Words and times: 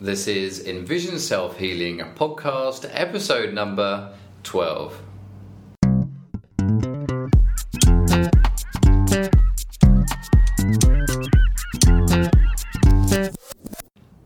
This 0.00 0.28
is 0.28 0.64
Envision 0.64 1.18
Self 1.18 1.56
Healing 1.58 1.98
podcast, 2.14 2.88
episode 2.92 3.52
number 3.52 4.14
12. 4.44 5.02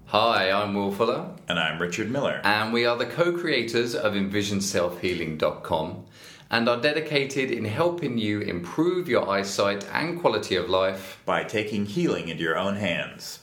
Hi, 0.07 0.51
I'm 0.51 0.75
Will 0.75 0.93
Fuller, 0.93 1.31
And 1.49 1.59
I'm 1.59 1.81
Richard 1.81 2.11
Miller. 2.11 2.41
and 2.45 2.73
we 2.73 2.85
are 2.85 2.97
the 2.97 3.07
co 3.07 3.33
creators 3.33 3.95
of 3.95 4.15
EnvisionSelfHealing.com 4.15 6.05
and 6.51 6.69
are 6.69 6.81
dedicated 6.81 7.51
in 7.51 7.65
helping 7.65 8.19
you 8.19 8.41
improve 8.41 9.09
your 9.09 9.29
eyesight 9.29 9.87
and 9.93 10.21
quality 10.21 10.57
of 10.57 10.69
life. 10.69 11.23
By 11.25 11.45
taking 11.45 11.87
healing 11.87 12.29
into 12.29 12.43
your 12.43 12.59
own 12.59 12.77
hands. 12.77 13.42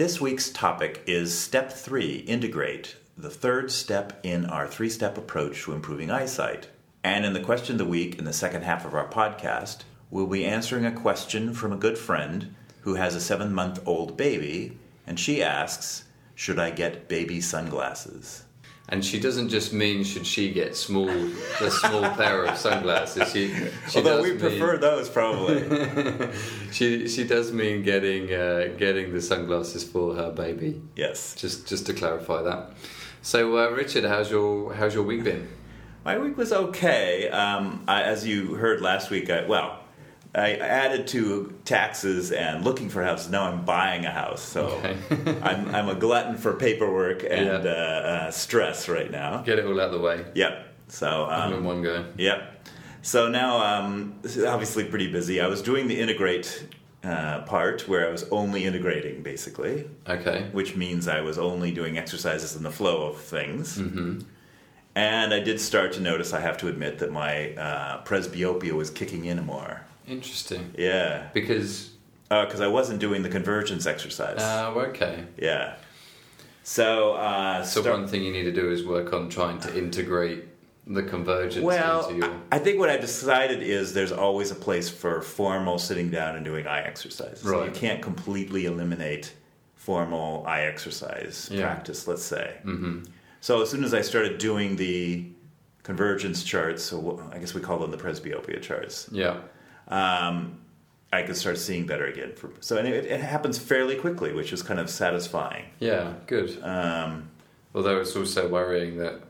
This 0.00 0.18
week's 0.18 0.48
topic 0.48 1.02
is 1.06 1.38
Step 1.38 1.70
3 1.70 2.20
Integrate, 2.20 2.96
the 3.18 3.28
third 3.28 3.70
step 3.70 4.18
in 4.22 4.46
our 4.46 4.66
three 4.66 4.88
step 4.88 5.18
approach 5.18 5.64
to 5.64 5.74
improving 5.74 6.10
eyesight. 6.10 6.68
And 7.04 7.26
in 7.26 7.34
the 7.34 7.40
question 7.40 7.74
of 7.74 7.80
the 7.80 7.84
week, 7.84 8.18
in 8.18 8.24
the 8.24 8.32
second 8.32 8.62
half 8.62 8.86
of 8.86 8.94
our 8.94 9.06
podcast, 9.06 9.82
we'll 10.10 10.26
be 10.26 10.46
answering 10.46 10.86
a 10.86 10.90
question 10.90 11.52
from 11.52 11.70
a 11.70 11.76
good 11.76 11.98
friend 11.98 12.54
who 12.80 12.94
has 12.94 13.14
a 13.14 13.20
seven 13.20 13.52
month 13.52 13.86
old 13.86 14.16
baby, 14.16 14.78
and 15.06 15.20
she 15.20 15.42
asks, 15.42 16.04
Should 16.34 16.58
I 16.58 16.70
get 16.70 17.06
baby 17.06 17.42
sunglasses? 17.42 18.44
And 18.92 19.04
she 19.04 19.20
doesn't 19.20 19.50
just 19.50 19.72
mean 19.72 20.02
should 20.02 20.26
she 20.26 20.50
get 20.52 20.74
small, 20.74 21.08
a 21.08 21.70
small 21.70 22.02
pair 22.16 22.44
of 22.44 22.56
sunglasses. 22.58 23.30
She, 23.32 23.54
she 23.88 23.98
Although 23.98 24.22
we 24.22 24.30
mean- 24.30 24.40
prefer 24.40 24.78
those, 24.78 25.08
probably. 25.08 25.62
she 26.72 27.06
she 27.08 27.24
does 27.24 27.52
mean 27.52 27.82
getting 27.82 28.32
uh, 28.32 28.74
getting 28.78 29.12
the 29.12 29.20
sunglasses 29.22 29.84
for 29.84 30.14
her 30.14 30.30
baby. 30.32 30.80
yes. 30.96 31.34
Just 31.36 31.66
just 31.68 31.86
to 31.86 31.94
clarify 31.94 32.42
that. 32.42 32.72
So 33.22 33.58
uh, 33.58 33.70
Richard, 33.70 34.04
how's 34.04 34.30
your 34.30 34.74
how's 34.74 34.94
your 34.94 35.04
week 35.04 35.24
been? 35.24 35.48
My 36.04 36.18
week 36.18 36.36
was 36.36 36.50
okay. 36.52 37.28
Um, 37.28 37.84
I, 37.86 38.02
as 38.02 38.26
you 38.26 38.54
heard 38.54 38.80
last 38.80 39.10
week, 39.10 39.28
I, 39.28 39.44
well, 39.46 39.79
I 40.34 40.54
added 40.54 41.08
to 41.08 41.52
taxes 41.64 42.30
and 42.30 42.64
looking 42.64 42.88
for 42.88 43.02
houses. 43.02 43.30
Now 43.30 43.50
I'm 43.50 43.64
buying 43.64 44.04
a 44.04 44.10
house, 44.12 44.40
so 44.42 44.66
Okay. 44.66 44.96
I'm, 45.42 45.74
I'm 45.74 45.88
a 45.88 45.94
glutton 45.96 46.36
for 46.36 46.52
paperwork 46.54 47.24
and 47.24 47.64
Yeah. 47.64 47.70
uh, 47.70 48.26
uh, 48.28 48.30
stress 48.30 48.88
right 48.88 49.10
now. 49.10 49.42
Get 49.42 49.58
it 49.58 49.66
all 49.66 49.80
out 49.80 49.86
of 49.88 49.92
the 49.92 50.00
way. 50.00 50.24
Yep. 50.34 50.66
So 50.88 51.08
all 51.08 51.48
in 51.48 51.58
um, 51.58 51.64
one 51.64 51.82
go. 51.82 52.04
yep. 52.16 52.64
So 53.02 53.28
now 53.28 53.58
um, 53.58 54.14
this 54.22 54.36
is 54.36 54.44
obviously 54.44 54.84
pretty 54.84 55.10
busy. 55.10 55.40
I 55.40 55.46
was 55.48 55.62
doing 55.62 55.88
the 55.88 55.98
integrate 55.98 56.66
uh, 57.02 57.40
part 57.42 57.88
where 57.88 58.06
I 58.06 58.10
was 58.12 58.24
only 58.30 58.64
integrating, 58.66 59.22
basically 59.22 59.88
Okay. 60.08 60.48
which 60.52 60.76
means 60.76 61.08
I 61.08 61.22
was 61.22 61.38
only 61.38 61.72
doing 61.72 61.96
exercises 61.98 62.54
in 62.56 62.62
the 62.62 62.70
flow 62.70 63.08
of 63.08 63.16
things. 63.20 63.78
Mm-hmm. 63.78 64.20
And 64.94 65.32
I 65.32 65.40
did 65.40 65.60
start 65.60 65.92
to 65.94 66.00
notice, 66.00 66.32
I 66.32 66.40
have 66.40 66.58
to 66.58 66.68
admit, 66.68 66.98
that 66.98 67.10
my 67.12 67.52
uh, 67.54 68.04
presbyopia 68.04 68.72
was 68.72 68.90
kicking 68.90 69.24
in 69.24 69.44
more. 69.46 69.82
Interesting. 70.08 70.72
Yeah. 70.76 71.28
Because 71.34 71.90
Because 72.28 72.60
I 72.60 72.66
wasn't 72.68 73.00
doing 73.00 73.22
the 73.22 73.28
convergence 73.28 73.86
exercise. 73.86 74.38
uh, 74.40 74.72
okay. 74.88 75.24
yeah. 75.36 75.76
So, 76.62 77.14
uh, 77.14 77.64
So 77.64 77.80
start- 77.80 77.98
one 78.00 78.08
thing 78.08 78.22
you 78.22 78.32
need 78.32 78.44
to 78.44 78.52
do 78.52 78.70
is 78.70 78.84
work 78.84 79.12
on 79.12 79.28
trying 79.28 79.58
to 79.60 79.76
integrate 79.76 80.44
the 80.86 81.02
convergence 81.02 81.64
well, 81.64 82.08
into 82.08 82.26
your. 82.26 82.34
I 82.52 82.56
I 82.56 82.58
think 82.58 82.78
what 82.78 82.88
I've 82.90 83.00
decided 83.00 83.62
is 83.62 83.94
there's 83.94 84.12
always 84.12 84.50
a 84.50 84.54
place 84.54 84.88
for 84.88 85.22
formal 85.22 85.78
sitting 85.78 86.10
down 86.10 86.36
and 86.36 86.44
doing 86.44 86.66
eye 86.66 86.82
exercises. 86.82 87.40
So 87.42 87.64
you 87.64 87.70
can't 87.70 88.02
completely 88.02 88.66
eliminate 88.66 89.32
formal 89.76 90.44
eye 90.46 90.62
exercise 90.62 91.48
Yeah. 91.50 91.62
practice, 91.62 92.06
let's 92.08 92.22
say. 92.24 92.56
Mm-hmm. 92.64 93.04
So 93.40 93.62
as 93.62 93.70
soon 93.70 93.84
as 93.84 93.94
I 93.94 94.02
started 94.02 94.38
doing 94.38 94.76
the 94.76 95.24
convergence 95.82 96.42
charts, 96.44 96.82
so 96.82 97.20
I 97.32 97.38
guess 97.38 97.54
we 97.54 97.60
call 97.60 97.78
them 97.78 97.90
the 97.90 97.96
presbyopia 97.96 98.60
charts, 98.60 99.08
Yeah. 99.10 99.36
Um, 99.90 100.58
I 101.12 101.22
could 101.22 101.36
start 101.36 101.58
seeing 101.58 101.86
better 101.86 102.06
again. 102.06 102.32
For, 102.34 102.50
so 102.60 102.76
and 102.78 102.86
it, 102.86 103.04
it 103.06 103.20
happens 103.20 103.58
fairly 103.58 103.96
quickly, 103.96 104.32
which 104.32 104.52
is 104.52 104.62
kind 104.62 104.78
of 104.80 104.88
satisfying. 104.88 105.64
Yeah. 105.80 106.14
Good. 106.26 106.62
Um, 106.62 107.28
Although 107.74 108.00
it's 108.00 108.16
also 108.16 108.48
worrying 108.48 108.96
that 108.98 109.20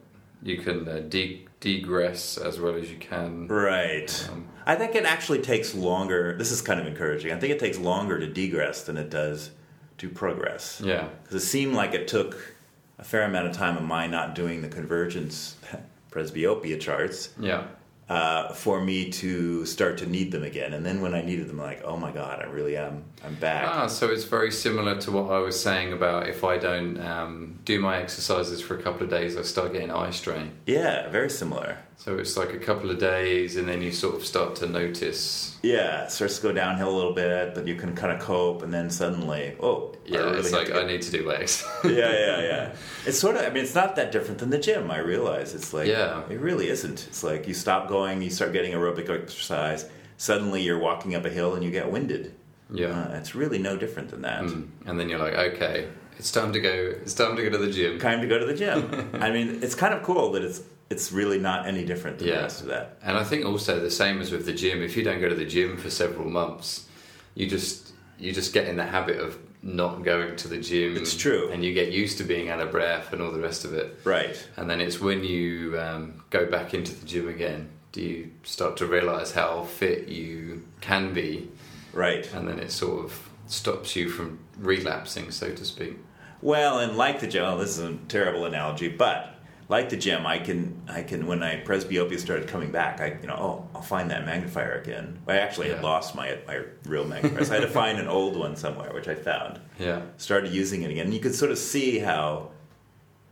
you 0.42 0.58
can 0.58 0.88
uh, 0.88 1.00
de- 1.08 1.46
degress 1.60 2.38
as 2.38 2.58
well 2.60 2.74
as 2.74 2.90
you 2.90 2.96
can. 2.98 3.46
Right. 3.48 4.28
Um, 4.30 4.46
I 4.66 4.76
think 4.76 4.94
it 4.94 5.04
actually 5.04 5.40
takes 5.42 5.74
longer. 5.74 6.36
This 6.38 6.50
is 6.50 6.62
kind 6.62 6.80
of 6.80 6.86
encouraging. 6.86 7.32
I 7.32 7.36
think 7.38 7.52
it 7.52 7.58
takes 7.58 7.78
longer 7.78 8.18
to 8.18 8.26
degress 8.26 8.84
than 8.84 8.96
it 8.96 9.10
does 9.10 9.50
to 9.98 10.08
progress. 10.08 10.80
Yeah. 10.84 11.08
Because 11.22 11.42
it 11.42 11.46
seemed 11.46 11.74
like 11.74 11.92
it 11.92 12.08
took 12.08 12.54
a 12.98 13.04
fair 13.04 13.22
amount 13.24 13.46
of 13.48 13.52
time 13.54 13.76
of 13.76 13.82
my 13.82 14.06
not 14.06 14.34
doing 14.34 14.62
the 14.62 14.68
convergence 14.68 15.56
presbyopia 16.10 16.78
charts 16.80 17.30
Yeah. 17.38 17.64
Uh, 18.10 18.52
for 18.52 18.80
me 18.80 19.08
to 19.08 19.64
start 19.64 19.96
to 19.98 20.06
need 20.06 20.32
them 20.32 20.42
again. 20.42 20.74
And 20.74 20.84
then 20.84 21.00
when 21.00 21.14
I 21.14 21.22
needed 21.22 21.48
them, 21.48 21.58
like, 21.58 21.82
oh 21.84 21.96
my 21.96 22.10
god, 22.10 22.42
I 22.42 22.46
really 22.46 22.76
am. 22.76 23.04
I'm 23.24 23.36
back. 23.36 23.64
Ah, 23.68 23.86
so 23.86 24.08
it's 24.08 24.24
very 24.24 24.50
similar 24.50 25.00
to 25.02 25.12
what 25.12 25.30
I 25.30 25.38
was 25.38 25.58
saying 25.58 25.92
about 25.92 26.28
if 26.28 26.42
I 26.42 26.58
don't 26.58 26.98
um, 27.00 27.60
do 27.64 27.80
my 27.80 27.98
exercises 27.98 28.60
for 28.60 28.76
a 28.76 28.82
couple 28.82 29.04
of 29.04 29.10
days, 29.10 29.36
I 29.36 29.42
start 29.42 29.72
getting 29.72 29.92
eye 29.92 30.10
strain. 30.10 30.50
Yeah, 30.66 31.08
very 31.08 31.30
similar. 31.30 31.78
So 32.00 32.16
it's 32.16 32.34
like 32.34 32.54
a 32.54 32.58
couple 32.58 32.90
of 32.90 32.98
days, 32.98 33.56
and 33.56 33.68
then 33.68 33.82
you 33.82 33.92
sort 33.92 34.14
of 34.14 34.24
start 34.24 34.56
to 34.56 34.66
notice. 34.66 35.58
Yeah, 35.62 36.04
it 36.04 36.10
starts 36.10 36.36
to 36.36 36.42
go 36.44 36.50
downhill 36.52 36.88
a 36.88 36.96
little 36.96 37.12
bit, 37.12 37.54
but 37.54 37.66
you 37.68 37.74
can 37.74 37.94
kind 37.94 38.10
of 38.10 38.20
cope, 38.20 38.62
and 38.62 38.72
then 38.72 38.88
suddenly, 38.88 39.54
oh, 39.60 39.94
Yeah, 40.06 40.20
really 40.20 40.38
it's 40.38 40.50
like 40.50 40.68
get 40.68 40.76
I 40.76 40.86
need 40.86 41.02
to 41.02 41.10
do 41.10 41.28
legs. 41.28 41.62
yeah, 41.84 41.90
yeah, 41.92 42.40
yeah. 42.40 42.72
It's 43.04 43.18
sort 43.18 43.36
of. 43.36 43.42
I 43.42 43.50
mean, 43.50 43.64
it's 43.64 43.74
not 43.74 43.96
that 43.96 44.12
different 44.12 44.38
than 44.38 44.48
the 44.48 44.58
gym. 44.58 44.90
I 44.90 44.96
realize 44.96 45.54
it's 45.54 45.74
like. 45.74 45.88
Yeah. 45.88 46.22
It 46.30 46.40
really 46.40 46.70
isn't. 46.70 47.06
It's 47.06 47.22
like 47.22 47.46
you 47.46 47.52
stop 47.52 47.86
going, 47.86 48.22
you 48.22 48.30
start 48.30 48.54
getting 48.54 48.72
aerobic 48.72 49.10
exercise. 49.10 49.84
Suddenly, 50.16 50.62
you're 50.62 50.78
walking 50.78 51.14
up 51.14 51.26
a 51.26 51.30
hill 51.30 51.54
and 51.54 51.62
you 51.62 51.70
get 51.70 51.92
winded. 51.92 52.34
yeah. 52.72 52.98
Uh, 52.98 53.18
it's 53.18 53.34
really 53.34 53.58
no 53.58 53.76
different 53.76 54.08
than 54.08 54.22
that. 54.22 54.44
Mm. 54.44 54.68
And 54.86 54.98
then 54.98 55.10
you're 55.10 55.18
like, 55.18 55.34
okay, 55.34 55.86
it's 56.18 56.32
time 56.32 56.54
to 56.54 56.60
go. 56.60 56.94
It's 57.02 57.12
time 57.12 57.36
to 57.36 57.42
go 57.42 57.50
to 57.50 57.58
the 57.58 57.70
gym. 57.70 57.98
Time 57.98 58.22
to 58.22 58.26
go 58.26 58.38
to 58.38 58.46
the 58.46 58.54
gym. 58.54 59.10
I 59.20 59.30
mean, 59.30 59.62
it's 59.62 59.74
kind 59.74 59.92
of 59.92 60.02
cool 60.02 60.32
that 60.32 60.42
it's 60.42 60.62
it's 60.90 61.12
really 61.12 61.38
not 61.38 61.66
any 61.66 61.84
different 61.84 62.18
than 62.18 62.28
Yeah. 62.28 62.36
the 62.36 62.42
rest 62.42 62.60
of 62.62 62.66
that. 62.66 62.98
And 63.02 63.16
I 63.16 63.22
think 63.24 63.44
also 63.46 63.78
the 63.80 63.90
same 63.90 64.20
as 64.20 64.32
with 64.32 64.44
the 64.44 64.52
gym. 64.52 64.82
If 64.82 64.96
you 64.96 65.04
don't 65.04 65.20
go 65.20 65.28
to 65.28 65.34
the 65.36 65.44
gym 65.44 65.76
for 65.76 65.88
several 65.88 66.28
months, 66.28 66.86
you 67.34 67.46
just 67.48 67.92
you 68.18 68.32
just 68.32 68.52
get 68.52 68.66
in 68.68 68.76
the 68.76 68.84
habit 68.84 69.18
of 69.18 69.38
not 69.62 70.02
going 70.02 70.36
to 70.36 70.48
the 70.48 70.58
gym. 70.58 70.94
It's 70.96 71.16
true. 71.16 71.48
and 71.50 71.64
you 71.64 71.72
get 71.72 71.90
used 71.90 72.18
to 72.18 72.24
being 72.24 72.50
out 72.50 72.60
of 72.60 72.70
breath 72.70 73.12
and 73.14 73.22
all 73.22 73.30
the 73.30 73.40
rest 73.40 73.64
of 73.64 73.72
it. 73.72 73.98
Right. 74.04 74.36
And 74.58 74.68
then 74.68 74.80
it's 74.82 75.00
when 75.00 75.24
you 75.24 75.78
um, 75.80 76.22
go 76.28 76.44
back 76.44 76.74
into 76.74 76.94
the 76.94 77.06
gym 77.06 77.28
again, 77.28 77.70
do 77.92 78.02
you 78.02 78.30
start 78.42 78.76
to 78.78 78.86
realize 78.86 79.32
how 79.32 79.62
fit 79.64 80.08
you 80.08 80.62
can 80.82 81.14
be, 81.14 81.48
Right. 81.94 82.30
and 82.34 82.46
then 82.46 82.58
it 82.58 82.70
sort 82.72 83.04
of 83.06 83.28
stops 83.46 83.96
you 83.96 84.10
from 84.10 84.38
relapsing, 84.58 85.30
so 85.30 85.54
to 85.54 85.64
speak. 85.64 85.96
Well, 86.42 86.78
and 86.78 86.96
like 86.98 87.20
the 87.20 87.26
gym, 87.26 87.44
oh, 87.44 87.58
this 87.58 87.78
is 87.78 87.84
a 87.84 87.94
terrible 88.08 88.44
analogy, 88.44 88.88
but 88.88 89.34
like 89.70 89.88
the 89.88 89.96
gym, 89.96 90.26
I 90.26 90.38
can, 90.38 90.82
I 90.88 91.02
can. 91.02 91.26
When 91.26 91.42
I 91.42 91.62
presbyopia 91.62 92.18
started 92.18 92.48
coming 92.48 92.70
back, 92.72 93.00
I, 93.00 93.16
you 93.22 93.28
know, 93.28 93.36
oh, 93.38 93.68
I'll 93.74 93.80
find 93.82 94.10
that 94.10 94.26
magnifier 94.26 94.72
again. 94.80 95.18
I 95.28 95.38
actually 95.38 95.68
had 95.70 95.82
lost 95.82 96.14
my 96.14 96.36
my 96.46 96.62
real 96.84 97.04
magnifier, 97.06 97.44
so 97.44 97.52
I 97.52 97.54
had 97.60 97.62
to 97.62 97.70
find 97.72 97.98
an 97.98 98.08
old 98.08 98.36
one 98.36 98.56
somewhere, 98.56 98.92
which 98.92 99.06
I 99.08 99.14
found. 99.14 99.60
Yeah, 99.78 100.02
Started 100.18 100.52
using 100.52 100.82
it 100.82 100.90
again, 100.90 101.06
and 101.06 101.14
you 101.14 101.20
could 101.20 101.34
sort 101.34 101.52
of 101.52 101.58
see 101.58 101.98
how 102.00 102.50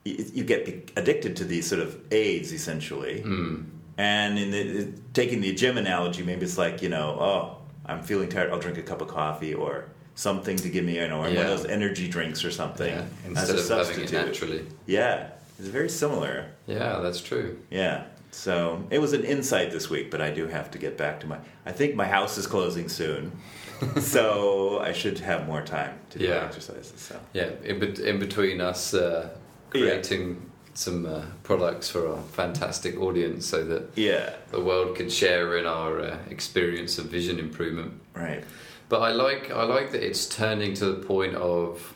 you, 0.05 0.25
you 0.33 0.45
get 0.45 0.91
addicted 0.97 1.37
to 1.37 1.45
these 1.45 1.67
sort 1.67 1.83
of 1.83 1.99
aids, 2.13 2.53
essentially. 2.53 3.23
mm. 3.27 3.65
And 3.99 4.39
in 4.39 4.51
the, 4.53 4.93
taking 5.13 5.41
the 5.41 5.53
gym 5.53 5.77
analogy, 5.77 6.23
maybe 6.23 6.45
it's 6.45 6.57
like 6.57 6.83
you 6.83 6.89
know, 6.89 7.17
oh, 7.21 7.57
I'm 7.85 8.03
feeling 8.05 8.29
tired. 8.29 8.53
I'll 8.53 8.61
drink 8.61 8.79
a 8.79 8.83
cup 8.83 9.01
of 9.03 9.09
coffee 9.09 9.55
or 9.55 9.87
something 10.15 10.57
to 10.59 10.69
give 10.69 10.85
me, 10.85 10.97
you 11.01 11.09
know, 11.09 11.19
one 11.19 11.33
Yeah. 11.35 11.41
of 11.41 11.47
those 11.59 11.67
energy 11.67 12.07
drinks 12.09 12.45
or 12.45 12.51
something 12.53 12.93
yeah. 12.95 13.05
as 13.37 13.51
Instead 13.51 13.57
a 13.57 13.61
of 13.61 13.69
having 13.69 14.05
it 14.05 14.09
substitute. 14.09 14.27
naturally. 14.27 14.67
Yeah, 14.87 15.31
it's 15.59 15.69
very 15.69 15.89
similar. 15.89 16.47
Yeah, 16.67 17.01
that's 17.01 17.21
true. 17.21 17.59
Yeah. 17.71 18.05
So 18.31 18.85
it 18.91 18.99
was 18.99 19.13
an 19.15 19.25
insight 19.25 19.71
this 19.71 19.89
week, 19.91 20.11
but 20.11 20.21
I 20.21 20.31
do 20.31 20.47
have 20.47 20.71
to 20.73 20.79
get 20.79 20.97
back 20.99 21.21
to 21.21 21.27
my. 21.27 21.39
I 21.67 21.73
think 21.73 21.95
my 21.95 22.05
house 22.07 22.37
is 22.39 22.47
closing 22.47 22.89
soon, 22.89 23.33
so 24.01 24.79
I 24.81 24.93
should 24.93 25.19
have 25.21 25.47
more 25.47 25.63
time 25.63 25.99
to 26.11 26.19
do 26.19 26.27
Yeah. 26.27 26.45
exercises. 26.45 27.01
So 27.01 27.19
Yeah, 27.33 27.51
in, 27.65 27.79
bet- 27.81 27.99
in 27.99 28.19
between 28.19 28.61
us 28.61 28.95
uh, 28.95 29.31
creating 29.71 30.51
some 30.75 31.07
uh, 31.07 31.23
products 31.43 31.89
for 31.91 32.09
our 32.09 32.23
fantastic 32.33 33.01
audience 33.01 33.47
so 33.47 33.65
that 33.65 33.91
yeah, 33.97 34.35
the 34.53 34.61
world 34.61 34.97
can 34.97 35.09
share 35.09 35.57
in 35.59 35.67
our 35.67 36.01
uh, 36.01 36.19
experience 36.31 36.99
of 36.99 37.07
vision 37.07 37.39
improvement. 37.39 37.93
right. 38.15 38.45
But 38.91 39.03
I 39.03 39.11
like 39.13 39.51
I 39.51 39.65
like 39.65 39.91
that 39.93 40.03
it's 40.03 40.27
turning 40.27 40.73
to 40.75 40.87
the 40.87 41.05
point 41.07 41.35
of 41.35 41.93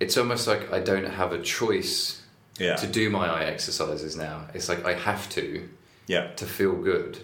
it's 0.00 0.16
almost 0.16 0.46
like 0.46 0.72
I 0.72 0.80
don't 0.80 1.04
have 1.06 1.32
a 1.32 1.42
choice 1.42 2.22
Yeah, 2.58 2.76
to 2.76 2.86
do 2.86 3.10
my 3.10 3.26
eye 3.28 3.44
exercises 3.44 4.16
now. 4.16 4.46
It's 4.54 4.68
like 4.68 4.84
I 4.84 4.94
have 4.94 5.28
to 5.30 5.68
yeah, 6.06 6.28
to 6.36 6.46
feel 6.46 6.74
good. 6.74 7.18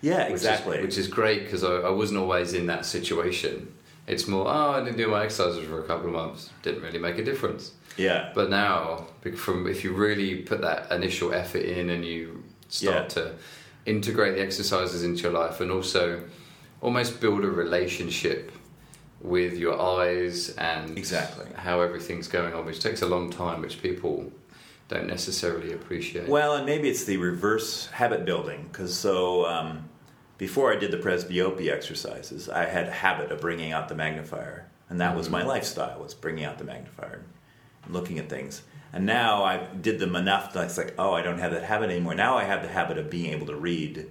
yeah, 0.00 0.24
which 0.24 0.32
exactly. 0.32 0.78
Is, 0.78 0.84
which 0.84 0.98
is 0.98 1.08
great 1.08 1.44
because 1.44 1.62
I, 1.62 1.74
I 1.76 1.90
wasn't 1.90 2.18
always 2.20 2.54
in 2.54 2.66
that 2.66 2.84
situation. 2.86 3.72
It's 4.06 4.26
more, 4.28 4.46
oh, 4.46 4.72
I 4.72 4.80
didn't 4.84 4.98
do 4.98 5.08
my 5.08 5.24
exercises 5.24 5.66
for 5.66 5.80
a 5.82 5.86
couple 5.86 6.08
of 6.08 6.12
months. 6.12 6.50
Didn't 6.62 6.82
really 6.82 6.98
make 6.98 7.16
a 7.18 7.24
difference. 7.24 7.72
Yeah. 7.96 8.32
But 8.34 8.50
now, 8.50 9.06
from 9.36 9.66
if 9.66 9.82
you 9.84 9.94
really 9.94 10.36
put 10.42 10.60
that 10.60 10.90
initial 10.92 11.32
effort 11.32 11.62
in 11.62 11.88
and 11.90 12.04
you 12.04 12.44
start 12.68 13.16
Yeah. 13.16 13.22
to 13.22 13.34
integrate 13.86 14.34
the 14.36 14.42
exercises 14.42 15.04
into 15.04 15.22
your 15.22 15.32
life, 15.32 15.60
and 15.60 15.70
also 15.70 16.22
almost 16.82 17.20
build 17.20 17.44
a 17.44 17.48
relationship 17.50 18.52
with 19.20 19.56
your 19.56 19.80
eyes 19.80 20.50
and 20.58 20.98
Exactly. 20.98 21.46
how 21.56 21.80
everything's 21.80 22.28
going 22.28 22.52
on, 22.52 22.66
which 22.66 22.80
takes 22.80 23.00
a 23.00 23.06
long 23.06 23.30
time, 23.30 23.62
which 23.62 23.80
people 23.80 24.30
don't 24.88 25.06
necessarily 25.06 25.72
appreciate. 25.72 26.28
Well, 26.28 26.56
and 26.56 26.66
maybe 26.66 26.88
it's 26.88 27.04
the 27.04 27.16
reverse 27.16 27.86
habit 27.88 28.24
building 28.24 28.68
because 28.70 28.94
so 28.96 29.46
um, 29.46 29.88
before 30.38 30.72
I 30.72 30.76
did 30.76 30.90
the 30.90 30.98
presbyopia 30.98 31.72
exercises, 31.72 32.48
I 32.48 32.64
had 32.66 32.88
a 32.88 32.92
habit 32.92 33.30
of 33.30 33.40
bringing 33.40 33.72
out 33.72 33.88
the 33.88 33.94
magnifier, 33.94 34.66
and 34.88 35.00
that 35.00 35.16
was 35.16 35.30
my 35.30 35.42
lifestyle 35.42 36.00
was 36.00 36.14
bringing 36.14 36.44
out 36.44 36.58
the 36.58 36.64
magnifier 36.64 37.22
and 37.84 37.94
looking 37.94 38.18
at 38.18 38.28
things. 38.28 38.62
And 38.92 39.06
now 39.06 39.42
I 39.42 39.56
did 39.80 39.98
them 39.98 40.14
enough 40.14 40.52
that 40.52 40.66
it's 40.66 40.78
like, 40.78 40.94
oh, 40.98 41.12
I 41.12 41.22
don't 41.22 41.38
have 41.38 41.50
that 41.52 41.64
habit 41.64 41.90
anymore. 41.90 42.14
Now 42.14 42.36
I 42.36 42.44
have 42.44 42.62
the 42.62 42.68
habit 42.68 42.96
of 42.96 43.10
being 43.10 43.32
able 43.32 43.46
to 43.46 43.56
read 43.56 44.06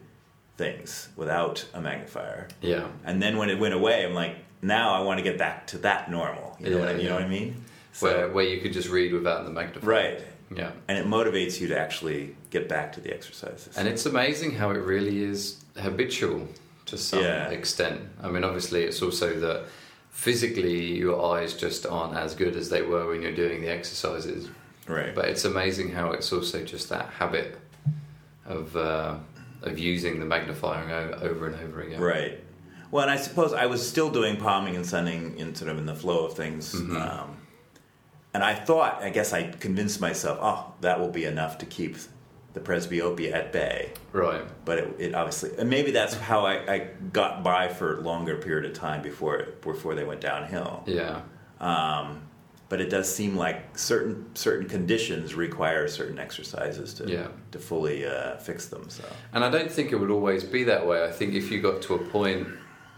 things 0.58 1.08
without 1.16 1.66
a 1.74 1.80
magnifier. 1.82 2.48
yeah, 2.62 2.88
And 3.06 3.22
then 3.22 3.38
when 3.38 3.50
it 3.50 3.58
went 3.60 3.74
away, 3.74 4.06
I'm 4.06 4.14
like, 4.14 4.36
now 4.62 4.94
I 4.94 5.02
want 5.02 5.20
to 5.20 5.24
get 5.24 5.38
back 5.38 5.68
to 5.68 5.78
that 5.80 6.12
normal. 6.12 6.58
You 6.60 6.70
know, 6.70 6.78
Yeah, 6.78 6.86
what, 6.86 6.96
I, 6.96 6.98
you 6.98 7.08
know 7.10 7.16
what 7.16 7.24
I 7.24 7.28
mean? 7.28 7.64
where 8.00 8.28
where 8.30 8.44
you 8.44 8.60
could 8.60 8.74
just 8.74 8.90
read 8.90 9.14
without 9.14 9.46
the 9.46 9.52
magnifier. 9.52 9.88
right. 9.90 10.22
Yeah. 10.56 10.72
And 10.88 10.98
it 10.98 11.06
motivates 11.06 11.60
you 11.60 11.68
to 11.70 11.80
actually 11.80 12.36
get 12.50 12.68
back 12.70 12.94
to 12.94 13.02
the 13.02 13.14
exercises. 13.14 13.78
And 13.78 13.88
it's 13.88 14.06
amazing 14.06 14.52
how 14.56 14.72
it 14.72 14.78
really 14.80 15.24
is 15.24 15.64
habitual 15.78 16.48
to 16.88 16.98
some 16.98 17.22
Yeah. 17.24 17.50
extent. 17.50 18.02
I 18.22 18.30
mean, 18.30 18.44
obviously, 18.44 18.84
it's 18.84 19.02
also 19.02 19.40
that 19.40 19.66
physically 20.12 20.96
your 20.98 21.36
eyes 21.36 21.54
just 21.54 21.86
aren't 21.86 22.16
as 22.16 22.36
good 22.36 22.56
as 22.56 22.70
they 22.70 22.82
were 22.82 23.08
when 23.08 23.22
you're 23.22 23.36
doing 23.36 23.62
the 23.62 23.70
exercises. 23.70 24.50
right. 24.88 25.16
But 25.16 25.26
it's 25.26 25.46
amazing 25.46 25.92
how 25.92 26.12
it's 26.12 26.32
also 26.34 26.64
just 26.64 26.90
that 26.90 27.08
habit 27.18 27.58
of 28.46 28.76
uh, 28.76 29.16
of 29.62 29.80
using 29.80 30.20
the 30.20 30.26
magnifier 30.26 30.90
o- 30.90 31.20
over 31.30 31.48
and 31.48 31.56
over 31.64 31.82
again. 31.82 32.02
Right. 32.02 32.40
Well, 32.92 33.04
and 33.04 33.12
I 33.12 33.16
suppose 33.16 33.54
I 33.54 33.66
was 33.68 33.88
still 33.88 34.10
doing 34.10 34.36
palming 34.38 34.76
and 34.76 34.86
sunning 34.86 35.38
in 35.40 35.56
sort 35.56 35.72
of 35.72 35.78
in 35.78 35.86
the 35.86 35.96
flow 35.96 36.26
of 36.26 36.34
things. 36.36 36.74
Mm-hmm. 36.76 36.98
Um, 36.98 37.38
and 38.34 38.44
I 38.44 38.54
thought, 38.56 39.02
I 39.04 39.10
guess 39.10 39.34
I 39.34 39.52
convinced 39.52 40.02
myself, 40.02 40.40
oh, 40.42 40.74
that 40.82 41.00
will 41.00 41.10
be 41.12 41.26
enough 41.26 41.58
to 41.60 41.66
keep 41.66 41.98
the 42.54 42.60
presbyopia 42.60 43.34
at 43.34 43.52
bay. 43.52 43.92
Right. 44.12 44.44
But 44.66 44.78
it, 44.80 44.96
it 45.00 45.16
obviously, 45.16 45.52
and 45.58 45.70
maybe 45.70 45.92
that's 45.92 46.14
how 46.16 46.46
I, 46.46 46.72
I 46.74 46.78
got 47.12 47.44
by 47.44 47.68
for 47.68 47.98
a 47.98 48.02
longer 48.02 48.38
period 48.38 48.66
of 48.70 48.74
time 48.78 49.02
before 49.02 49.48
before 49.62 49.96
they 49.96 50.04
went 50.04 50.22
downhill. 50.22 50.84
Yeah. 50.86 51.22
Um, 51.60 52.22
but 52.70 52.82
it 52.82 52.90
does 52.90 53.14
seem 53.14 53.36
like 53.36 53.78
certain 53.78 54.36
certain 54.36 54.68
conditions 54.68 55.36
require 55.36 55.88
certain 55.88 56.18
exercises 56.20 56.94
to 56.96 57.10
Yeah. 57.10 57.28
to 57.52 57.60
fully 57.60 58.06
uh, 58.06 58.38
fix 58.38 58.68
them. 58.68 58.90
So 58.90 59.04
And 59.34 59.44
I 59.44 59.50
don't 59.50 59.72
think 59.72 59.92
it 59.92 59.96
would 59.98 60.12
always 60.12 60.44
be 60.44 60.64
that 60.66 60.86
way. 60.86 61.04
I 61.04 61.12
think 61.12 61.34
if 61.36 61.52
you 61.52 61.62
got 61.62 61.82
to 61.84 61.96
a 61.96 62.00
point 62.00 62.48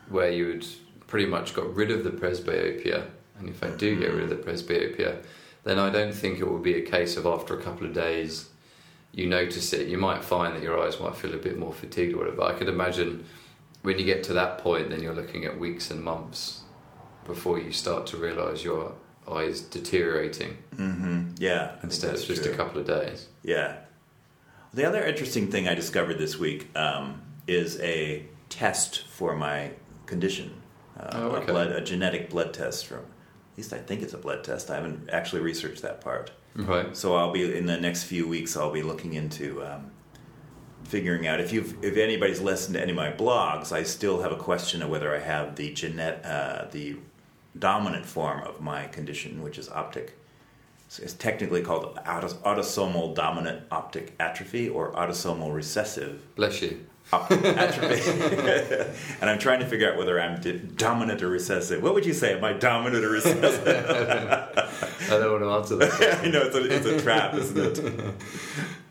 where 0.09 0.29
you 0.31 0.47
had 0.51 0.65
pretty 1.07 1.25
much 1.25 1.53
got 1.53 1.73
rid 1.75 1.91
of 1.91 2.03
the 2.03 2.11
presbyopia, 2.11 3.05
and 3.39 3.49
if 3.49 3.63
I 3.63 3.69
do 3.69 3.99
get 3.99 4.13
rid 4.13 4.23
of 4.23 4.29
the 4.29 4.35
presbyopia, 4.37 5.23
then 5.63 5.79
I 5.79 5.89
don't 5.89 6.13
think 6.13 6.39
it 6.39 6.47
will 6.47 6.59
be 6.59 6.75
a 6.75 6.81
case 6.81 7.17
of 7.17 7.25
after 7.25 7.57
a 7.57 7.61
couple 7.61 7.85
of 7.87 7.93
days 7.93 8.49
you 9.11 9.27
notice 9.27 9.71
it. 9.73 9.87
You 9.87 9.97
might 9.97 10.23
find 10.23 10.55
that 10.55 10.61
your 10.63 10.79
eyes 10.81 10.99
might 10.99 11.15
feel 11.15 11.33
a 11.33 11.37
bit 11.37 11.57
more 11.57 11.73
fatigued 11.73 12.13
or 12.13 12.17
whatever. 12.19 12.43
I 12.43 12.53
could 12.53 12.67
imagine 12.67 13.25
when 13.81 13.97
you 13.97 14.05
get 14.05 14.23
to 14.25 14.33
that 14.33 14.57
point, 14.57 14.89
then 14.89 15.01
you're 15.01 15.13
looking 15.15 15.45
at 15.45 15.57
weeks 15.59 15.89
and 15.91 16.03
months 16.03 16.61
before 17.25 17.57
you 17.59 17.71
start 17.71 18.05
to 18.07 18.17
realise 18.17 18.63
your 18.63 18.93
eyes 19.31 19.61
deteriorating 19.61 20.55
hmm 20.75 21.23
yeah, 21.37 21.71
instead 21.81 22.13
of 22.13 22.23
just 22.23 22.43
true. 22.43 22.53
a 22.53 22.55
couple 22.55 22.79
of 22.79 22.85
days. 22.85 23.27
Yeah. 23.41 23.77
The 24.73 24.85
other 24.85 25.03
interesting 25.03 25.49
thing 25.49 25.67
I 25.67 25.73
discovered 25.73 26.17
this 26.17 26.37
week 26.37 26.67
um, 26.77 27.21
is 27.47 27.79
a 27.79 28.25
test 28.49 29.07
for 29.07 29.35
my 29.35 29.71
condition. 30.05 30.61
Uh, 30.99 31.09
Oh, 31.13 31.31
a 31.35 31.41
blood, 31.41 31.71
a 31.71 31.81
genetic 31.81 32.29
blood 32.29 32.53
test 32.53 32.85
from. 32.85 33.05
At 33.55 33.59
least 33.59 33.71
I 33.71 33.77
think 33.77 34.01
it's 34.01 34.13
a 34.13 34.17
blood 34.17 34.43
test. 34.43 34.69
I 34.69 34.75
haven't 34.75 35.09
actually 35.09 35.41
researched 35.41 35.81
that 35.83 36.01
part. 36.01 36.31
Right. 36.57 36.95
So 36.95 37.15
I'll 37.15 37.31
be 37.31 37.57
in 37.57 37.65
the 37.65 37.77
next 37.77 38.03
few 38.03 38.27
weeks. 38.27 38.57
I'll 38.57 38.71
be 38.71 38.83
looking 38.83 39.13
into 39.13 39.63
um, 39.63 39.91
figuring 40.83 41.25
out 41.25 41.39
if 41.39 41.53
you 41.53 41.61
if 41.81 41.95
anybody's 41.95 42.41
listened 42.41 42.75
to 42.75 42.81
any 42.81 42.91
of 42.91 42.97
my 42.97 43.13
blogs. 43.13 43.71
I 43.71 43.83
still 43.83 44.21
have 44.21 44.33
a 44.33 44.37
question 44.37 44.81
of 44.81 44.89
whether 44.89 45.15
I 45.15 45.19
have 45.19 45.55
the 45.55 45.71
genet 45.73 46.25
uh, 46.25 46.65
the 46.69 46.97
dominant 47.57 48.05
form 48.05 48.43
of 48.43 48.59
my 48.59 48.87
condition, 48.87 49.41
which 49.41 49.57
is 49.57 49.69
optic. 49.69 50.17
So 50.89 51.03
it's 51.03 51.13
technically 51.13 51.61
called 51.61 51.97
autos- 52.05 52.35
autosomal 52.35 53.15
dominant 53.15 53.63
optic 53.71 54.13
atrophy 54.19 54.67
or 54.67 54.91
autosomal 54.91 55.55
recessive 55.55 56.35
Bless 56.35 56.61
you. 56.61 56.85
Optic 57.13 57.43
atrophy. 57.43 58.11
and 59.21 59.29
I'm 59.29 59.39
trying 59.39 59.59
to 59.59 59.67
figure 59.67 59.91
out 59.91 59.97
whether 59.97 60.19
I'm 60.19 60.41
dominant 60.75 61.21
or 61.21 61.29
recessive. 61.29 61.81
What 61.81 61.93
would 61.93 62.05
you 62.05 62.13
say? 62.13 62.37
Am 62.37 62.43
I 62.43 62.53
dominant 62.53 63.03
or 63.03 63.09
recessive? 63.09 63.67
I 63.67 65.09
don't 65.09 65.31
want 65.31 65.43
to 65.43 65.49
answer 65.49 65.75
that. 65.77 66.19
I 66.23 66.27
know 66.29 66.41
it's 66.43 66.55
a, 66.55 66.63
it's 66.63 66.85
a 66.85 67.01
trap, 67.01 67.33
isn't 67.35 67.57
it? 67.57 68.15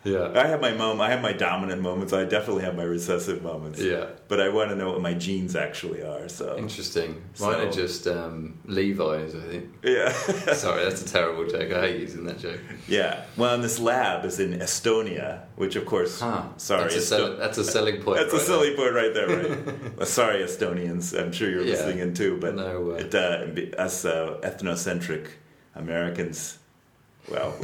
Yeah. 0.05 0.33
I 0.35 0.47
have 0.47 0.61
my 0.61 0.73
mom. 0.73 1.01
I 1.01 1.09
have 1.11 1.23
my 1.23 1.33
dominant 1.33 1.81
moments. 1.81 2.13
I 2.13 2.25
definitely 2.25 2.63
have 2.65 2.77
my 2.77 2.83
recessive 2.83 3.43
moments. 3.43 3.81
Yeah. 3.81 4.07
But 4.29 4.39
I 4.41 4.49
want 4.51 4.69
to 4.71 4.77
know 4.77 4.91
what 4.93 5.01
my 5.01 5.15
genes 5.15 5.57
actually 5.57 6.03
are. 6.03 6.29
So 6.29 6.57
Interesting. 6.59 7.23
Mine 7.41 7.55
are 7.61 7.73
So- 7.73 7.81
just 7.83 8.07
um, 8.07 8.59
Levi's, 8.67 9.35
I 9.35 9.41
think. 9.41 9.65
yeah, 9.83 10.13
Sorry, 10.53 10.85
that's 10.85 11.03
a 11.03 11.07
terrible 11.09 11.47
joke. 11.47 11.73
I 11.73 11.81
hate 11.89 12.01
using 12.01 12.25
that 12.25 12.39
joke. 12.39 12.61
yeah. 12.87 13.25
Well, 13.37 13.55
and 13.55 13.65
this 13.65 13.79
lab 13.81 14.25
is 14.27 14.41
in 14.41 14.59
Estonia, 14.59 15.41
which 15.57 15.75
of 15.77 15.87
course, 15.87 16.21
Huh. 16.21 16.43
sorry, 16.59 16.83
That's 16.83 16.97
a, 16.97 17.01
sell- 17.01 17.37
that's 17.37 17.59
a 17.59 17.65
selling 17.65 18.03
point. 18.03 18.19
That's 18.19 18.33
a 18.33 18.37
right 18.37 18.47
silly 18.47 18.77
point 18.77 18.93
right 18.95 19.15
there, 19.15 19.29
right? 19.29 19.97
well, 19.97 20.07
sorry, 20.07 20.43
Estonians. 20.43 21.19
I'm 21.19 21.33
sure 21.33 21.49
you're 21.51 21.63
Yeah. 21.63 21.73
listening 21.73 21.99
in 22.01 22.13
too, 22.15 22.37
but 22.41 22.55
No, 22.55 22.91
uh, 22.91 22.95
it, 22.97 23.15
uh, 23.15 23.81
us 23.81 24.05
uh, 24.05 24.39
ethnocentric 24.43 25.29
Americans. 25.75 26.59
Well, 27.31 27.55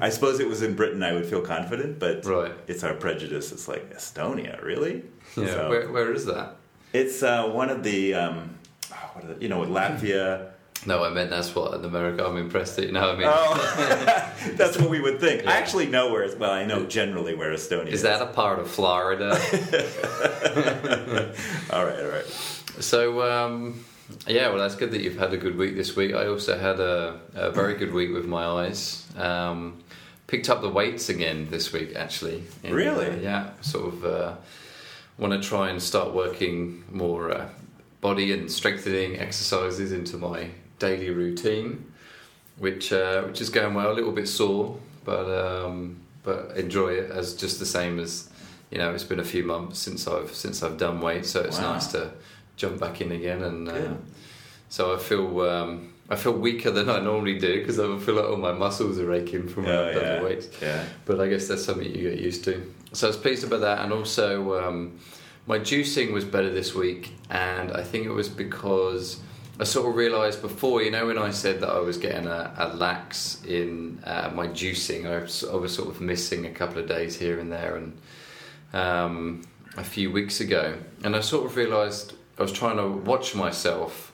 I 0.00 0.08
suppose 0.10 0.40
it 0.40 0.48
was 0.48 0.62
in 0.62 0.74
Britain. 0.74 1.02
I 1.02 1.12
would 1.12 1.26
feel 1.26 1.40
confident, 1.40 1.98
but. 1.98 2.24
Right. 2.24 2.52
it's 2.66 2.82
our 2.84 2.94
prejudice. 2.94 3.52
It's 3.52 3.68
like 3.68 3.94
Estonia, 3.94 4.62
really? 4.62 5.02
Yeah. 5.36 5.46
So- 5.46 5.68
Where, 5.70 5.90
where 5.92 6.12
is 6.12 6.24
that? 6.26 6.56
It's 6.92 7.22
uh, 7.22 7.48
one 7.48 7.68
of 7.70 7.82
the, 7.82 8.14
um, 8.14 8.54
oh, 8.92 9.10
what 9.12 9.24
are 9.24 9.34
the, 9.34 9.42
you 9.42 9.48
know, 9.48 9.60
with 9.60 9.68
Latvia. 9.68 10.50
No, 10.86 11.02
I 11.04 11.10
meant 11.10 11.30
that's 11.30 11.52
what 11.54 11.74
in 11.74 11.84
America. 11.84 12.24
I'm 12.24 12.36
impressed 12.36 12.76
that 12.76 12.86
you 12.86 12.92
know. 12.92 13.00
what 13.00 13.16
I 13.16 13.18
mean, 13.18 13.28
Oh, 13.30 14.32
that's 14.56 14.78
what 14.78 14.88
we 14.88 15.00
would 15.00 15.18
think. 15.20 15.42
Yeah. 15.42 15.50
I 15.50 15.54
actually 15.54 15.86
know 15.86 16.10
where. 16.12 16.28
Well, 16.36 16.52
I 16.52 16.64
know 16.64 16.86
generally 16.86 17.34
where 17.34 17.52
Estonia 17.52 17.88
is. 17.88 17.94
is 17.94 18.02
that 18.02 18.22
a 18.22 18.26
part 18.26 18.58
of 18.60 18.70
Florida? 18.70 19.30
all 21.72 21.84
right, 21.84 22.00
all 22.00 22.08
right. 22.10 22.26
so, 22.78 23.20
um, 23.22 23.84
yeah. 24.26 24.48
Well, 24.48 24.58
that's 24.58 24.74
good 24.76 24.90
that 24.92 25.00
you've 25.02 25.18
had 25.18 25.32
a 25.32 25.36
good 25.36 25.56
week 25.56 25.76
this 25.76 25.96
week. 25.96 26.14
I 26.14 26.26
also 26.26 26.58
had 26.58 26.80
a, 26.80 27.20
a 27.34 27.50
very 27.50 27.74
good 27.74 27.92
week 27.92 28.12
with 28.12 28.26
my 28.26 28.44
eyes. 28.44 29.06
Um, 29.16 29.82
picked 30.26 30.48
up 30.50 30.60
the 30.60 30.68
weights 30.68 31.08
again 31.08 31.48
this 31.50 31.72
week, 31.72 31.94
actually. 31.96 32.44
In, 32.64 32.74
Really? 32.74 33.06
uh, 33.10 33.16
yeah. 33.16 33.50
Sort 33.60 33.86
of. 33.94 34.04
Uh, 34.04 34.34
want 35.18 35.32
to 35.32 35.48
try 35.48 35.70
and 35.70 35.82
start 35.82 36.12
working 36.12 36.84
more 36.92 37.32
uh, 37.32 37.48
body 38.02 38.32
and 38.34 38.52
strengthening 38.52 39.18
exercises 39.18 39.90
into 39.90 40.18
my 40.18 40.50
daily 40.78 41.08
routine, 41.08 41.90
which 42.58 42.92
uh, 42.92 43.22
which 43.22 43.40
is 43.40 43.48
going 43.48 43.72
well. 43.72 43.90
A 43.90 43.94
little 43.94 44.12
bit 44.12 44.28
sore, 44.28 44.78
but 45.06 45.24
um, 45.64 45.96
but 46.22 46.54
enjoy 46.56 46.88
it 46.88 47.10
as 47.10 47.34
just 47.34 47.58
the 47.58 47.64
same 47.64 47.98
as 47.98 48.28
you 48.70 48.76
know. 48.76 48.92
It's 48.92 49.04
been 49.04 49.20
a 49.20 49.24
few 49.24 49.42
months 49.42 49.78
since 49.78 50.06
I've 50.06 50.34
since 50.34 50.62
I've 50.62 50.76
done 50.76 51.00
weight, 51.00 51.24
so 51.24 51.40
it's 51.40 51.58
Wow. 51.60 51.72
nice 51.72 51.86
to 51.92 52.10
jump 52.56 52.80
back 52.80 53.00
in 53.00 53.12
again. 53.12 53.42
And 53.42 53.68
uh, 53.68 53.94
so 54.68 54.94
I 54.94 54.98
feel. 54.98 55.40
Um, 55.40 55.92
I 56.08 56.14
feel 56.14 56.34
weaker 56.34 56.70
than 56.70 56.88
I 56.88 57.00
normally 57.00 57.36
do 57.36 57.58
because 57.58 57.80
I 57.80 57.98
feel 57.98 58.14
like 58.14 58.26
all 58.26 58.36
my 58.36 58.52
muscles 58.52 59.00
are 59.00 59.12
aching 59.12 59.48
from 59.48 59.66
Oh, 59.66 59.90
yeah. 59.90 60.18
the 60.20 60.24
weights 60.24 60.46
Yeah. 60.62 60.84
but 61.04 61.18
I 61.20 61.26
guess 61.26 61.48
that's 61.48 61.64
something 61.64 61.84
you 61.84 62.08
get 62.10 62.20
used 62.20 62.44
to. 62.44 62.72
So 62.92 63.08
I 63.08 63.10
was 63.10 63.16
pleased 63.16 63.42
about 63.42 63.62
that, 63.62 63.80
and 63.80 63.92
also 63.92 64.54
um, 64.64 65.00
my 65.48 65.58
juicing 65.58 66.12
was 66.12 66.24
better 66.24 66.48
this 66.52 66.76
week, 66.76 67.10
and 67.28 67.72
I 67.72 67.82
think 67.82 68.06
it 68.06 68.12
was 68.12 68.28
because 68.28 69.18
I 69.58 69.64
sort 69.64 69.88
of 69.88 69.96
realised 69.96 70.42
before, 70.42 70.80
you 70.80 70.92
know, 70.92 71.06
when 71.08 71.18
I 71.18 71.30
said 71.32 71.60
that 71.62 71.70
I 71.70 71.80
was 71.80 71.96
getting 71.98 72.28
a, 72.28 72.54
a 72.56 72.68
lax 72.76 73.42
in 73.44 73.98
uh, 74.04 74.30
my 74.32 74.46
juicing, 74.46 75.06
I 75.06 75.22
was, 75.22 75.42
I 75.42 75.56
was 75.56 75.74
sort 75.74 75.88
of 75.88 76.00
missing 76.00 76.46
a 76.46 76.50
couple 76.52 76.78
of 76.78 76.86
days 76.86 77.18
here 77.18 77.40
and 77.40 77.50
there, 77.50 77.74
and 77.78 77.98
um, 78.72 79.42
a 79.76 79.82
few 79.82 80.12
weeks 80.12 80.38
ago, 80.40 80.76
and 81.02 81.16
I 81.16 81.20
sort 81.20 81.46
of 81.46 81.56
realised 81.56 82.12
I 82.38 82.42
was 82.42 82.52
trying 82.52 82.76
to 82.76 82.86
watch 82.86 83.34
myself 83.34 84.12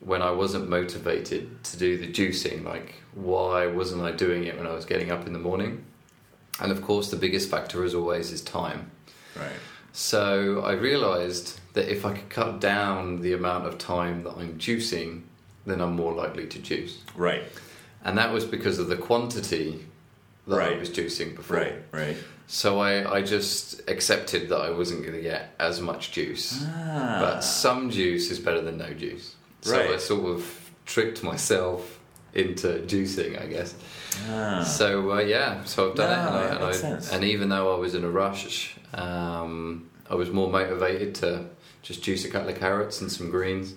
when 0.00 0.22
I 0.22 0.30
wasn't 0.30 0.68
motivated 0.68 1.62
to 1.64 1.76
do 1.76 1.98
the 1.98 2.10
juicing. 2.10 2.64
Like, 2.64 2.94
why 3.14 3.66
wasn't 3.66 4.02
I 4.02 4.12
doing 4.12 4.44
it 4.44 4.56
when 4.56 4.66
I 4.66 4.72
was 4.72 4.84
getting 4.84 5.10
up 5.10 5.26
in 5.26 5.32
the 5.32 5.38
morning? 5.38 5.84
And 6.60 6.72
of 6.72 6.82
course, 6.82 7.10
the 7.10 7.16
biggest 7.16 7.50
factor, 7.50 7.84
as 7.84 7.94
always, 7.94 8.32
is 8.32 8.40
time. 8.40 8.90
Right. 9.36 9.52
So 9.92 10.62
I 10.62 10.72
realised 10.72 11.60
that 11.74 11.90
if 11.90 12.04
I 12.04 12.14
could 12.14 12.28
cut 12.28 12.60
down 12.60 13.20
the 13.20 13.32
amount 13.32 13.66
of 13.66 13.78
time 13.78 14.22
that 14.24 14.36
I'm 14.36 14.58
juicing, 14.58 15.22
then 15.66 15.80
I'm 15.80 15.94
more 15.94 16.12
likely 16.12 16.46
to 16.46 16.58
juice. 16.58 17.02
Right. 17.14 17.42
And 18.04 18.16
that 18.16 18.32
was 18.32 18.44
because 18.44 18.78
of 18.78 18.88
the 18.88 18.96
quantity 18.96 19.86
that 20.46 20.60
I 20.60 20.78
was 20.78 20.88
juicing 20.88 21.36
before. 21.36 21.58
Right. 21.58 21.74
Right. 21.92 22.16
So 22.50 22.78
I, 22.80 23.16
I 23.18 23.22
just 23.22 23.82
accepted 23.90 24.48
that 24.48 24.58
I 24.60 24.70
wasn't 24.70 25.02
going 25.02 25.14
to 25.14 25.20
get 25.22 25.54
as 25.60 25.80
much 25.82 26.12
juice. 26.12 26.64
Ah. 26.66 27.18
But 27.20 27.40
some 27.42 27.90
juice 27.90 28.30
is 28.30 28.38
better 28.38 28.62
than 28.62 28.78
no 28.78 28.90
juice. 28.94 29.36
So 29.60 29.76
Right. 29.76 29.90
I 29.90 29.96
sort 29.98 30.24
of 30.34 30.70
tricked 30.86 31.22
myself 31.22 32.00
into 32.32 32.68
juicing, 32.86 33.40
I 33.40 33.46
guess. 33.46 33.74
Ah. 34.30 34.62
So 34.62 35.12
uh, 35.12 35.18
yeah, 35.20 35.62
so 35.64 35.90
I've 35.90 35.96
done 35.96 36.10
No, 36.10 36.38
it, 36.40 36.50
and, 36.52 36.64
I, 36.64 36.72
and, 36.96 37.04
I- 37.04 37.14
and 37.16 37.24
even 37.24 37.48
though 37.50 37.74
I 37.74 37.78
was 37.78 37.94
in 37.94 38.02
a 38.04 38.08
rush, 38.10 38.76
um, 38.94 39.90
I 40.08 40.14
was 40.14 40.30
more 40.30 40.50
motivated 40.50 41.14
to 41.16 41.50
just 41.82 42.02
juice 42.02 42.24
a 42.24 42.30
couple 42.30 42.48
of 42.48 42.58
carrots 42.58 43.00
and 43.02 43.12
some 43.12 43.30
greens, 43.30 43.74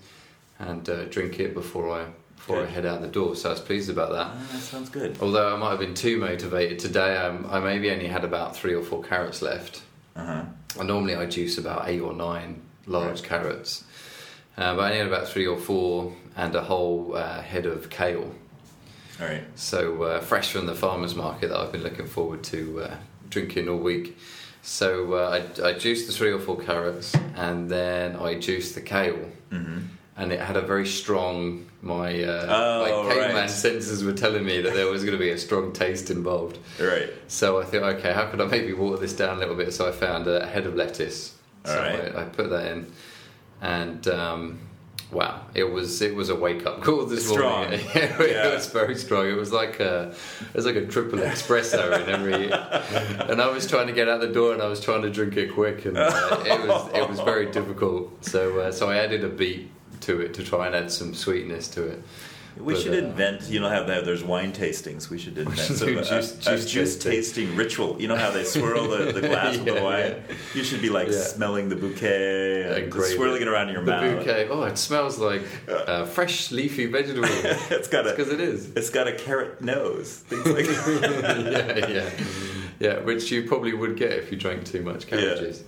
and 0.60 0.88
uh, 0.90 1.06
drink 1.06 1.40
it 1.42 1.54
before 1.54 1.92
I 1.92 2.06
before 2.48 2.64
I 2.64 2.66
head 2.66 2.86
out 2.86 3.02
the 3.02 3.08
door. 3.08 3.36
So 3.36 3.50
I 3.50 3.52
was 3.54 3.62
pleased 3.62 3.90
about 3.90 4.12
that. 4.12 4.28
Ah, 4.28 4.48
that 4.52 4.60
sounds 4.60 4.90
good. 4.90 5.18
Although 5.22 5.54
I 5.54 5.58
might 5.58 5.70
have 5.72 5.80
been 5.80 5.94
too 5.94 6.18
motivated 6.20 6.80
today, 6.80 7.16
um, 7.18 7.46
I 7.50 7.60
maybe 7.60 7.92
only 7.92 8.08
had 8.08 8.24
about 8.24 8.56
three 8.56 8.74
or 8.74 8.84
four 8.84 9.04
carrots 9.04 9.42
left. 9.42 9.84
Uh 10.16 10.26
huh. 10.26 10.44
And 10.80 10.88
normally 10.88 11.16
I 11.16 11.26
juice 11.26 11.58
about 11.58 11.88
eight 11.88 12.00
or 12.02 12.14
nine 12.14 12.62
large 12.88 13.20
Right. 13.22 13.30
carrots, 13.30 13.84
uh, 14.58 14.76
but 14.76 14.82
I 14.82 14.86
only 14.86 14.98
had 14.98 15.08
about 15.08 15.28
three 15.28 15.46
or 15.46 15.58
four 15.58 16.14
and 16.36 16.56
a 16.56 16.62
whole 16.62 17.16
uh, 17.16 17.42
head 17.42 17.66
of 17.66 17.90
kale. 17.90 18.34
All 19.20 19.28
right. 19.28 19.44
So 19.56 20.04
uh, 20.04 20.20
fresh 20.22 20.52
from 20.52 20.66
the 20.66 20.74
farmers 20.76 21.14
market 21.16 21.50
that 21.50 21.58
I've 21.60 21.72
been 21.72 21.84
looking 21.84 22.08
forward 22.08 22.44
to 22.46 22.82
uh, 22.84 22.96
drinking 23.30 23.70
all 23.70 23.78
week. 23.78 24.18
So 24.64 25.14
uh, 25.14 25.42
I, 25.64 25.68
I 25.70 25.74
juiced 25.74 26.08
the 26.08 26.14
three 26.14 26.32
or 26.32 26.40
four 26.40 26.58
carrots 26.60 27.14
and 27.36 27.70
then 27.70 28.16
I 28.16 28.36
juiced 28.40 28.76
the 28.76 28.82
kale. 28.82 29.30
Mm-hmm. 29.52 29.80
And 30.22 30.32
it 30.32 30.40
had 30.40 30.56
a 30.56 30.62
very 30.62 30.86
strong. 30.86 31.66
My 31.82 32.24
uh, 32.24 32.46
Oh, 32.48 33.04
my 33.08 33.14
caveman 33.14 33.36
right. 33.36 33.50
senses 33.50 34.04
were 34.04 34.14
telling 34.14 34.46
me 34.46 34.62
that 34.62 34.74
there 34.74 34.86
was 34.88 35.02
going 35.04 35.18
to 35.18 35.24
be 35.28 35.32
a 35.32 35.38
strong 35.38 35.74
taste 35.74 36.12
involved. 36.12 36.60
Right. 36.80 37.10
So 37.28 37.60
I 37.60 37.66
thought, 37.66 37.82
okay, 37.96 38.14
how 38.14 38.26
could 38.30 38.40
I 38.40 38.46
maybe 38.46 38.74
water 38.74 38.98
this 38.98 39.14
down 39.14 39.38
a 39.38 39.40
little 39.40 39.56
bit? 39.56 39.74
So 39.74 39.88
I 39.90 39.92
found 39.92 40.28
a 40.28 40.46
head 40.46 40.68
of 40.68 40.76
lettuce. 40.76 41.36
So 41.66 41.72
Alright. 41.76 42.16
I, 42.16 42.22
I 42.22 42.24
put 42.26 42.50
that 42.52 42.66
in, 42.72 42.92
and 43.62 44.08
um, 44.10 44.60
wow, 45.12 45.42
it 45.56 45.64
was 45.76 46.02
it 46.04 46.14
was 46.16 46.30
a 46.30 46.36
wake 46.36 46.66
up 46.68 46.82
call 46.84 47.06
this 47.06 47.28
Strong. 47.28 47.62
morning. 47.62 47.80
it 47.96 48.32
Yeah. 48.32 48.54
was 48.54 48.68
very 48.68 48.96
strong. 48.96 49.26
It 49.28 49.38
was 49.46 49.52
like 49.52 49.80
a 49.80 50.14
it 50.50 50.54
was 50.56 50.66
like 50.68 50.76
a 50.76 50.86
triple 50.86 51.20
espresso 51.20 51.84
in 52.02 52.10
every. 52.18 52.52
And 53.32 53.42
I 53.42 53.50
was 53.50 53.66
trying 53.68 53.88
to 53.88 53.94
get 53.94 54.08
out 54.10 54.20
the 54.22 54.28
door, 54.40 54.54
and 54.54 54.62
I 54.62 54.68
was 54.68 54.82
trying 54.82 55.02
to 55.04 55.10
drink 55.10 55.36
it 55.38 55.54
quick, 55.54 55.86
and 55.86 55.98
uh, 55.98 56.44
it 56.46 56.68
was 56.68 56.90
it 56.94 57.10
was 57.10 57.20
very 57.22 57.48
difficult. 57.52 58.24
So 58.24 58.60
uh, 58.60 58.72
so 58.72 58.90
I 58.90 58.98
added 58.98 59.24
a 59.24 59.30
beet 59.30 59.70
to 60.02 60.22
it 60.22 60.34
to 60.36 60.44
try 60.44 60.68
and 60.68 60.76
add 60.76 60.92
some 60.92 61.14
sweetness 61.14 61.68
to 61.70 61.84
it. 61.88 62.04
We 62.58 62.74
But, 62.74 62.82
should 62.84 62.94
uh, 62.94 63.08
invent. 63.08 63.44
You 63.44 63.62
know 63.62 63.70
how 63.70 63.84
there's 63.84 64.26
wine 64.26 64.52
tastings. 64.52 65.10
We 65.10 65.18
should 65.18 65.38
invent 65.48 65.58
some, 65.58 65.88
do 65.88 66.00
a- 66.00 66.04
juice- 66.04 66.34
a, 66.46 66.52
juice 66.52 66.66
juice 66.70 66.94
tasting. 66.98 67.12
tasting 67.12 67.56
ritual. 67.56 67.96
You 68.02 68.10
know 68.10 68.18
how 68.18 68.30
they 68.30 68.44
swirl 68.44 68.90
the, 68.90 69.14
the 69.14 69.22
glass 69.22 69.56
with 69.56 69.66
the 69.74 69.74
wine. 69.82 70.16
yeah. 70.28 70.36
You 70.54 70.64
should 70.66 70.82
be 70.82 70.90
like 70.90 71.08
Yeah. 71.08 71.22
smelling 71.22 71.70
the 71.70 71.78
bouquet 71.78 72.84
and 72.84 72.94
swirling 72.94 73.42
it. 73.44 73.48
around 73.48 73.70
in 73.70 73.76
your 73.76 73.86
The 73.86 73.92
mouth. 73.92 74.18
bouquet. 74.18 74.48
Oh, 74.50 74.64
it 74.64 74.78
smells 74.78 75.18
like 75.18 75.44
uh, 75.70 76.04
fresh 76.18 76.52
leafy 76.52 76.88
vegetable. 76.88 77.30
it's 77.30 77.88
got 77.88 78.06
a 78.06 78.10
because 78.12 78.28
it 78.28 78.42
is. 78.42 78.70
it's 78.76 78.90
got 78.90 79.08
a 79.08 79.14
carrot 79.14 79.62
nose. 79.62 80.18
Things 80.18 80.46
like 80.46 80.66
yeah, 80.66 81.88
yeah, 81.88 82.10
yeah. 82.82 83.00
Which 83.00 83.32
you 83.32 83.44
probably 83.48 83.72
would 83.74 83.96
get 83.96 84.12
if 84.12 84.30
you 84.30 84.38
drank 84.38 84.66
too 84.66 84.82
much 84.82 85.08
carrot 85.08 85.24
Yeah. 85.24 85.36
juice. 85.46 85.64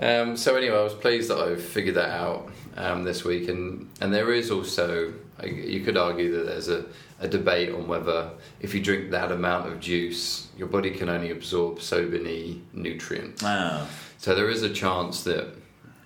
Um, 0.00 0.36
so 0.36 0.54
anyway, 0.56 0.76
I 0.76 0.82
was 0.82 0.94
pleased 0.94 1.28
that 1.30 1.38
I've 1.38 1.62
figured 1.62 1.96
that 1.96 2.10
out 2.10 2.50
um, 2.76 3.04
this 3.04 3.24
week, 3.24 3.48
and 3.48 3.88
and 4.00 4.12
there 4.14 4.32
is 4.32 4.50
also 4.50 5.12
you 5.44 5.80
could 5.84 5.96
argue 5.96 6.36
that 6.36 6.46
there's 6.46 6.68
a, 6.68 6.84
a 7.20 7.28
debate 7.28 7.70
on 7.72 7.86
whether 7.86 8.30
if 8.60 8.74
you 8.74 8.80
drink 8.82 9.10
that 9.12 9.30
amount 9.32 9.68
of 9.68 9.78
juice, 9.80 10.48
your 10.56 10.68
body 10.68 10.90
can 10.90 11.08
only 11.08 11.30
absorb 11.30 11.80
so 11.80 12.02
many 12.02 12.60
nutrients. 12.72 13.42
wow. 13.42 13.86
So 14.18 14.34
there 14.34 14.50
is 14.50 14.62
a 14.62 14.70
chance 14.70 15.22
that 15.24 15.54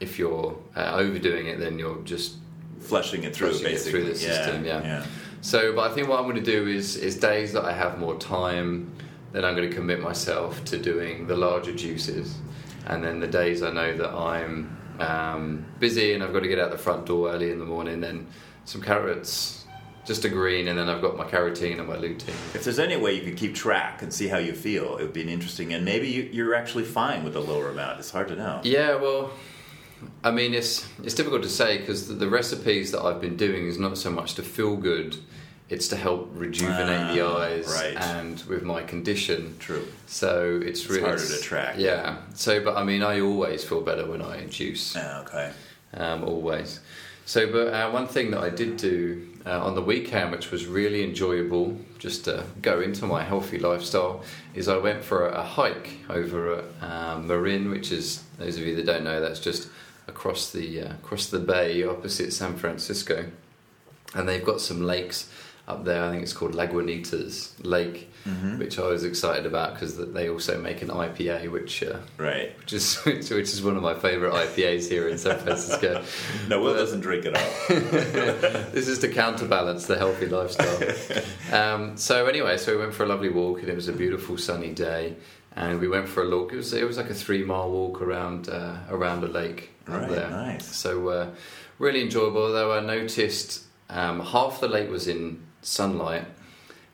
if 0.01 0.19
you're 0.19 0.55
uh, 0.77 0.93
overdoing 0.95 1.47
it, 1.47 1.59
then 1.59 1.79
you're 1.79 2.03
just 2.03 2.37
flushing 2.81 3.23
it 3.25 3.35
through 3.35 3.51
Flushing 3.53 3.67
it 3.67 3.71
basically. 3.71 3.91
through 4.01 4.13
the 4.13 4.19
system, 4.19 4.65
yeah. 4.67 4.83
yeah. 4.83 5.07
So, 5.41 5.75
but 5.75 5.91
I 5.91 5.95
think 5.95 6.09
what 6.09 6.19
I'm 6.19 6.25
going 6.25 6.37
to 6.37 6.43
do 6.43 6.67
is 6.69 6.97
is 6.97 7.17
days 7.17 7.53
that 7.55 7.65
I 7.65 7.73
have 7.73 7.99
more 7.99 8.17
time, 8.19 8.93
then 9.33 9.45
I'm 9.47 9.55
going 9.57 9.69
to 9.69 9.75
commit 9.75 10.01
myself 10.01 10.63
to 10.67 10.79
doing 10.79 11.27
the 11.27 11.37
larger 11.37 11.75
juices, 11.75 12.37
and 12.87 13.03
then 13.03 13.21
the 13.21 13.27
days 13.27 13.63
I 13.63 13.71
know 13.71 13.97
that 13.97 14.11
I'm 14.11 14.77
um, 14.99 15.65
busy 15.79 16.15
and 16.15 16.23
I've 16.23 16.33
got 16.33 16.41
to 16.41 16.49
get 16.49 16.59
out 16.59 16.71
the 16.71 16.79
front 16.79 17.07
door 17.07 17.31
early 17.31 17.51
in 17.51 17.59
the 17.59 17.65
morning, 17.65 18.01
then 18.01 18.27
some 18.65 18.83
carrots, 18.83 19.65
just 20.05 20.25
a 20.25 20.29
green, 20.29 20.69
and 20.69 20.79
then 20.79 20.89
I've 20.89 21.01
got 21.01 21.17
my 21.17 21.25
carotene 21.25 21.79
and 21.79 21.89
my 21.89 21.97
lutein. 21.97 22.35
If 22.55 22.65
there's 22.65 22.79
any 22.79 22.97
way 22.97 23.15
you 23.15 23.23
could 23.23 23.37
keep 23.37 23.55
track 23.55 24.03
and 24.03 24.13
see 24.13 24.29
how 24.29 24.39
you 24.39 24.53
feel, 24.53 24.97
it 24.97 25.03
would 25.03 25.13
be 25.13 25.23
an 25.23 25.29
interesting. 25.29 25.73
And 25.73 25.85
maybe 25.85 26.09
you, 26.09 26.23
you're 26.33 26.55
actually 26.55 26.85
fine 26.85 27.25
with 27.25 27.37
a 27.37 27.41
lower 27.41 27.71
amount. 27.71 28.01
It's 28.01 28.11
hard 28.11 28.29
to 28.29 28.37
know. 28.37 28.61
Yeah, 28.65 28.97
well, 28.97 29.31
I 30.25 30.31
mean, 30.31 30.55
it's 30.55 30.87
it's 31.03 31.15
difficult 31.15 31.43
to 31.43 31.49
say 31.49 31.79
because 31.79 32.09
the, 32.09 32.15
the 32.15 32.29
recipes 32.29 32.91
that 32.93 33.03
I've 33.03 33.21
been 33.21 33.37
doing 33.37 33.67
is 33.67 33.79
not 33.79 33.97
so 33.99 34.11
much 34.11 34.35
to 34.35 34.43
feel 34.43 34.77
good; 34.77 35.17
it's 35.73 35.89
to 35.89 35.97
help 35.97 36.31
rejuvenate 36.35 37.15
the 37.15 37.21
Ah, 37.27 37.39
eyes 37.43 37.67
right. 37.83 37.97
and 37.97 38.41
with 38.53 38.63
my 38.63 38.83
condition. 38.83 39.57
True. 39.59 39.87
So 40.07 40.61
it's, 40.63 40.81
It's 40.81 40.91
really 40.91 41.03
harder 41.03 41.27
to 41.27 41.41
track. 41.41 41.75
Yeah. 41.79 42.19
So, 42.35 42.63
but 42.63 42.77
I 42.77 42.85
mean, 42.85 43.03
I 43.03 43.21
always 43.21 43.65
feel 43.65 43.81
better 43.81 44.05
when 44.07 44.21
I 44.23 44.45
juice. 44.47 44.95
Ah, 44.97 45.23
okay. 45.23 45.51
Um, 45.95 46.25
always. 46.25 46.81
So, 47.25 47.51
but 47.51 47.73
uh, 47.73 47.91
one 47.91 48.07
thing 48.07 48.33
that 48.33 48.41
I 48.41 48.51
did 48.51 48.77
do 48.77 49.29
uh, 49.47 49.65
on 49.65 49.75
the 49.75 49.83
weekend, 49.83 50.31
which 50.33 50.51
was 50.51 50.67
really 50.67 51.03
enjoyable, 51.05 51.79
just 51.99 52.25
to 52.25 52.45
go 52.61 52.81
into 52.81 53.07
my 53.07 53.23
healthy 53.23 53.59
lifestyle, 53.59 54.23
is 54.55 54.69
I 54.69 54.77
went 54.77 55.03
for 55.05 55.29
a, 55.29 55.41
a 55.41 55.43
hike 55.43 55.91
over 56.11 56.57
at 56.57 56.65
um, 56.83 57.27
Marin, 57.29 57.71
which 57.71 57.93
is 57.93 58.23
those 58.39 58.59
of 58.59 58.67
you 58.67 58.75
that 58.77 58.87
don't 58.87 59.05
know, 59.05 59.21
that's 59.21 59.41
just 59.41 59.69
across 60.09 60.51
the 60.51 60.67
uh, 60.83 60.93
across 60.95 61.27
the 61.27 61.39
bay 61.39 61.85
opposite 61.85 62.33
San 62.33 62.57
Francisco, 62.57 63.27
and 64.15 64.29
they've 64.29 64.45
got 64.45 64.61
some 64.61 64.83
lakes 64.83 65.31
up 65.73 65.85
there. 65.85 66.03
I 66.05 66.11
think 66.11 66.23
it's 66.23 66.33
called 66.33 66.53
Lagunitas 66.55 67.53
Lake, 67.65 68.09
Mhm. 68.29 68.59
which 68.59 68.79
I 68.79 68.87
was 68.87 69.03
excited 69.05 69.47
about 69.47 69.75
because 69.75 69.97
they 69.97 70.29
also 70.29 70.59
make 70.61 70.81
an 70.83 70.91
IPA, 70.91 71.49
which. 71.51 71.83
Uh, 71.83 71.99
Right. 72.19 72.53
which 72.61 72.73
is 72.73 72.97
which, 73.05 73.31
which 73.31 73.51
is 73.55 73.63
one 73.63 73.77
of 73.77 73.83
my 73.83 73.95
favourite 73.95 74.35
IPAs 74.47 74.89
here 74.89 75.09
in 75.09 75.19
San 75.19 75.39
Francisco. 75.39 76.03
No, 76.49 76.61
Will 76.61 76.73
But- 76.75 76.79
doesn't 76.81 77.01
drink 77.01 77.27
at 77.27 77.35
all. 77.37 77.51
this 78.73 78.89
is 78.89 78.99
to 79.01 79.09
counterbalance 79.09 79.87
the 79.87 79.97
healthy 79.97 80.27
lifestyle. 80.27 80.79
Um, 81.53 81.97
so 81.97 82.27
anyway, 82.27 82.57
so 82.59 82.73
we 82.73 82.79
went 82.79 82.95
for 82.95 83.05
a 83.05 83.07
lovely 83.07 83.29
walk, 83.31 83.61
and 83.61 83.69
it 83.69 83.75
was 83.75 83.89
a 83.89 83.93
beautiful 83.93 84.37
sunny 84.39 84.73
day, 84.73 85.17
and 85.57 85.81
we 85.81 85.89
went 85.89 86.09
for 86.09 86.23
a 86.23 86.29
walk. 86.31 86.53
It 86.53 86.57
was 86.57 86.73
it 86.73 86.87
was 86.87 86.97
like 86.97 87.11
a 87.11 87.15
three 87.15 87.45
mile 87.45 87.71
walk 87.71 88.01
around 88.03 88.49
uh, 88.49 88.77
around 88.91 89.25
a 89.25 89.29
lake 89.29 89.71
Right, 89.87 90.09
there. 90.09 90.31
nice. 90.31 90.67
So 90.77 91.09
uh, 91.09 91.27
really 91.79 92.03
enjoyable. 92.03 92.43
Although 92.45 92.73
I 92.73 92.81
noticed 92.81 93.65
um, 93.91 94.21
half 94.21 94.61
the 94.61 94.69
lake 94.69 94.91
was 94.91 95.07
in 95.09 95.41
sunlight. 95.63 96.27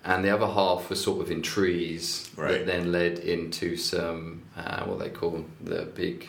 And 0.04 0.25
the 0.25 0.30
other 0.30 0.46
half 0.46 0.88
was 0.88 1.02
sort 1.02 1.20
of 1.20 1.30
in 1.30 1.42
trees 1.42 2.30
Right. 2.37 2.52
that 2.52 2.66
then 2.66 2.92
led 2.92 3.18
into 3.18 3.76
some 3.76 4.42
uh, 4.56 4.84
what 4.84 5.00
they 5.00 5.10
call 5.10 5.44
the 5.60 5.82
big 5.87 6.28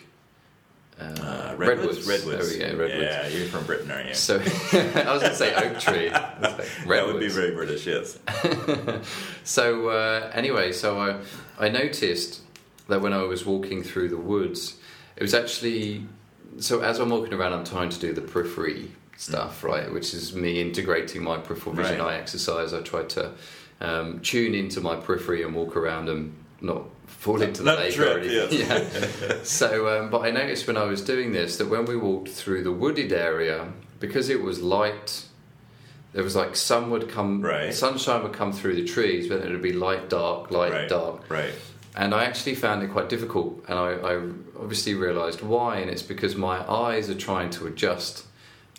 uh, 0.99 1.03
Uh, 1.03 1.55
redwoods. 1.55 2.05
Redwoods. 2.05 2.57
There 2.57 2.67
we 2.67 2.73
go, 2.73 2.77
redwoods. 2.83 3.03
Yeah, 3.03 3.27
you're 3.29 3.47
from 3.47 3.65
Britain, 3.65 3.89
aren't 3.91 4.09
you? 4.09 4.13
So 4.15 4.35
I 4.39 5.13
was 5.13 5.21
going 5.21 5.31
to 5.31 5.35
say 5.35 5.53
oak 5.55 5.79
tree. 5.79 6.09
Like 6.41 6.57
that 6.87 7.05
would 7.07 7.19
be 7.19 7.29
very 7.29 7.51
British, 7.51 7.85
yes. 7.85 8.17
so 9.43 9.89
uh, 9.89 10.31
anyway, 10.33 10.71
so 10.71 10.99
I 10.99 11.19
I 11.57 11.69
noticed 11.69 12.41
that 12.87 13.01
when 13.01 13.13
I 13.13 13.23
was 13.23 13.45
walking 13.45 13.83
through 13.83 14.09
the 14.09 14.17
woods, 14.17 14.75
it 15.15 15.21
was 15.21 15.33
actually 15.33 16.05
so 16.57 16.81
as 16.81 16.99
I'm 16.99 17.09
walking 17.09 17.33
around, 17.33 17.53
I'm 17.53 17.63
trying 17.65 17.89
to 17.89 17.99
do 17.99 18.13
the 18.13 18.21
periphery 18.21 18.91
stuff, 19.23 19.63
right, 19.65 19.91
which 19.91 20.13
is 20.13 20.33
me 20.33 20.61
integrating 20.61 21.21
my 21.21 21.37
peripheral 21.37 21.75
vision 21.75 21.99
Right. 21.99 22.15
eye 22.15 22.17
exercise. 22.17 22.73
I 22.73 22.79
try 22.81 23.03
to 23.03 23.31
um, 23.81 24.21
tune 24.21 24.55
into 24.55 24.79
my 24.81 24.95
periphery 24.95 25.43
and 25.43 25.53
walk 25.53 25.75
around 25.75 26.07
and 26.09 26.33
not 26.61 26.83
fall 27.07 27.41
into 27.41 27.63
the 27.63 27.91
trip, 27.91 28.15
or 28.15 28.19
anything. 28.19 28.59
yes. 28.59 29.17
Yeah. 29.21 29.35
So, 29.43 29.87
um, 29.99 30.09
but 30.09 30.19
I 30.21 30.31
noticed 30.31 30.67
when 30.67 30.77
I 30.77 30.83
was 30.85 31.01
doing 31.01 31.33
this 31.33 31.57
that 31.57 31.69
when 31.69 31.85
we 31.85 31.97
walked 31.97 32.29
through 32.29 32.63
the 32.63 32.71
wooded 32.71 33.11
area, 33.11 33.67
because 33.99 34.29
it 34.29 34.41
was 34.41 34.61
light, 34.61 35.25
there 36.13 36.23
was 36.23 36.35
like 36.35 36.55
sun 36.55 36.89
would 36.91 37.09
come, 37.09 37.41
Right. 37.41 37.73
sunshine 37.73 38.23
would 38.23 38.33
come 38.33 38.53
through 38.53 38.75
the 38.75 38.85
trees, 38.85 39.27
but 39.27 39.41
it 39.45 39.49
would 39.49 39.61
be 39.61 39.73
light, 39.73 40.09
dark, 40.09 40.49
light, 40.51 40.71
right. 40.71 40.89
dark. 40.89 41.29
Right. 41.29 41.53
And 41.95 42.13
I 42.15 42.23
actually 42.23 42.55
found 42.55 42.83
it 42.83 42.91
quite 42.91 43.09
difficult, 43.09 43.65
and 43.67 43.77
I, 43.77 43.91
I 43.95 44.15
obviously 44.61 44.93
realised 44.93 45.41
why, 45.41 45.77
and 45.79 45.89
it's 45.89 46.03
because 46.03 46.35
my 46.37 46.57
eyes 46.71 47.09
are 47.09 47.15
trying 47.15 47.49
to 47.51 47.67
adjust 47.67 48.25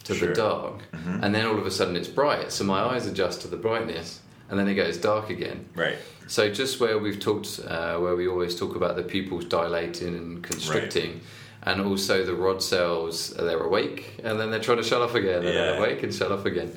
to 0.05 0.15
Sure. 0.15 0.29
the 0.29 0.35
dark, 0.35 0.79
Mhm. 0.93 1.23
and 1.23 1.35
then 1.35 1.47
all 1.47 1.59
of 1.59 1.67
a 1.67 1.71
sudden 1.71 1.97
it's 1.97 2.09
bright, 2.09 2.51
so 2.53 2.65
my 2.65 2.81
eyes 2.81 3.07
adjust 3.07 3.43
to 3.43 3.49
the 3.49 3.57
brightness, 3.57 4.21
and 4.49 4.59
then 4.59 4.67
it 4.69 4.75
goes 4.75 4.97
dark 4.97 5.31
again. 5.31 5.67
Right. 5.77 5.97
So 6.27 6.49
just 6.51 6.81
where 6.81 6.99
we've 6.99 7.19
talked, 7.21 7.61
uh, 7.67 7.97
where 7.99 8.17
we 8.17 8.27
always 8.29 8.55
talk 8.55 8.77
about 8.77 8.97
the 8.97 9.03
pupils 9.03 9.45
dilating 9.45 10.15
and 10.17 10.43
constricting, 10.43 11.21
and 11.63 11.81
also 11.83 12.25
the 12.25 12.35
rod 12.35 12.63
cells 12.63 13.35
they're 13.37 13.59
awake 13.59 14.15
and 14.25 14.41
then 14.41 14.51
they're 14.51 14.61
trying 14.69 14.79
to 14.79 14.83
shut 14.83 15.03
off 15.03 15.15
again 15.15 15.45
and 15.45 15.45
Yeah. 15.45 15.53
they're 15.73 15.77
awake 15.79 16.03
and 16.03 16.15
shut 16.15 16.33
off 16.33 16.47
again. 16.47 16.73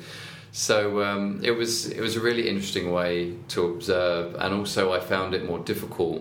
So 0.52 1.02
um, 1.02 1.40
it 1.42 1.52
was 1.52 1.86
it 1.88 2.00
was 2.00 2.16
a 2.16 2.20
really 2.20 2.48
interesting 2.48 2.92
way 2.92 3.32
to 3.48 3.64
observe, 3.64 4.34
and 4.38 4.52
also 4.54 4.92
I 4.92 5.00
found 5.00 5.34
it 5.34 5.46
more 5.46 5.58
difficult 5.60 6.20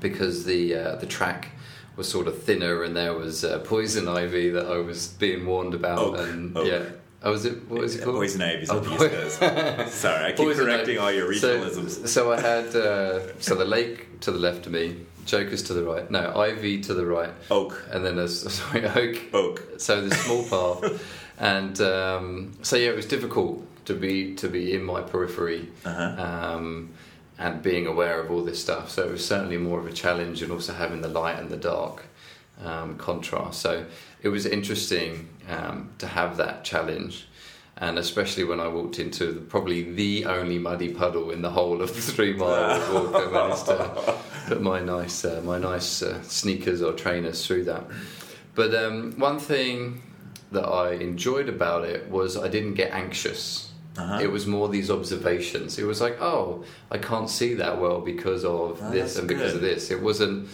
because 0.00 0.44
the 0.44 0.74
uh, 0.76 0.96
the 0.96 1.06
track 1.06 1.50
was 2.02 2.10
sort 2.10 2.26
of 2.26 2.42
thinner 2.42 2.82
and 2.82 2.96
there 2.96 3.14
was 3.14 3.44
uh, 3.44 3.60
poison 3.60 4.08
ivy 4.08 4.50
that 4.50 4.66
I 4.66 4.78
was 4.78 5.06
being 5.06 5.46
warned 5.46 5.72
about, 5.74 5.98
Oak. 5.98 6.18
and 6.18 6.56
Oak. 6.56 6.66
yeah. 6.66 6.82
Oh, 7.24 7.30
was 7.30 7.44
it? 7.44 7.68
What 7.70 7.80
was 7.82 7.94
it 7.94 8.02
called? 8.02 8.16
Poison 8.16 8.42
ivy 8.42 8.62
is 8.62 8.70
Oh, 8.70 8.80
what 8.80 8.90
you 8.90 8.96
poi- 8.96 9.08
says. 9.28 9.94
Sorry, 9.94 10.24
I 10.24 10.28
keep 10.32 10.38
Poison 10.46 10.64
correcting 10.64 10.98
ivy. 10.98 10.98
all 10.98 11.12
your 11.12 11.32
So- 11.34 11.60
regionalisms. 11.60 12.08
So, 12.08 12.32
I 12.32 12.40
had 12.40 12.74
uh, 12.74 13.38
so 13.38 13.54
the 13.54 13.64
lake 13.64 14.18
to 14.22 14.32
the 14.32 14.38
left 14.40 14.66
of 14.66 14.72
me, 14.72 14.96
Joker's 15.24 15.62
to 15.64 15.72
the 15.74 15.84
right, 15.84 16.10
no 16.10 16.34
Ivy 16.36 16.80
to 16.80 16.94
the 16.94 17.06
right, 17.06 17.30
Oak. 17.52 17.80
and 17.92 18.04
then 18.04 18.16
there's 18.16 18.52
sorry 18.58 18.84
Oak. 18.86 19.22
Oak. 19.32 19.62
So 19.78 20.00
the 20.08 20.12
small 20.16 20.42
path, 20.52 20.82
and 21.38 21.80
um, 21.80 22.52
so 22.62 22.74
yeah, 22.74 22.88
it 22.90 22.96
was 22.96 23.06
difficult 23.06 23.62
to 23.84 23.94
be 23.94 24.34
to 24.42 24.48
be 24.48 24.74
in 24.74 24.82
my 24.82 25.00
periphery. 25.02 25.68
Uh-huh. 25.84 26.22
Um, 26.56 26.90
and 27.42 27.60
being 27.60 27.88
aware 27.88 28.20
of 28.20 28.30
all 28.30 28.44
this 28.44 28.60
stuff, 28.62 28.88
so 28.88 29.02
it 29.02 29.10
was 29.10 29.26
certainly 29.26 29.56
more 29.56 29.80
of 29.80 29.86
a 29.86 29.92
challenge, 29.92 30.42
and 30.42 30.52
also 30.52 30.72
having 30.72 31.00
the 31.00 31.08
light 31.08 31.38
and 31.40 31.50
the 31.50 31.56
dark 31.56 32.04
um, 32.64 32.96
contrast. 32.96 33.60
So 33.60 33.84
it 34.22 34.28
was 34.28 34.46
interesting 34.46 35.28
um, 35.48 35.90
to 35.98 36.06
have 36.06 36.36
that 36.36 36.62
challenge, 36.62 37.26
and 37.78 37.98
especially 37.98 38.44
when 38.44 38.60
I 38.60 38.68
walked 38.68 39.00
into 39.00 39.32
the, 39.32 39.40
probably 39.40 39.82
the 39.92 40.26
only 40.26 40.58
muddy 40.58 40.94
puddle 40.94 41.32
in 41.32 41.42
the 41.42 41.50
whole 41.50 41.82
of 41.82 41.92
the 41.96 42.00
three 42.00 42.32
mile 42.32 42.78
walk. 42.94 43.16
I 43.16 43.26
managed 43.28 43.66
to 43.66 44.14
put 44.46 44.62
my 44.62 44.80
nice 44.80 45.24
uh, 45.24 45.40
my 45.44 45.58
nice 45.58 46.00
uh, 46.00 46.22
sneakers 46.22 46.80
or 46.80 46.92
trainers 46.92 47.44
through 47.44 47.64
that. 47.64 47.84
But 48.54 48.72
um, 48.72 49.14
one 49.18 49.40
thing 49.40 50.02
that 50.52 50.64
I 50.64 50.92
enjoyed 50.92 51.48
about 51.48 51.84
it 51.86 52.08
was 52.08 52.36
I 52.36 52.46
didn't 52.46 52.74
get 52.74 52.92
anxious. 52.92 53.71
Uh-huh. 53.96 54.20
It 54.22 54.30
was 54.32 54.46
more 54.46 54.68
these 54.68 54.90
observations. 54.90 55.78
It 55.78 55.84
was 55.84 56.00
like, 56.00 56.20
oh, 56.20 56.64
I 56.90 56.98
can't 56.98 57.28
see 57.28 57.54
that 57.54 57.80
well 57.80 58.00
because 58.00 58.44
of 58.44 58.80
Oh, 58.82 58.90
this 58.90 59.18
and 59.18 59.28
because 59.28 59.52
good. 59.52 59.56
of 59.56 59.60
this. 59.62 59.90
It 59.90 60.00
wasn't, 60.02 60.48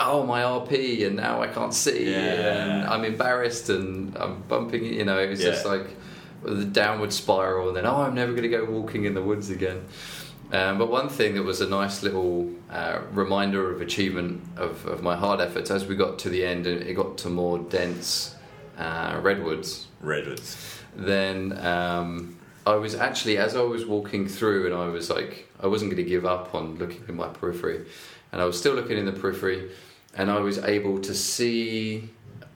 oh, 0.00 0.26
my 0.26 0.42
RP 0.42 1.06
and 1.06 1.14
now 1.16 1.40
I 1.40 1.46
can't 1.46 1.72
see 1.74 2.10
Yeah. 2.10 2.18
and 2.80 2.88
I'm 2.88 3.04
embarrassed 3.04 3.68
and 3.70 4.16
I'm 4.16 4.42
bumping. 4.48 4.84
You 4.84 5.04
know, 5.04 5.18
it 5.20 5.28
was 5.30 5.40
just 5.40 5.64
like 5.64 5.86
the 6.42 6.64
downward 6.64 7.12
spiral 7.12 7.68
and 7.68 7.76
then, 7.76 7.86
oh, 7.86 8.02
I'm 8.02 8.14
never 8.14 8.32
going 8.32 8.42
to 8.42 8.48
go 8.48 8.64
walking 8.64 9.04
in 9.04 9.14
the 9.14 9.22
woods 9.22 9.50
again. 9.50 9.84
Um, 10.52 10.78
but 10.78 10.90
one 10.90 11.08
thing 11.08 11.34
that 11.34 11.44
was 11.44 11.60
a 11.60 11.68
nice 11.68 12.02
little 12.02 12.50
uh, 12.72 13.02
reminder 13.12 13.70
of 13.70 13.80
achievement 13.80 14.42
of, 14.56 14.84
of 14.86 15.00
my 15.00 15.14
hard 15.14 15.40
efforts 15.40 15.70
as 15.70 15.86
we 15.86 15.94
got 15.94 16.18
to 16.20 16.28
the 16.28 16.44
end 16.44 16.66
and 16.66 16.82
it 16.82 16.94
got 16.94 17.18
to 17.18 17.28
more 17.30 17.60
dense 17.60 18.34
uh, 18.78 19.20
redwoods 19.22 19.86
Redwoods. 20.00 20.56
then 20.96 21.56
um, 21.64 22.36
I 22.66 22.74
was 22.74 22.94
actually, 22.94 23.38
as 23.38 23.56
I 23.56 23.62
was 23.62 23.86
walking 23.86 24.28
through, 24.28 24.66
and 24.66 24.74
I 24.74 24.86
was 24.88 25.10
like, 25.10 25.48
I 25.60 25.66
wasn't 25.66 25.90
going 25.90 26.02
to 26.04 26.08
give 26.08 26.24
up 26.26 26.54
on 26.54 26.76
looking 26.76 27.02
in 27.08 27.16
my 27.16 27.28
periphery, 27.28 27.86
and 28.32 28.40
I 28.40 28.44
was 28.44 28.58
still 28.58 28.74
looking 28.74 28.98
in 28.98 29.06
the 29.06 29.12
periphery, 29.12 29.70
and 30.14 30.30
I 30.30 30.40
was 30.40 30.58
able 30.58 31.00
to 31.00 31.14
see, 31.14 32.10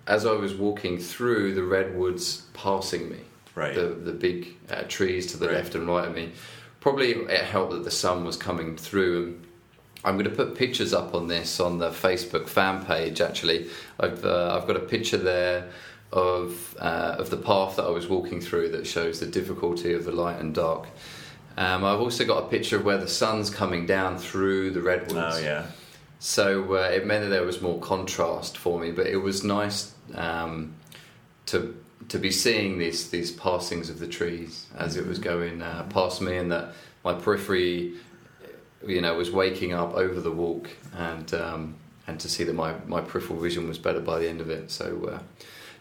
as 0.07 0.27
I 0.27 0.33
was 0.33 0.55
walking 0.55 0.99
through, 0.99 1.55
the 1.55 1.63
redwoods 1.63 2.43
passing 2.53 3.09
me, 3.11 3.19
Right. 3.55 3.75
the 3.75 3.87
the 3.87 4.13
big 4.13 4.57
uh, 4.71 4.83
trees 4.89 5.27
to 5.33 5.37
the 5.39 5.47
Right. 5.47 5.57
left 5.57 5.75
and 5.75 5.87
right 5.87 6.09
of 6.09 6.15
me. 6.15 6.33
Probably 6.81 7.13
it 7.13 7.45
helped 7.45 7.73
that 7.73 7.85
the 7.85 7.91
sun 7.91 8.25
was 8.25 8.37
coming 8.37 8.77
through. 8.77 9.27
And 9.27 9.47
I'm 10.05 10.15
going 10.19 10.29
to 10.29 10.37
put 10.37 10.55
pictures 10.55 10.93
up 10.93 11.15
on 11.15 11.29
this 11.29 11.61
on 11.61 11.79
the 11.79 11.91
Facebook 11.91 12.47
fan 12.49 12.85
page. 12.85 13.21
Actually, 13.23 13.69
I've 13.99 14.23
uh, 14.25 14.59
I've 14.61 14.67
got 14.67 14.77
a 14.77 14.81
picture 14.81 15.17
there 15.17 15.69
of 16.15 16.77
uh, 16.79 17.17
of 17.19 17.29
the 17.29 17.37
path 17.37 17.77
that 17.77 17.85
I 17.85 17.91
was 17.91 18.09
walking 18.09 18.41
through 18.41 18.71
that 18.71 18.87
shows 18.87 19.19
the 19.19 19.27
difficulty 19.27 19.93
of 19.93 20.05
the 20.05 20.13
light 20.13 20.41
and 20.41 20.55
dark. 20.55 20.87
Um, 21.57 21.85
I've 21.85 22.01
also 22.01 22.25
got 22.25 22.45
a 22.45 22.47
picture 22.47 22.77
of 22.77 22.85
where 22.85 22.99
the 22.99 23.09
sun's 23.09 23.51
coming 23.51 23.85
down 23.85 24.17
through 24.19 24.71
the 24.71 24.81
redwoods. 24.81 25.37
Oh 25.37 25.41
yeah. 25.41 25.67
So 26.21 26.77
uh, 26.77 26.89
it 26.89 27.05
meant 27.05 27.25
that 27.25 27.31
there 27.31 27.45
was 27.45 27.61
more 27.61 27.81
contrast 27.81 28.57
for 28.57 28.79
me, 28.79 28.93
but 28.93 29.07
it 29.07 29.17
was 29.17 29.43
nice 29.45 29.93
um, 30.15 30.75
to 31.47 31.77
to 32.09 32.19
be 32.19 32.31
seeing 32.31 32.79
these 32.79 33.11
these 33.11 33.33
passings 33.33 33.91
of 33.91 33.99
the 33.99 34.07
trees 34.07 34.67
as 34.79 34.97
it 34.97 35.07
was 35.07 35.19
going 35.19 35.63
uh, 35.63 35.85
past 35.91 36.23
me, 36.23 36.37
and 36.37 36.51
that 36.53 36.75
my 37.05 37.13
periphery, 37.15 37.95
you 38.87 39.01
know, 39.01 39.15
was 39.17 39.33
waking 39.33 39.73
up 39.73 39.95
over 39.95 40.21
the 40.21 40.31
walk, 40.31 40.71
and 40.97 41.35
um, 41.35 41.75
and 42.07 42.21
to 42.21 42.29
see 42.29 42.45
that 42.45 42.55
my 42.55 42.75
my 42.87 43.01
peripheral 43.01 43.41
vision 43.41 43.67
was 43.67 43.79
better 43.79 44.01
by 44.01 44.21
the 44.21 44.29
end 44.29 44.41
of 44.41 44.49
it. 44.49 44.71
So. 44.71 45.11
Uh, 45.15 45.19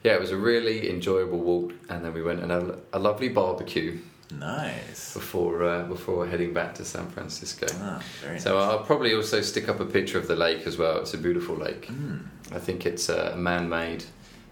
yeah, 0.03 0.13
it 0.13 0.19
was 0.19 0.31
a 0.31 0.37
really 0.37 0.89
enjoyable 0.89 1.39
walk, 1.39 1.73
and 1.89 2.03
then 2.03 2.13
we 2.13 2.21
went 2.21 2.41
and 2.41 2.51
had 2.51 2.75
a 2.93 2.99
lovely 2.99 3.29
barbecue 3.29 3.99
Nice. 4.31 5.13
before 5.13 5.63
uh, 5.63 5.83
before 5.83 6.27
heading 6.27 6.53
back 6.53 6.75
to 6.75 6.85
San 6.85 7.07
Francisco. 7.07 7.67
Ah, 7.81 8.01
very 8.21 8.39
So 8.39 8.55
nice. 8.57 8.63
I'll 8.69 8.83
probably 8.83 9.13
also 9.13 9.41
stick 9.41 9.69
up 9.69 9.79
a 9.79 9.85
picture 9.85 10.17
of 10.17 10.27
the 10.27 10.35
lake 10.35 10.65
as 10.67 10.77
well. 10.77 10.97
It's 10.99 11.13
a 11.13 11.17
beautiful 11.17 11.55
lake. 11.55 11.87
Mm. 11.87 12.25
I 12.51 12.59
think 12.59 12.85
it's 12.85 13.09
uh, 13.09 13.33
man-made, 13.37 14.03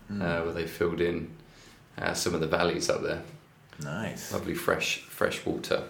Hmm. 0.07 0.21
uh, 0.21 0.41
where 0.43 0.53
they 0.53 0.67
filled 0.67 0.99
in 1.01 1.29
uh, 1.97 2.13
some 2.13 2.33
of 2.35 2.41
the 2.41 2.47
valleys 2.47 2.89
up 2.89 3.01
there. 3.01 3.21
Nice. 3.83 4.31
Lovely 4.33 4.53
fresh 4.53 4.99
fresh 5.09 5.45
water. 5.45 5.83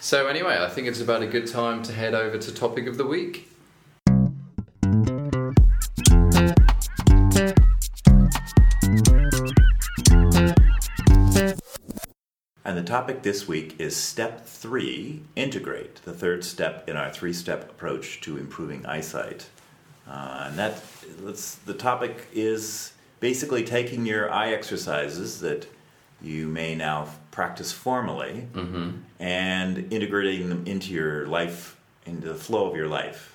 So 0.00 0.26
anyway, 0.26 0.56
I 0.60 0.68
think 0.68 0.88
it's 0.88 1.00
about 1.00 1.22
a 1.22 1.26
good 1.28 1.46
time 1.46 1.82
to 1.84 1.92
head 1.92 2.14
over 2.14 2.36
to 2.38 2.52
topic 2.52 2.86
of 2.88 2.96
the 2.96 3.06
week. 3.06 3.48
Topic 12.92 13.22
this 13.22 13.48
week 13.48 13.74
is 13.78 13.96
step 13.96 14.44
three 14.44 15.22
integrate, 15.34 15.94
the 16.04 16.12
third 16.12 16.44
step 16.44 16.86
in 16.90 16.94
our 16.94 17.10
three 17.10 17.32
step 17.32 17.70
approach 17.70 18.20
to 18.20 18.36
improving 18.36 18.84
eyesight. 18.84 19.46
Uh, 20.06 20.44
and 20.48 20.58
that 20.58 20.84
let's, 21.22 21.54
the 21.54 21.72
topic 21.72 22.26
is 22.34 22.92
basically 23.18 23.64
taking 23.64 24.04
your 24.04 24.30
eye 24.30 24.52
exercises 24.52 25.40
that 25.40 25.66
you 26.20 26.46
may 26.46 26.74
now 26.74 27.08
practice 27.30 27.72
formally 27.72 28.46
Mm-hmm. 28.52 28.90
and 29.18 29.90
integrating 29.90 30.50
them 30.50 30.66
into 30.66 30.92
your 30.92 31.26
life, 31.26 31.80
into 32.04 32.28
the 32.28 32.34
flow 32.34 32.68
of 32.68 32.76
your 32.76 32.88
life. 32.88 33.34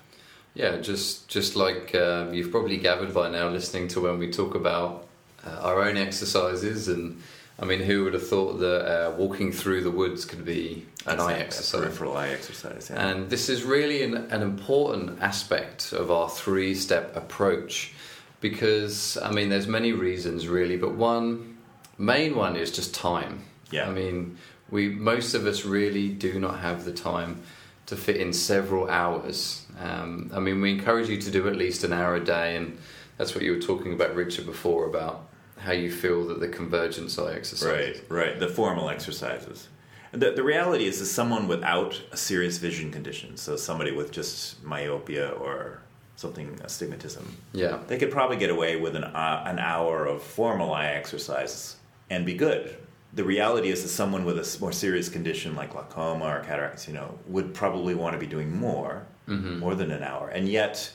Yeah, 0.54 0.76
just 0.76 1.26
just 1.26 1.56
like 1.56 1.96
um, 1.96 2.32
you've 2.32 2.52
probably 2.52 2.76
gathered 2.76 3.12
by 3.12 3.28
now, 3.28 3.48
listening 3.48 3.88
to 3.88 4.02
when 4.02 4.20
we 4.20 4.30
talk 4.30 4.54
about 4.54 5.08
uh, 5.44 5.58
our 5.68 5.82
own 5.82 5.96
exercises, 5.96 6.86
and 6.86 7.20
I 7.60 7.64
mean, 7.64 7.80
who 7.80 8.04
would 8.04 8.14
have 8.14 8.26
thought 8.26 8.58
that 8.60 8.86
uh, 8.86 9.10
walking 9.16 9.50
through 9.50 9.82
the 9.82 9.90
woods 9.90 10.24
could 10.24 10.44
be 10.44 10.86
an 11.06 11.12
eye 11.18 11.32
Exactly, 11.32 11.34
a 11.34 11.38
exercise? 11.38 11.80
Peripheral 11.80 12.16
eye 12.16 12.28
exercise. 12.28 12.90
Yeah. 12.90 13.08
And 13.08 13.30
this 13.30 13.48
is 13.48 13.64
really 13.64 14.04
an, 14.04 14.14
an 14.30 14.42
important 14.42 15.20
aspect 15.20 15.92
of 15.92 16.10
our 16.10 16.28
three 16.28 16.74
step 16.74 17.16
approach 17.16 17.92
because, 18.40 19.18
I 19.18 19.32
mean, 19.32 19.48
there's 19.48 19.66
many 19.66 19.92
reasons 19.92 20.46
really, 20.46 20.76
but 20.76 20.94
one 20.94 21.58
main 21.98 22.36
one 22.36 22.54
is 22.54 22.70
just 22.70 22.94
time. 22.94 23.42
Yeah. 23.72 23.88
I 23.88 23.92
mean, 23.92 24.38
we 24.70 24.90
most 24.90 25.34
of 25.34 25.46
us 25.46 25.64
really 25.64 26.08
do 26.08 26.38
not 26.38 26.60
have 26.60 26.84
the 26.84 26.92
time 26.92 27.42
to 27.86 27.96
fit 27.96 28.16
in 28.16 28.32
several 28.32 28.88
hours. 28.88 29.66
Um, 29.80 30.30
I 30.32 30.38
mean, 30.38 30.60
we 30.60 30.70
encourage 30.70 31.08
you 31.08 31.20
to 31.20 31.30
do 31.30 31.48
at 31.48 31.56
least 31.56 31.82
an 31.84 31.92
hour 31.92 32.14
a 32.14 32.24
day, 32.24 32.56
and 32.56 32.78
that's 33.16 33.34
what 33.34 33.42
you 33.42 33.52
were 33.52 33.60
talking 33.60 33.94
about, 33.94 34.14
Richard, 34.14 34.46
before 34.46 34.86
about 34.86 35.27
how 35.58 35.72
you 35.72 35.90
feel 35.90 36.26
that 36.28 36.40
the 36.40 36.48
convergence 36.48 37.18
eye 37.18 37.34
exercise. 37.34 37.66
Right, 37.68 38.04
right. 38.08 38.38
The 38.40 38.48
formal 38.48 38.88
exercises. 38.90 39.68
The, 40.12 40.30
the 40.32 40.42
reality 40.42 40.86
is, 40.86 41.00
is 41.00 41.10
someone 41.10 41.48
without 41.48 42.00
a 42.12 42.16
serious 42.16 42.58
vision 42.58 42.90
condition, 42.90 43.36
so 43.36 43.56
somebody 43.56 43.92
with 43.92 44.10
just 44.10 44.62
myopia 44.64 45.30
or 45.30 45.80
something, 46.16 46.58
astigmatism, 46.64 47.36
Yeah. 47.52 47.78
they 47.86 47.98
could 47.98 48.10
probably 48.10 48.36
get 48.38 48.50
away 48.50 48.76
with 48.76 48.96
an, 48.96 49.04
uh, 49.04 49.42
an 49.46 49.58
hour 49.58 50.06
of 50.06 50.22
formal 50.22 50.72
eye 50.72 50.86
exercises 50.88 51.76
and 52.10 52.24
be 52.24 52.34
good. 52.34 52.76
The 53.12 53.22
reality 53.24 53.68
is 53.68 53.82
that 53.82 53.88
someone 53.88 54.24
with 54.24 54.38
a 54.38 54.58
more 54.60 54.72
serious 54.72 55.08
condition 55.08 55.54
like 55.54 55.70
glaucoma 55.72 56.24
or 56.24 56.40
cataracts, 56.40 56.88
you 56.88 56.94
know, 56.94 57.18
would 57.26 57.54
probably 57.54 57.94
want 57.94 58.14
to 58.14 58.18
be 58.18 58.26
doing 58.26 58.50
more, 58.56 59.06
Mhm. 59.28 59.58
more 59.58 59.74
than 59.74 59.90
an 59.90 60.02
hour, 60.02 60.28
and 60.28 60.48
yet 60.48 60.90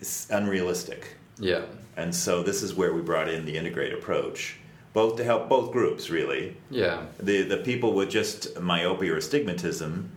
it's 0.00 0.28
unrealistic. 0.30 1.16
Yeah. 1.38 1.62
And 1.96 2.14
so 2.14 2.42
this 2.42 2.62
is 2.62 2.74
where 2.74 2.92
we 2.92 3.02
brought 3.02 3.28
in 3.28 3.44
the 3.44 3.56
integrate 3.56 3.92
approach, 3.92 4.56
both 4.92 5.16
to 5.16 5.24
help 5.24 5.48
both 5.48 5.72
groups 5.72 6.10
really. 6.10 6.56
Yeah. 6.70 7.04
The 7.18 7.42
the 7.42 7.58
people 7.58 7.92
with 7.94 8.10
just 8.10 8.58
myopia 8.60 9.12
or 9.14 9.16
astigmatism, 9.18 10.10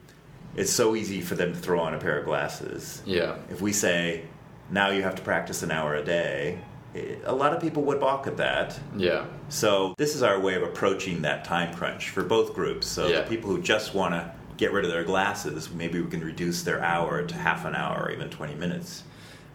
it's 0.55 0.71
so 0.71 0.95
easy 0.95 1.21
for 1.21 1.35
them 1.35 1.53
to 1.53 1.59
throw 1.59 1.79
on 1.81 1.93
a 1.93 1.97
pair 1.97 2.17
of 2.19 2.25
glasses. 2.25 3.01
Yeah. 3.05 3.35
If 3.49 3.61
we 3.61 3.73
say 3.73 4.23
now 4.69 4.89
you 4.89 5.03
have 5.03 5.15
to 5.15 5.21
practice 5.21 5.63
an 5.63 5.71
hour 5.71 5.95
a 5.95 6.03
day, 6.03 6.59
it, 6.93 7.21
a 7.25 7.35
lot 7.35 7.53
of 7.53 7.61
people 7.61 7.83
would 7.83 7.99
balk 7.99 8.25
at 8.25 8.37
that. 8.37 8.79
Yeah. 8.95 9.25
So 9.49 9.93
this 9.97 10.15
is 10.15 10.23
our 10.23 10.39
way 10.39 10.55
of 10.55 10.63
approaching 10.63 11.21
that 11.23 11.43
time 11.43 11.73
crunch 11.75 12.09
for 12.09 12.23
both 12.23 12.53
groups. 12.53 12.87
So 12.87 13.07
Yeah. 13.07 13.21
the 13.21 13.27
people 13.27 13.49
who 13.49 13.61
just 13.61 13.93
want 13.93 14.13
to 14.13 14.31
get 14.57 14.71
rid 14.71 14.85
of 14.85 14.91
their 14.91 15.03
glasses, 15.03 15.69
maybe 15.69 15.99
we 15.99 16.09
can 16.09 16.23
reduce 16.23 16.63
their 16.63 16.81
hour 16.81 17.21
to 17.21 17.35
half 17.35 17.65
an 17.65 17.75
hour 17.75 18.03
or 18.05 18.11
even 18.11 18.29
20 18.29 18.55
minutes. 18.55 19.03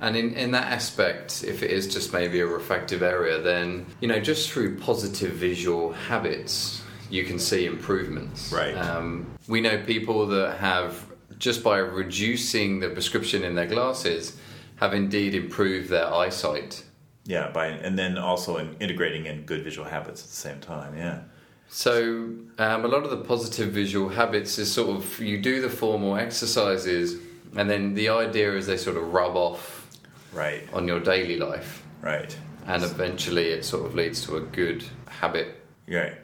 And 0.00 0.16
in, 0.16 0.34
in 0.34 0.50
that 0.52 0.72
aspect, 0.72 1.44
if 1.44 1.62
it 1.62 1.70
is 1.70 1.92
just 1.92 2.12
maybe 2.12 2.40
a 2.40 2.46
refractive 2.46 3.02
area, 3.02 3.40
then, 3.40 3.86
you 4.00 4.08
know, 4.08 4.18
just 4.18 4.50
through 4.50 4.78
positive 4.78 5.32
visual 5.32 5.92
habits, 5.92 6.82
you 7.10 7.24
can 7.24 7.38
see 7.38 7.66
improvements. 7.66 8.50
Right. 8.50 8.74
Um, 8.74 9.26
we 9.46 9.60
know 9.60 9.82
people 9.84 10.26
that 10.28 10.56
have, 10.58 11.04
just 11.38 11.62
by 11.62 11.78
reducing 11.78 12.80
the 12.80 12.88
prescription 12.88 13.44
in 13.44 13.54
their 13.54 13.66
glasses, 13.66 14.38
have 14.76 14.94
indeed 14.94 15.34
improved 15.34 15.90
their 15.90 16.06
eyesight. 16.12 16.82
Yeah, 17.24 17.50
by 17.50 17.66
and 17.66 17.98
then 17.98 18.16
also 18.16 18.56
in 18.56 18.74
integrating 18.80 19.26
in 19.26 19.42
good 19.42 19.62
visual 19.62 19.86
habits 19.86 20.22
at 20.22 20.30
the 20.30 20.36
same 20.36 20.60
time. 20.60 20.96
Yeah. 20.96 21.20
So, 21.68 22.32
um, 22.58 22.84
a 22.84 22.88
lot 22.88 23.04
of 23.04 23.10
the 23.10 23.18
positive 23.18 23.68
visual 23.70 24.08
habits 24.08 24.58
is 24.58 24.72
sort 24.72 24.96
of 24.96 25.20
you 25.20 25.40
do 25.40 25.60
the 25.60 25.68
formal 25.68 26.16
exercises, 26.16 27.16
and 27.54 27.68
then 27.68 27.94
the 27.94 28.08
idea 28.08 28.56
is 28.56 28.66
they 28.66 28.78
sort 28.78 28.96
of 28.96 29.12
rub 29.12 29.36
off 29.36 29.79
Right. 30.32 30.62
on 30.72 30.86
your 30.86 31.00
daily 31.00 31.36
life, 31.38 31.82
Right. 32.02 32.36
and 32.66 32.82
eventually 32.82 33.48
it 33.48 33.64
sort 33.64 33.86
of 33.86 33.94
leads 33.94 34.24
to 34.26 34.36
a 34.36 34.40
good 34.40 34.84
habit. 35.08 35.56
Right. 35.88 36.14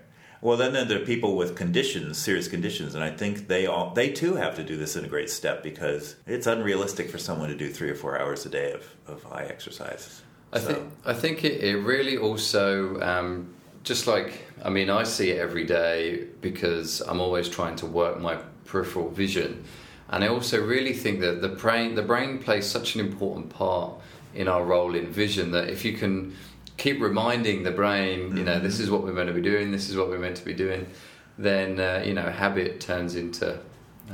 Well, 0.42 0.56
then 0.56 0.86
there 0.88 1.00
are 1.00 1.04
people 1.04 1.34
with 1.36 1.56
conditions, 1.56 2.18
serious 2.18 2.46
conditions, 2.46 2.94
and 2.94 3.02
I 3.02 3.10
think 3.10 3.48
they 3.48 3.66
all 3.66 3.92
they 3.94 4.10
too 4.10 4.34
have 4.36 4.54
to 4.56 4.62
do 4.62 4.76
this 4.76 4.94
integrate 4.94 5.30
step 5.30 5.62
because 5.62 6.14
it's 6.26 6.46
unrealistic 6.46 7.10
for 7.10 7.18
someone 7.18 7.48
to 7.48 7.56
do 7.56 7.68
three 7.70 7.90
or 7.90 7.94
four 7.96 8.20
hours 8.20 8.46
a 8.46 8.48
day 8.50 8.72
of, 8.72 8.84
of 9.08 9.26
eye 9.32 9.46
exercise. 9.48 10.22
I 10.52 10.60
So- 10.60 10.66
think 10.68 10.92
I 11.04 11.14
think 11.14 11.44
it, 11.44 11.64
it 11.64 11.76
really 11.78 12.16
also 12.16 13.00
um, 13.00 13.54
just 13.82 14.06
like 14.06 14.42
I 14.64 14.68
mean 14.70 14.88
I 14.90 15.02
see 15.04 15.30
it 15.30 15.38
every 15.38 15.64
day 15.64 16.26
because 16.42 17.00
I'm 17.00 17.20
always 17.20 17.48
trying 17.48 17.76
to 17.76 17.86
work 17.86 18.20
my 18.20 18.36
peripheral 18.66 19.08
vision, 19.10 19.64
and 20.10 20.22
I 20.24 20.28
also 20.28 20.62
really 20.64 20.92
think 20.92 21.20
that 21.20 21.42
the 21.42 21.48
brain 21.48 21.94
the 21.94 22.02
brain 22.02 22.38
plays 22.38 22.66
such 22.66 22.94
an 22.94 23.00
important 23.00 23.50
part 23.50 23.92
in 24.34 24.48
our 24.48 24.64
role 24.64 24.94
in 24.94 25.06
vision 25.06 25.50
that 25.52 25.68
if 25.68 25.84
you 25.84 25.94
can 25.94 26.34
keep 26.76 27.00
reminding 27.00 27.62
the 27.62 27.70
brain 27.70 28.36
you 28.36 28.44
know 28.44 28.58
this 28.60 28.78
is 28.80 28.90
what 28.90 29.02
we're 29.02 29.12
meant 29.12 29.28
to 29.28 29.34
be 29.34 29.40
doing 29.40 29.72
this 29.72 29.88
is 29.88 29.96
what 29.96 30.08
we're 30.08 30.18
meant 30.18 30.36
to 30.36 30.44
be 30.44 30.52
doing 30.54 30.86
then 31.38 31.80
uh, 31.80 32.02
you 32.04 32.14
know 32.14 32.28
habit 32.30 32.80
turns 32.80 33.14
into 33.14 33.58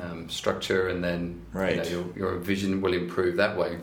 um, 0.02 0.28
structure 0.30 0.88
and 0.88 1.02
then 1.04 1.40
Right. 1.52 1.76
you 1.76 1.82
know, 1.82 1.88
your, 2.16 2.32
your 2.32 2.38
vision 2.38 2.80
will 2.80 2.94
improve 2.94 3.36
that 3.36 3.56
way 3.56 3.78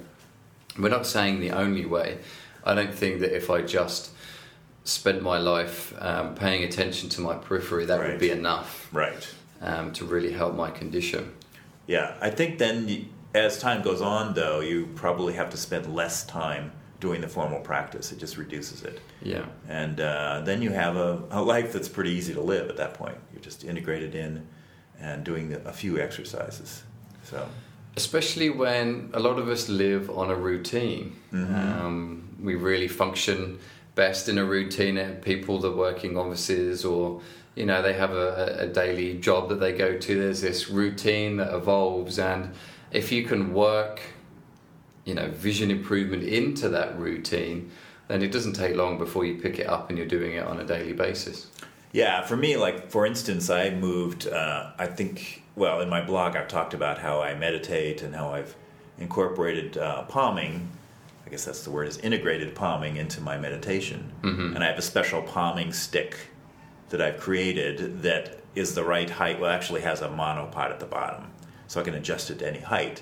we're 0.77 0.89
not 0.89 1.05
saying 1.05 1.39
the 1.41 1.51
only 1.51 1.85
way. 1.85 2.19
I 2.63 2.73
don't 2.75 2.93
think 2.93 3.19
that 3.21 3.35
if 3.35 3.49
I 3.49 3.61
just 3.61 4.11
spent 4.83 5.21
my 5.21 5.37
life 5.37 5.93
um, 5.99 6.35
paying 6.35 6.63
attention 6.63 7.09
to 7.09 7.21
my 7.21 7.35
periphery, 7.35 7.85
that 7.85 7.99
Right. 7.99 8.11
would 8.11 8.19
be 8.19 8.31
enough 8.31 8.87
right. 8.93 9.27
um, 9.61 9.91
to 9.93 10.05
really 10.05 10.31
help 10.31 10.55
my 10.55 10.71
condition. 10.71 11.33
Yeah, 11.89 12.13
I 12.21 12.29
think 12.29 12.59
then 12.59 13.09
as 13.33 13.59
time 13.59 13.81
goes 13.81 13.99
on, 13.99 14.35
though, 14.35 14.59
you 14.59 14.89
probably 14.93 15.33
have 15.33 15.49
to 15.49 15.57
spend 15.57 15.91
less 15.95 16.23
time 16.23 16.71
doing 16.99 17.19
the 17.21 17.27
formal 17.27 17.61
practice. 17.61 18.11
It 18.11 18.19
just 18.19 18.37
reduces 18.37 18.83
it. 18.83 18.99
Yeah. 19.23 19.45
And 19.67 19.99
uh, 19.99 20.41
then 20.45 20.61
you 20.61 20.69
have 20.69 20.95
a, 20.97 21.23
a 21.31 21.41
life 21.41 21.73
that's 21.73 21.89
pretty 21.89 22.11
easy 22.11 22.35
to 22.35 22.41
live 22.41 22.69
at 22.69 22.77
that 22.77 22.93
point. 22.93 23.17
You're 23.33 23.41
just 23.41 23.63
integrated 23.63 24.13
in 24.13 24.45
and 24.99 25.23
doing 25.23 25.49
the, 25.49 25.67
a 25.67 25.73
few 25.73 25.99
exercises. 25.99 26.83
So, 27.23 27.47
Especially 27.95 28.51
when 28.51 29.09
a 29.13 29.19
lot 29.19 29.39
of 29.39 29.47
us 29.47 29.67
live 29.67 30.11
on 30.11 30.29
a 30.29 30.35
routine. 30.35 31.15
Um, 31.33 32.37
we 32.39 32.53
really 32.53 32.87
function 32.87 33.57
best 33.95 34.29
in 34.29 34.37
a 34.37 34.45
routine. 34.45 34.99
Uh, 34.99 35.15
People 35.23 35.57
that 35.61 35.75
work 35.75 36.03
in 36.03 36.15
offices 36.15 36.85
or, 36.85 37.21
you 37.59 37.65
know, 37.65 37.81
they 37.81 37.93
have 37.93 38.11
a, 38.13 38.57
a 38.61 38.67
daily 38.67 39.17
job 39.19 39.49
that 39.49 39.59
they 39.59 39.73
go 39.73 39.97
to. 39.97 40.19
There's 40.19 40.41
this 40.41 40.69
routine 40.69 41.37
that 41.37 41.53
evolves. 41.53 42.17
And 42.17 42.53
if 42.91 43.11
you 43.11 43.23
can 43.25 43.53
work, 43.53 44.01
you 45.05 45.13
know, 45.13 45.27
vision 45.29 45.69
improvement 45.69 46.23
into 46.23 46.69
that 46.69 46.97
routine, 46.97 47.69
then 48.07 48.21
it 48.23 48.31
doesn't 48.31 48.53
take 48.53 48.75
long 48.75 48.97
before 48.97 49.25
you 49.25 49.35
pick 49.41 49.59
it 49.59 49.67
up 49.67 49.89
and 49.89 49.97
you're 49.97 50.07
doing 50.07 50.33
it 50.39 50.45
on 50.51 50.59
a 50.59 50.63
daily 50.63 50.93
basis. 50.93 51.47
yeah, 51.91 52.21
for 52.25 52.37
me, 52.37 52.55
like 52.55 52.89
for 52.89 53.05
instance, 53.05 53.49
I 53.49 53.71
moved. 53.71 54.27
Uh, 54.27 54.71
I 54.79 54.87
think, 54.87 55.43
well, 55.55 55.81
in 55.81 55.89
my 55.89 56.01
blog, 56.01 56.35
I've 56.37 56.47
talked 56.47 56.73
about 56.73 56.97
how 56.99 57.21
I 57.21 57.35
meditate 57.35 58.01
and 58.03 58.15
how 58.15 58.29
I've 58.37 58.55
incorporated 58.99 59.77
uh, 59.77 60.03
palming. 60.03 60.69
I 61.25 61.29
guess 61.29 61.45
that's 61.45 61.63
the 61.63 61.71
word 61.71 61.87
is 61.87 61.97
integrated 61.97 62.55
palming 62.55 62.95
into 62.97 63.19
my 63.21 63.37
meditation, 63.37 64.11
Mm-hmm. 64.23 64.55
and 64.55 64.63
I 64.63 64.67
have 64.67 64.77
a 64.79 64.81
special 64.93 65.21
palming 65.21 65.73
stick 65.73 66.15
that 66.89 67.01
I've 67.01 67.19
created 67.19 68.01
that 68.03 68.39
is 68.55 68.75
the 68.75 68.83
right 68.83 69.09
height. 69.09 69.39
Well, 69.39 69.51
actually 69.51 69.81
has 69.81 70.01
a 70.01 70.07
monopod 70.07 70.71
at 70.71 70.79
the 70.79 70.85
bottom, 70.85 71.31
so 71.67 71.79
I 71.79 71.83
can 71.83 71.93
adjust 71.93 72.29
it 72.29 72.39
to 72.39 72.47
any 72.47 72.59
height. 72.59 73.01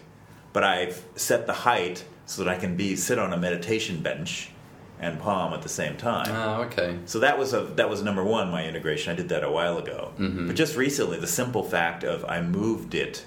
But 0.53 0.63
I've 0.63 1.03
set 1.15 1.45
the 1.47 1.53
height 1.53 2.03
so 2.25 2.43
that 2.43 2.49
I 2.53 2.57
can 2.59 2.75
be 2.75 2.95
sit 2.95 3.17
on 3.19 3.31
a 3.33 3.37
meditation 3.37 4.01
bench 4.01 4.49
and 4.99 5.19
palm 5.19 5.53
at 5.53 5.61
the 5.61 5.69
same 5.69 5.95
time. 5.95 6.27
Ah, 6.31 6.61
okay. 6.61 6.97
So 7.05 7.19
that 7.19 7.37
was 7.37 7.53
a 7.53 7.61
that 7.75 7.89
was 7.89 8.01
number 8.01 8.23
one, 8.23 8.49
my 8.51 8.65
integration. 8.67 9.11
I 9.13 9.15
did 9.15 9.29
that 9.29 9.43
a 9.43 9.51
while 9.51 9.77
ago. 9.77 10.13
But 10.17 10.55
just 10.55 10.75
recently, 10.75 11.19
the 11.19 11.27
simple 11.27 11.63
fact 11.63 12.03
of 12.03 12.25
I 12.25 12.41
moved 12.41 12.95
it, 12.95 13.25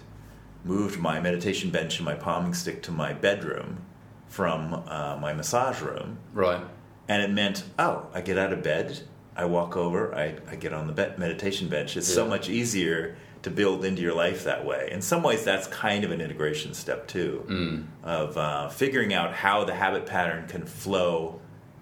moved 0.65 0.99
my 0.99 1.21
meditation 1.21 1.71
bench 1.71 1.99
and 1.99 2.05
my 2.05 2.15
palming 2.15 2.55
stick 2.55 2.83
to 2.85 2.91
my 2.93 3.13
bedroom 3.13 3.79
from 4.27 4.75
uh, 4.87 5.17
my 5.21 5.33
massage 5.33 5.81
room, 5.81 6.19
Right. 6.33 6.61
and 7.09 7.23
it 7.23 7.31
meant 7.31 7.65
oh, 7.79 8.07
I 8.15 8.21
get 8.21 8.37
out 8.39 8.53
of 8.53 8.63
bed, 8.63 9.01
I 9.37 9.45
walk 9.47 9.77
over, 9.77 10.15
I, 10.15 10.35
I 10.51 10.57
get 10.57 10.73
on 10.73 10.87
the 10.87 10.93
be- 10.93 11.17
meditation 11.19 11.69
bench. 11.69 11.97
It's 11.97 12.13
so 12.13 12.27
much 12.27 12.49
easier 12.49 13.17
to 13.43 13.51
build 13.51 13.85
into 13.85 14.03
your 14.03 14.15
life 14.15 14.45
that 14.45 14.67
way. 14.67 14.89
In 14.93 15.01
some 15.01 15.23
ways, 15.23 15.45
that's 15.45 15.67
kind 15.69 16.05
of 16.05 16.11
an 16.11 16.21
integration 16.21 16.75
step 16.75 17.07
too, 17.09 17.45
Mm. 17.49 17.85
of 18.03 18.37
uh, 18.37 18.69
figuring 18.69 19.15
out 19.15 19.33
how 19.33 19.65
the 19.65 19.75
habit 19.75 20.05
pattern 20.05 20.47
can 20.47 20.67
flow 20.67 21.41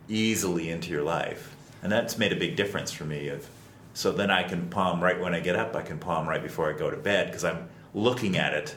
easily 0.08 0.70
into 0.70 0.90
your 0.90 1.02
life, 1.02 1.54
and 1.82 1.90
that's 1.90 2.16
made 2.16 2.32
a 2.32 2.36
big 2.36 2.54
difference 2.56 2.92
for 2.92 3.04
me. 3.04 3.28
Of 3.28 3.48
so 3.92 4.12
then 4.12 4.30
I 4.30 4.44
can 4.44 4.68
palm 4.68 5.02
right 5.02 5.18
when 5.20 5.34
I 5.34 5.40
get 5.40 5.56
up, 5.56 5.74
I 5.74 5.82
can 5.82 5.98
palm 5.98 6.28
right 6.28 6.42
before 6.42 6.72
I 6.72 6.78
go 6.78 6.90
to 6.90 6.96
bed 6.96 7.26
because 7.26 7.44
I'm 7.44 7.68
looking 7.92 8.36
at 8.36 8.54
it 8.54 8.76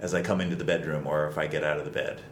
as 0.00 0.12
I 0.14 0.20
come 0.22 0.40
into 0.40 0.56
the 0.56 0.64
bedroom 0.64 1.06
or 1.06 1.28
if 1.28 1.38
I 1.38 1.46
get 1.46 1.62
out 1.62 1.78
of 1.78 1.84
the 1.84 1.90
bed. 1.92 2.22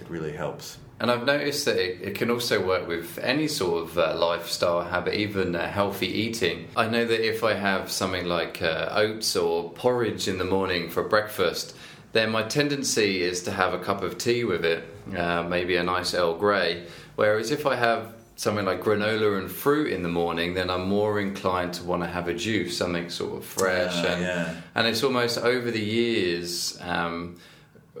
It 0.00 0.08
really 0.08 0.32
helps. 0.32 0.78
And 1.00 1.10
I've 1.10 1.24
noticed 1.24 1.64
that 1.66 1.76
it, 1.76 2.08
it 2.08 2.14
can 2.16 2.30
also 2.30 2.64
work 2.64 2.88
with 2.88 3.18
any 3.18 3.46
sort 3.46 3.84
of 3.84 3.98
uh, 3.98 4.16
lifestyle 4.16 4.82
habit, 4.82 5.14
even 5.14 5.54
uh, 5.54 5.70
healthy 5.70 6.08
eating. 6.08 6.68
I 6.76 6.88
know 6.88 7.04
that 7.04 7.26
if 7.26 7.44
I 7.44 7.54
have 7.54 7.90
something 7.90 8.26
like 8.26 8.60
uh, 8.62 8.88
oats 8.92 9.36
or 9.36 9.70
porridge 9.70 10.26
in 10.26 10.38
the 10.38 10.44
morning 10.44 10.90
for 10.90 11.04
breakfast, 11.04 11.76
then 12.12 12.30
my 12.30 12.42
tendency 12.42 13.22
is 13.22 13.42
to 13.44 13.52
have 13.52 13.74
a 13.74 13.78
cup 13.78 14.02
of 14.02 14.18
tea 14.18 14.42
with 14.42 14.64
it, 14.64 14.82
uh, 15.16 15.44
maybe 15.44 15.76
a 15.76 15.84
nice 15.84 16.14
Earl 16.14 16.36
Grey. 16.36 16.86
Whereas 17.14 17.52
if 17.52 17.64
I 17.64 17.76
have 17.76 18.14
something 18.34 18.64
like 18.64 18.82
granola 18.82 19.38
and 19.38 19.50
fruit 19.50 19.92
in 19.92 20.02
the 20.02 20.08
morning, 20.08 20.54
then 20.54 20.70
I'm 20.70 20.88
more 20.88 21.20
inclined 21.20 21.74
to 21.74 21.84
want 21.84 22.02
to 22.02 22.08
have 22.08 22.28
a 22.28 22.34
juice, 22.34 22.78
something 22.78 23.10
sort 23.10 23.36
of 23.38 23.44
fresh. 23.44 23.96
And, 23.96 24.22
yeah. 24.22 24.54
and 24.74 24.86
it's 24.86 25.02
almost 25.02 25.38
over 25.38 25.70
the 25.70 25.82
years. 25.82 26.78
Um, 26.80 27.38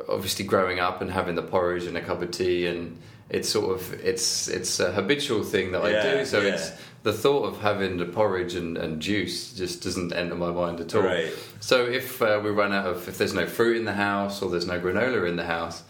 obviously 0.08 0.44
growing 0.44 0.78
up 0.80 1.00
and 1.00 1.10
having 1.10 1.34
the 1.34 1.42
porridge 1.42 1.84
and 1.84 1.96
a 1.96 2.00
cup 2.02 2.22
of 2.22 2.30
tea 2.30 2.66
and 2.66 2.98
it's 3.30 3.48
sort 3.48 3.74
of 3.74 3.92
it's 4.04 4.48
it's 4.48 4.80
a 4.80 4.90
habitual 4.92 5.42
thing 5.42 5.72
that 5.72 5.82
I 5.82 5.90
do 6.18 6.24
so 6.24 6.40
yeah. 6.40 6.54
it's 6.54 6.72
the 7.02 7.12
thought 7.12 7.44
of 7.44 7.60
having 7.60 7.96
the 7.98 8.04
porridge 8.06 8.54
and, 8.54 8.76
and 8.78 9.00
juice 9.00 9.52
just 9.52 9.82
doesn't 9.82 10.12
enter 10.12 10.34
my 10.34 10.50
mind 10.50 10.80
at 10.80 10.94
all 10.94 11.02
Right. 11.02 11.32
so 11.60 11.84
if 11.86 12.20
uh, 12.22 12.40
we 12.42 12.50
run 12.50 12.72
out 12.72 12.86
of 12.86 13.06
if 13.08 13.18
there's 13.18 13.34
no 13.34 13.46
fruit 13.46 13.76
in 13.76 13.84
the 13.84 13.94
house 13.94 14.40
or 14.42 14.50
there's 14.50 14.66
no 14.66 14.80
granola 14.80 15.28
in 15.28 15.36
the 15.36 15.44
house 15.46 15.82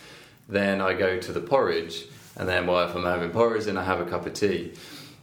then 0.49 0.81
I 0.81 0.95
go 0.95 1.19
to 1.19 1.33
the 1.33 1.41
porridge 1.41 2.07
and 2.37 2.49
then 2.49 2.67
well 2.67 2.87
if 2.89 2.95
I'm 2.95 3.05
having 3.05 3.31
porridge 3.31 3.65
then 3.65 3.77
I 3.77 3.85
have 3.85 4.01
a 4.01 4.07
cup 4.07 4.27
of 4.27 4.35
tea 4.35 4.73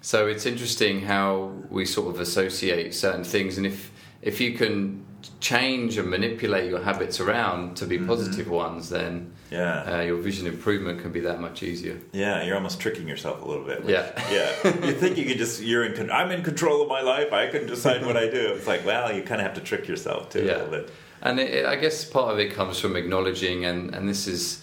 so 0.01 0.27
it's 0.27 0.45
interesting 0.45 1.01
how 1.01 1.51
we 1.69 1.85
sort 1.85 2.13
of 2.13 2.21
associate 2.21 2.93
certain 2.93 3.23
things 3.23 3.57
and 3.57 3.65
if 3.65 3.91
if 4.25 4.41
you 4.41 4.51
can 4.57 5.05
change 5.39 5.97
and 5.97 6.09
manipulate 6.09 6.69
your 6.69 6.81
habits 6.81 7.19
around 7.19 7.75
to 7.77 7.85
be 7.85 7.97
positive 7.97 8.47
ones 8.49 8.89
then 8.89 9.31
Yeah. 9.49 9.97
uh, 9.99 10.01
your 10.01 10.17
vision 10.17 10.45
improvement 10.47 11.01
can 11.01 11.11
be 11.11 11.21
that 11.21 11.39
much 11.39 11.63
easier. 11.63 11.97
Yeah, 12.11 12.43
you're 12.43 12.55
almost 12.55 12.79
tricking 12.79 13.07
yourself 13.07 13.41
a 13.41 13.47
little 13.47 13.63
bit. 13.65 13.83
which- 13.83 13.93
Yeah. 13.93 14.11
yeah. 14.63 14.85
You 14.85 14.93
think 14.93 15.17
you 15.17 15.25
could 15.25 15.37
just 15.37 15.61
you're 15.63 15.83
in 15.85 15.93
con- 15.95 16.11
I'm 16.11 16.31
in 16.31 16.43
control 16.43 16.81
of 16.83 16.89
my 16.89 17.01
life. 17.01 17.31
I 17.33 17.47
can 17.47 17.65
decide 17.65 18.05
what 18.05 18.17
I 18.17 18.27
do. 18.29 18.53
It's 18.55 18.67
like, 18.67 18.85
well, 18.85 19.11
you 19.15 19.23
kind 19.23 19.39
of 19.41 19.47
have 19.47 19.55
to 19.55 19.61
trick 19.61 19.87
yourself 19.87 20.29
too 20.29 20.39
a 20.39 20.43
Yeah. 20.45 20.51
little 20.57 20.71
bit. 20.77 20.91
And 21.21 21.39
it, 21.39 21.49
it- 21.53 21.65
I 21.65 21.75
guess 21.75 22.03
part 22.05 22.31
of 22.33 22.39
it 22.39 22.53
comes 22.53 22.79
from 22.79 22.95
acknowledging, 22.95 23.65
and, 23.65 23.95
and 23.95 24.07
this 24.07 24.27
is 24.27 24.61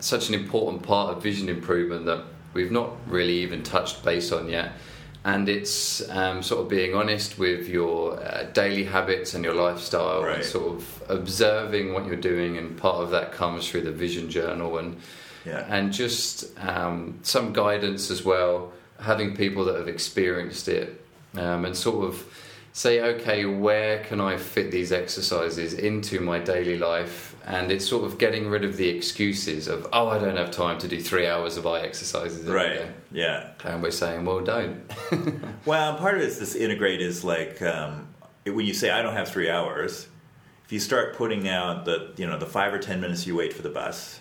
such 0.00 0.28
an 0.28 0.34
important 0.34 0.82
part 0.82 1.16
of 1.16 1.22
vision 1.22 1.48
improvement 1.48 2.06
that 2.06 2.22
we've 2.54 2.72
not 2.72 2.90
really 3.08 3.38
even 3.44 3.62
touched 3.62 4.04
base 4.04 4.32
on 4.32 4.48
yet. 4.48 4.72
And 5.22 5.48
it's 5.50 6.08
um, 6.08 6.42
sort 6.42 6.62
of 6.62 6.68
being 6.68 6.94
honest 6.94 7.38
with 7.38 7.68
your 7.68 8.18
uh, 8.22 8.44
daily 8.54 8.84
habits 8.84 9.34
and 9.34 9.44
your 9.44 9.54
lifestyle, 9.54 10.22
and 10.36 10.44
sort 10.44 10.76
of 10.76 11.02
observing 11.10 11.92
what 11.92 12.06
you're 12.06 12.16
doing. 12.16 12.56
And 12.56 12.76
part 12.78 12.96
of 13.02 13.10
that 13.10 13.32
comes 13.32 13.68
through 13.68 13.82
the 13.82 13.92
vision 13.92 14.30
journal, 14.30 14.78
and 14.78 14.96
Yeah. 15.44 15.66
and 15.68 15.92
just 15.92 16.44
um, 16.58 17.18
some 17.22 17.52
guidance 17.52 18.10
as 18.10 18.24
well. 18.24 18.72
Having 18.98 19.36
people 19.36 19.64
that 19.66 19.76
have 19.76 19.88
experienced 19.88 20.68
it, 20.68 21.04
um, 21.36 21.64
and 21.66 21.76
sort 21.76 22.06
of 22.08 22.24
say, 22.72 23.00
okay, 23.00 23.44
where 23.44 24.02
can 24.04 24.20
I 24.20 24.36
fit 24.36 24.70
these 24.70 24.92
exercises 24.92 25.74
into 25.74 26.20
my 26.20 26.38
daily 26.38 26.78
life? 26.78 27.29
And 27.52 27.72
it's 27.72 27.86
sort 27.86 28.04
of 28.04 28.18
getting 28.18 28.48
rid 28.48 28.64
of 28.64 28.76
the 28.76 28.88
excuses 28.88 29.66
of, 29.68 29.86
oh, 29.92 30.08
I 30.08 30.18
don't 30.18 30.36
have 30.36 30.50
time 30.50 30.78
to 30.78 30.88
do 30.88 31.00
three 31.00 31.26
hours 31.26 31.56
of 31.56 31.66
eye 31.66 31.80
exercises 31.80 32.46
Right. 32.46 32.82
Yeah. 33.10 33.50
And 33.64 33.82
we're 33.82 33.90
saying, 33.90 34.24
well, 34.24 34.40
don't. 34.40 34.82
Well, 35.66 35.96
part 35.96 36.14
of 36.16 36.22
it 36.22 36.28
is 36.28 36.38
this 36.38 36.54
integrate 36.54 37.00
is 37.02 37.22
like 37.24 37.60
um, 37.62 38.08
when 38.46 38.64
you 38.66 38.72
say 38.74 38.90
I 38.90 39.02
don't 39.02 39.14
have 39.14 39.28
three 39.28 39.50
hours. 39.50 40.06
If 40.64 40.72
you 40.72 40.78
start 40.80 41.16
putting 41.16 41.48
out 41.48 41.84
the 41.84 42.12
you 42.16 42.26
know 42.26 42.38
the 42.38 42.46
five 42.46 42.72
or 42.72 42.78
ten 42.78 43.00
minutes 43.00 43.26
you 43.26 43.34
wait 43.36 43.52
for 43.52 43.62
the 43.62 43.68
bus, 43.70 44.20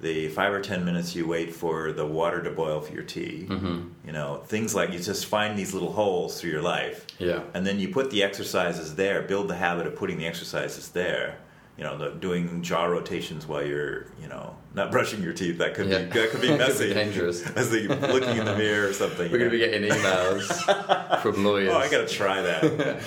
the 0.00 0.28
five 0.28 0.52
or 0.52 0.60
ten 0.60 0.84
minutes 0.84 1.14
you 1.14 1.26
wait 1.26 1.54
for 1.54 1.92
the 1.92 2.06
water 2.06 2.42
to 2.42 2.50
boil 2.50 2.80
for 2.80 2.92
your 2.94 3.04
tea, 3.04 3.46
Mm-hmm. 3.48 3.88
you 4.06 4.12
know 4.12 4.42
things 4.46 4.74
like 4.74 4.90
you 4.92 4.98
just 4.98 5.26
find 5.26 5.56
these 5.58 5.72
little 5.74 5.92
holes 5.92 6.40
through 6.40 6.50
your 6.50 6.62
life, 6.62 7.06
Yeah. 7.18 7.40
and 7.54 7.64
then 7.66 7.78
you 7.78 7.88
put 7.88 8.10
the 8.10 8.22
exercises 8.22 8.94
there. 8.96 9.22
Build 9.22 9.48
the 9.48 9.54
habit 9.56 9.86
of 9.86 9.94
putting 9.94 10.16
the 10.18 10.26
exercises 10.26 10.88
there. 10.88 11.36
You 11.78 11.84
know, 11.84 11.96
the, 11.96 12.10
doing 12.10 12.62
jaw 12.62 12.84
rotations 12.84 13.46
while 13.46 13.64
you're, 13.66 14.04
you 14.20 14.28
know, 14.28 14.54
not 14.74 14.90
brushing 14.92 15.22
your 15.22 15.32
teeth. 15.32 15.56
That 15.58 15.72
could 15.74 15.88
Yeah. 15.88 16.02
be 16.02 16.04
that 16.20 16.30
could 16.30 16.40
be 16.42 16.48
Could 16.52 16.58
be 16.58 16.64
messy. 16.64 16.92
dangerous. 16.94 17.42
As 17.56 17.70
the 17.70 17.88
looking 17.88 18.36
in 18.36 18.44
the 18.44 18.56
mirror 18.56 18.88
or 18.88 18.92
something. 18.92 19.32
We're 19.32 19.38
going 19.38 19.50
to 19.50 19.56
be 19.56 19.64
getting 19.64 19.90
emails 19.90 21.20
from 21.22 21.42
lawyers. 21.44 21.70
Oh, 21.72 21.78
I 21.78 21.88
got 21.90 22.06
to 22.06 22.14
try 22.14 22.42
that. 22.42 23.02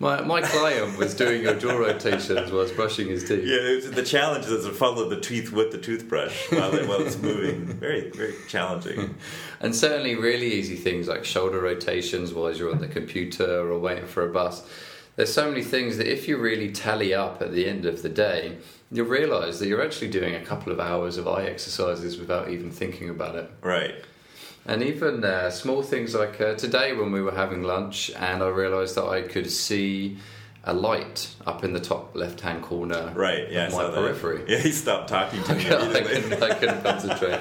my, 0.00 0.22
my 0.22 0.40
client 0.42 0.98
was 0.98 1.14
doing 1.14 1.42
your 1.42 1.54
jaw 1.54 1.76
rotations 1.76 2.50
whilst 2.50 2.74
brushing 2.74 3.06
his 3.08 3.22
teeth. 3.28 3.44
Yeah, 3.44 3.90
the 3.90 4.02
challenge 4.04 4.46
is 4.46 4.64
to 4.66 4.72
follow 4.72 5.08
the 5.08 5.20
teeth 5.20 5.52
with 5.52 5.70
the 5.70 5.78
toothbrush 5.78 6.50
while, 6.50 6.74
it, 6.74 6.88
while 6.88 7.00
it's 7.02 7.16
moving. 7.16 7.64
Very, 7.66 8.10
very 8.10 8.34
challenging. 8.48 9.14
And 9.60 9.74
certainly, 9.74 10.16
really 10.16 10.52
easy 10.52 10.74
things 10.76 11.06
like 11.06 11.24
shoulder 11.24 11.60
rotations 11.60 12.34
while 12.34 12.52
you're 12.52 12.72
on 12.72 12.80
the 12.80 12.88
computer 12.88 13.70
or 13.70 13.78
waiting 13.78 14.06
for 14.06 14.28
a 14.28 14.32
bus. 14.32 14.68
There's 15.16 15.32
so 15.32 15.48
many 15.50 15.62
things 15.62 15.96
that 15.98 16.10
if 16.10 16.28
you 16.28 16.36
really 16.38 16.70
tally 16.72 17.12
up 17.12 17.42
at 17.42 17.52
the 17.52 17.66
end 17.68 17.84
of 17.84 18.02
the 18.02 18.08
day, 18.08 18.56
you'll 18.90 19.06
realize 19.06 19.58
that 19.58 19.68
you're 19.68 19.82
actually 19.84 20.08
doing 20.08 20.34
a 20.34 20.40
couple 20.44 20.72
of 20.72 20.80
hours 20.80 21.16
of 21.16 21.28
eye 21.28 21.44
exercises 21.44 22.18
without 22.18 22.48
even 22.50 22.70
thinking 22.70 23.10
about 23.10 23.34
it. 23.34 23.50
Right. 23.60 23.94
And 24.66 24.82
even 24.82 25.24
uh, 25.24 25.50
small 25.50 25.82
things 25.82 26.14
like 26.14 26.40
uh, 26.40 26.54
today 26.54 26.92
when 26.94 27.12
we 27.12 27.20
were 27.20 27.32
having 27.34 27.62
lunch, 27.62 28.10
and 28.16 28.42
I 28.42 28.48
realized 28.48 28.94
that 28.94 29.06
I 29.06 29.22
could 29.22 29.50
see 29.50 30.18
a 30.64 30.74
light 30.74 31.34
up 31.46 31.64
in 31.64 31.72
the 31.72 31.80
top 31.80 32.14
left 32.14 32.42
hand 32.42 32.62
corner 32.62 33.10
Right. 33.14 33.50
Yeah. 33.50 33.68
Of 33.68 33.72
my 33.72 33.84
that. 33.84 33.94
periphery. 33.94 34.44
Yeah, 34.48 34.58
he 34.58 34.72
stopped 34.72 35.08
talking 35.08 35.42
to 35.44 35.54
me 35.56 35.66
I 35.66 36.00
couldn't, 36.02 36.42
I 36.42 36.54
couldn't 36.54 36.82
concentrate. 36.82 37.40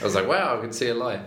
I 0.00 0.04
was 0.04 0.14
like, 0.14 0.28
wow, 0.28 0.56
I 0.56 0.60
can 0.60 0.72
see 0.72 0.88
a 0.88 0.94
light. 0.94 1.20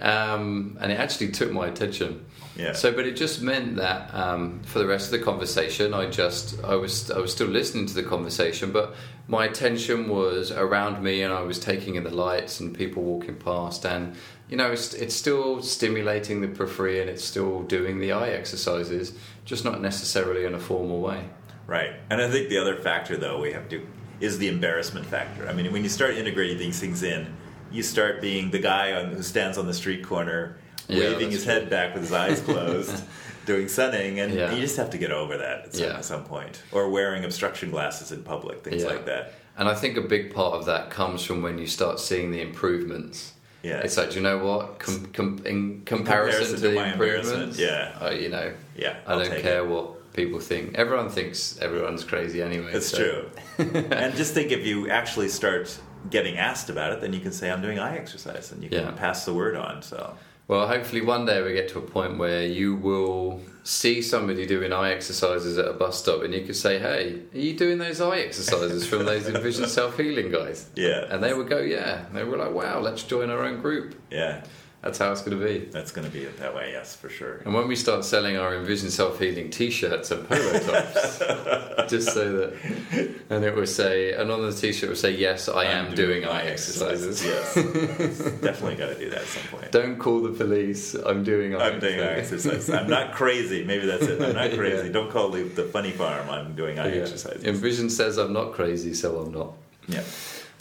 Um, 0.00 0.78
and 0.80 0.90
it 0.92 0.98
actually 0.98 1.32
took 1.32 1.50
my 1.52 1.66
attention. 1.66 2.24
Yeah. 2.56 2.72
So, 2.72 2.92
but 2.92 3.06
it 3.06 3.16
just 3.16 3.42
meant 3.42 3.76
that 3.76 4.12
um, 4.14 4.60
for 4.64 4.80
the 4.80 4.86
rest 4.86 5.12
of 5.12 5.18
the 5.18 5.24
conversation, 5.24 5.94
I 5.94 6.06
just 6.10 6.62
I 6.64 6.74
was 6.74 7.10
I 7.10 7.18
was 7.18 7.32
still 7.32 7.46
listening 7.46 7.86
to 7.86 7.94
the 7.94 8.02
conversation, 8.02 8.72
but 8.72 8.94
my 9.28 9.46
attention 9.46 10.08
was 10.08 10.50
around 10.50 11.02
me, 11.02 11.22
and 11.22 11.32
I 11.32 11.42
was 11.42 11.58
taking 11.58 11.94
in 11.94 12.04
the 12.04 12.10
lights 12.10 12.60
and 12.60 12.76
people 12.76 13.02
walking 13.02 13.36
past, 13.36 13.86
and 13.86 14.16
you 14.50 14.56
know, 14.56 14.72
it's, 14.72 14.94
it's 14.94 15.14
still 15.14 15.62
stimulating 15.62 16.40
the 16.40 16.48
periphery, 16.48 17.00
and 17.00 17.08
it's 17.08 17.24
still 17.24 17.62
doing 17.62 18.00
the 18.00 18.10
eye 18.10 18.30
exercises, 18.30 19.12
just 19.44 19.64
not 19.64 19.80
necessarily 19.80 20.44
in 20.44 20.54
a 20.54 20.58
formal 20.58 21.00
way. 21.00 21.24
Right. 21.68 21.92
And 22.10 22.20
I 22.20 22.28
think 22.28 22.48
the 22.48 22.58
other 22.58 22.74
factor, 22.76 23.16
though, 23.16 23.40
we 23.40 23.52
have 23.52 23.68
to 23.68 23.86
is 24.18 24.38
the 24.38 24.48
embarrassment 24.48 25.06
factor. 25.06 25.48
I 25.48 25.52
mean, 25.52 25.72
when 25.72 25.82
you 25.82 25.88
start 25.88 26.16
integrating 26.16 26.58
these 26.58 26.80
things 26.80 27.02
in, 27.02 27.34
you 27.70 27.82
start 27.82 28.20
being 28.20 28.50
the 28.50 28.58
guy 28.58 28.92
on, 28.92 29.12
who 29.12 29.22
stands 29.22 29.56
on 29.56 29.66
the 29.66 29.72
street 29.72 30.04
corner, 30.04 30.58
Yeah, 30.92 31.10
waving 31.10 31.30
his 31.30 31.44
head 31.44 31.70
back 31.70 31.94
with 31.94 32.02
his 32.04 32.12
eyes 32.12 32.40
closed, 32.40 33.02
doing 33.46 33.68
sunning, 33.68 34.20
and 34.20 34.32
Yeah. 34.34 34.52
you 34.52 34.60
just 34.60 34.76
have 34.76 34.90
to 34.90 34.98
get 34.98 35.10
over 35.12 35.36
that 35.36 35.64
at 35.66 35.74
some, 35.74 35.84
Yeah. 35.86 35.96
at 35.96 36.04
some 36.04 36.24
point. 36.24 36.62
Or 36.72 36.88
wearing 36.90 37.24
obstruction 37.24 37.70
glasses 37.70 38.12
in 38.12 38.22
public, 38.22 38.62
things 38.62 38.82
Yeah. 38.82 38.88
like 38.88 39.06
that. 39.06 39.34
And 39.58 39.68
I 39.68 39.74
think 39.74 39.96
a 39.96 40.00
big 40.02 40.32
part 40.34 40.54
of 40.54 40.66
that 40.66 40.90
comes 40.90 41.22
from 41.24 41.42
when 41.42 41.58
you 41.58 41.66
start 41.66 42.00
seeing 42.00 42.30
the 42.30 42.40
improvements. 42.40 43.32
Yeah. 43.62 43.80
It's 43.80 43.96
like, 43.98 44.14
you 44.14 44.22
know 44.22 44.38
what? 44.38 44.78
Com- 44.78 45.06
com- 45.12 45.42
in 45.44 45.82
comparison, 45.84 46.56
comparison 46.56 46.56
to, 46.56 46.62
to 46.62 46.68
the 46.74 46.92
improvements, 46.92 47.58
yeah. 47.58 47.92
uh, 48.00 48.10
you 48.10 48.30
know, 48.30 48.52
Yeah, 48.74 48.96
I 49.06 49.12
I'll 49.12 49.18
don't 49.18 49.38
care 49.42 49.58
it. 49.58 49.66
what 49.68 50.12
people 50.14 50.40
think. 50.40 50.76
Everyone 50.76 51.10
thinks 51.10 51.58
everyone's 51.60 52.02
crazy 52.02 52.40
anyway. 52.42 52.72
It's 52.72 52.86
so- 52.88 52.96
true. 52.98 53.30
and 53.90 54.14
just 54.16 54.32
think 54.32 54.50
if 54.50 54.64
you 54.66 54.88
actually 54.88 55.28
start 55.28 55.78
getting 56.08 56.38
asked 56.38 56.70
about 56.70 56.92
it, 56.94 57.02
then 57.02 57.12
you 57.12 57.20
can 57.20 57.32
say, 57.32 57.50
I'm 57.50 57.60
doing 57.60 57.78
eye 57.78 57.98
exercise, 57.98 58.50
and 58.52 58.62
you 58.64 58.70
can 58.70 58.94
pass 58.96 59.26
the 59.26 59.34
word 59.34 59.54
on. 59.56 59.82
So, 59.82 60.14
Well, 60.50 60.66
hopefully 60.66 61.00
one 61.00 61.26
day 61.26 61.40
we 61.42 61.52
get 61.52 61.68
to 61.68 61.78
a 61.78 61.80
point 61.80 62.18
where 62.18 62.44
you 62.44 62.74
will 62.74 63.40
see 63.62 64.02
somebody 64.02 64.46
doing 64.46 64.72
eye 64.72 64.90
exercises 64.90 65.56
at 65.58 65.68
a 65.68 65.72
bus 65.72 66.00
stop, 66.00 66.24
and 66.24 66.34
you 66.34 66.44
could 66.44 66.56
say, 66.56 66.80
"Hey, 66.80 67.20
are 67.32 67.38
you 67.38 67.56
doing 67.56 67.78
those 67.78 68.00
eye 68.00 68.18
exercises 68.18 68.84
from 68.84 69.04
those 69.04 69.28
Envision 69.28 69.68
Self 69.78 69.96
Healing 69.96 70.32
guys?" 70.32 70.68
Yeah. 70.74 71.06
And 71.08 71.22
they 71.22 71.34
would 71.34 71.48
go, 71.48 71.60
"Yeah." 71.60 72.04
And 72.04 72.16
they 72.16 72.24
were 72.24 72.36
like, 72.36 72.52
"Wow, 72.52 72.80
let's 72.80 73.04
join 73.04 73.30
our 73.30 73.44
own 73.44 73.60
group." 73.60 73.94
yeah, 74.10 74.42
That's 74.82 74.96
how 74.98 75.12
it's 75.12 75.20
going 75.20 75.38
to 75.38 75.44
be. 75.44 75.58
that's 75.66 75.92
going 75.92 76.06
to 76.06 76.12
be 76.12 76.20
it 76.22 76.38
that 76.38 76.54
way, 76.54 76.72
yes, 76.72 76.96
for 76.96 77.10
sure. 77.10 77.42
And 77.44 77.52
when 77.52 77.68
we 77.68 77.76
start 77.76 78.02
selling 78.02 78.38
our 78.38 78.54
Envision 78.56 78.90
Self 78.90 79.18
Healing 79.18 79.50
t 79.50 79.70
shirts 79.70 80.10
and 80.10 80.26
polo 80.26 80.58
tops, 80.58 81.18
just 81.90 82.14
so 82.14 82.32
that, 82.32 83.14
and 83.28 83.44
it 83.44 83.54
will 83.54 83.66
say, 83.66 84.14
and 84.14 84.30
on 84.30 84.40
the 84.40 84.52
t 84.52 84.72
shirt 84.72 84.88
will 84.88 84.96
say, 84.96 85.10
Yes, 85.14 85.50
I 85.50 85.64
am 85.64 85.88
I'm 85.88 85.94
doing 85.94 86.24
eye 86.24 86.46
exercises. 86.46 87.22
Yes. 87.22 87.54
Definitely 88.40 88.76
got 88.76 88.86
to 88.88 88.98
do 88.98 89.10
that 89.10 89.20
at 89.20 89.26
some 89.26 89.42
point. 89.50 89.70
Don't 89.70 89.98
call 89.98 90.22
the 90.22 90.32
police, 90.32 90.94
I'm 90.94 91.24
doing 91.24 91.54
eye 91.54 91.68
I'm 91.68 91.78
doing 91.78 92.00
eye 92.00 92.14
exercises. 92.14 92.70
I'm 92.70 92.88
not 92.88 93.12
crazy. 93.12 93.64
Maybe 93.64 93.84
that's 93.84 94.04
it. 94.04 94.22
I'm 94.22 94.34
not 94.34 94.50
crazy. 94.58 94.86
Yeah. 94.86 94.92
Don't 94.92 95.10
call 95.10 95.28
the, 95.28 95.42
the 95.42 95.64
funny 95.64 95.90
farm. 95.90 96.30
I'm 96.30 96.54
doing 96.54 96.78
eye 96.78 96.94
Yeah. 96.94 97.02
exercises. 97.02 97.44
Envision 97.44 97.90
says 97.90 98.16
I'm 98.16 98.32
not 98.32 98.54
crazy, 98.54 98.94
so 98.94 99.18
I'm 99.18 99.32
not. 99.32 99.52
Yeah. 99.88 100.02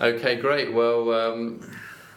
Okay, 0.01 0.35
great. 0.35 0.73
Well, 0.73 1.13
um, 1.13 1.61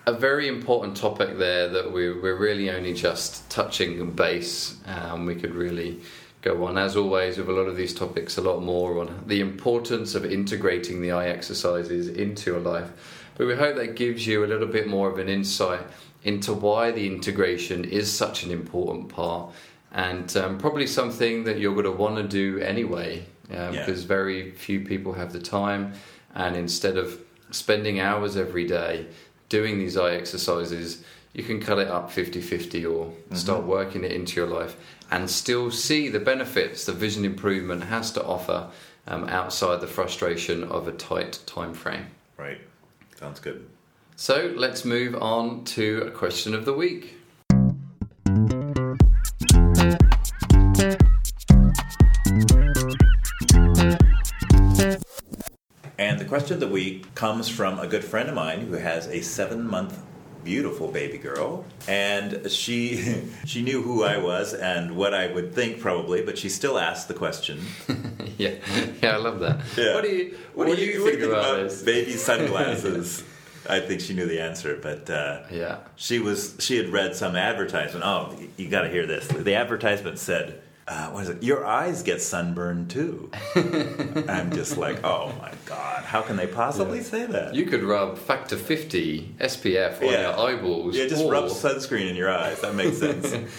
a 0.07 0.13
very 0.13 0.49
important 0.49 0.97
topic 0.97 1.39
there 1.39 1.69
that 1.69 1.93
we, 1.93 2.13
we're 2.13 2.37
really 2.37 2.71
only 2.71 2.93
just 2.93 3.49
touching 3.51 4.11
base. 4.13 4.77
Um, 4.87 5.27
we 5.27 5.37
could 5.37 5.55
really 5.55 6.01
go 6.41 6.65
on, 6.67 6.77
as 6.77 6.97
always, 6.97 7.39
with 7.39 7.49
a 7.49 7.53
lot 7.53 7.69
of 7.69 7.77
these 7.77 7.95
topics, 7.95 8.37
a 8.37 8.41
lot 8.41 8.63
more 8.63 9.01
on 9.01 9.23
the 9.27 9.41
importance 9.41 10.15
of 10.17 10.25
integrating 10.25 11.01
the 11.01 11.13
eye 11.13 11.29
exercises 11.29 12.09
into 12.09 12.51
your 12.51 12.61
life. 12.61 12.91
But 13.37 13.47
we 13.47 13.55
hope 13.55 13.77
that 13.77 13.95
gives 13.95 14.27
you 14.27 14.45
a 14.45 14.49
little 14.49 14.67
bit 14.67 14.89
more 14.89 15.09
of 15.09 15.19
an 15.19 15.29
insight 15.29 15.81
into 16.25 16.53
why 16.53 16.91
the 16.91 17.07
integration 17.07 17.85
is 17.85 18.13
such 18.13 18.43
an 18.45 18.51
important 18.51 19.09
part 19.09 19.53
and 19.93 20.37
um, 20.37 20.59
probably 20.59 20.87
something 20.87 21.45
that 21.45 21.59
you're 21.59 21.73
going 21.73 21.85
to 21.85 21.93
want 21.93 22.17
to 22.17 22.23
do 22.23 22.59
anyway 22.61 23.25
um, 23.51 23.75
Yeah. 23.75 23.85
because 23.85 24.05
very 24.05 24.53
few 24.53 24.81
people 24.85 25.13
have 25.13 25.33
the 25.33 25.41
time 25.41 25.93
and 26.35 26.57
instead 26.57 26.97
of 26.97 27.21
spending 27.51 28.01
hours 28.01 28.37
every 28.37 28.67
day 28.67 29.07
doing 29.53 29.79
these 29.79 29.99
eye 29.99 30.15
exercises 30.15 31.05
you 31.35 31.45
can 31.45 31.61
cut 31.61 31.79
it 31.79 31.89
up 31.89 32.11
50-50 32.11 32.91
or 32.91 33.13
start 33.37 33.65
working 33.65 34.03
it 34.03 34.13
into 34.13 34.41
your 34.41 34.49
life 34.49 34.75
and 35.11 35.29
still 35.29 35.71
see 35.71 36.09
the 36.09 36.19
benefits 36.19 36.87
the 36.87 36.93
vision 36.93 37.23
improvement 37.27 37.85
has 37.85 38.11
to 38.13 38.25
offer 38.25 38.71
um, 39.07 39.29
outside 39.29 39.83
the 39.83 39.87
frustration 39.87 40.65
of 40.65 40.89
a 40.89 40.93
tight 40.93 41.39
time 41.45 41.75
frame 41.75 42.07
Right. 42.39 42.61
Sounds 43.21 43.41
good. 43.41 43.69
so 44.17 44.53
let's 44.57 44.85
move 44.87 45.15
on 45.35 45.65
to 45.77 46.03
a 46.07 46.11
question 46.11 46.55
of 46.55 46.65
the 46.65 46.73
week 46.73 47.05
question 56.33 56.55
of 56.55 56.61
the 56.61 56.67
week 56.67 57.15
comes 57.15 57.47
from 57.47 57.79
a 57.79 57.87
good 57.87 58.03
friend 58.03 58.27
of 58.27 58.35
mine 58.35 58.61
who 58.61 58.73
has 58.73 59.07
a 59.09 59.21
seven 59.21 59.69
month 59.69 60.03
beautiful 60.43 60.89
baby 60.89 61.19
girl 61.19 61.63
and 61.87 62.51
she 62.51 63.23
she 63.45 63.61
knew 63.61 63.83
who 63.83 64.03
I 64.03 64.17
was 64.17 64.55
and 64.55 64.97
what 64.97 65.13
I 65.13 65.31
would 65.31 65.55
think 65.55 65.79
probably 65.79 66.25
but 66.25 66.39
she 66.39 66.49
still 66.49 66.79
asked 66.79 67.09
the 67.09 67.13
question. 67.13 67.61
Yeah. 68.39 68.55
Yeah 69.03 69.13
i 69.13 69.17
love 69.17 69.41
that. 69.41 69.61
Yeah. 69.77 69.95
what 69.95 70.05
do 70.05 70.09
you 70.09 70.39
what, 70.55 70.75
do 70.75 70.83
you, 70.83 71.05
think, 71.05 71.21
about, 71.21 71.65
this? 71.65 71.83
baby 71.83 72.13
sunglasses? 72.29 73.23
I 73.69 73.81
think 73.81 74.01
she 74.01 74.15
knew 74.15 74.25
the 74.25 74.41
answer 74.41 74.79
but 74.81 75.11
uh, 75.11 75.43
yeah. 75.51 75.81
she 75.97 76.19
was 76.19 76.57
she 76.61 76.79
had 76.79 76.89
read 76.89 77.15
some 77.15 77.37
advertisement. 77.37 78.07
Oh 78.07 78.35
you 78.57 78.71
got 78.71 78.83
to 78.83 78.89
hear 78.89 79.07
this. 79.07 79.29
The 79.29 79.55
advertisement 79.55 80.19
said 80.19 80.63
uh, 80.89 81.09
what 81.11 81.23
is 81.23 81.29
it 81.29 81.43
your 81.43 81.65
eyes 81.65 82.03
get 82.03 82.21
sunburned 82.21 82.91
too 82.91 83.31
i'm 84.29 84.51
just 84.51 84.77
like 84.77 85.03
oh 85.05 85.33
my 85.41 85.53
god 85.67 86.05
how 86.05 86.21
can 86.23 86.37
they 86.37 86.47
possibly 86.47 86.99
Yeah. 86.99 87.05
say 87.05 87.27
that 87.27 87.55
You 87.55 87.67
could 87.67 87.83
rub 87.85 88.19
factor 88.19 88.57
50 88.57 89.37
SPF 89.41 89.99
on 90.03 90.07
Yeah. 90.09 90.37
your 90.37 90.39
eyeballs. 90.49 90.97
yeah 90.97 91.07
just 91.07 91.23
or 91.25 91.31
rub 91.33 91.45
sunscreen 91.51 92.11
in 92.11 92.17
your 92.17 92.31
eyes 92.31 92.61
that 92.61 92.75
makes 92.75 92.99
sense 92.99 93.33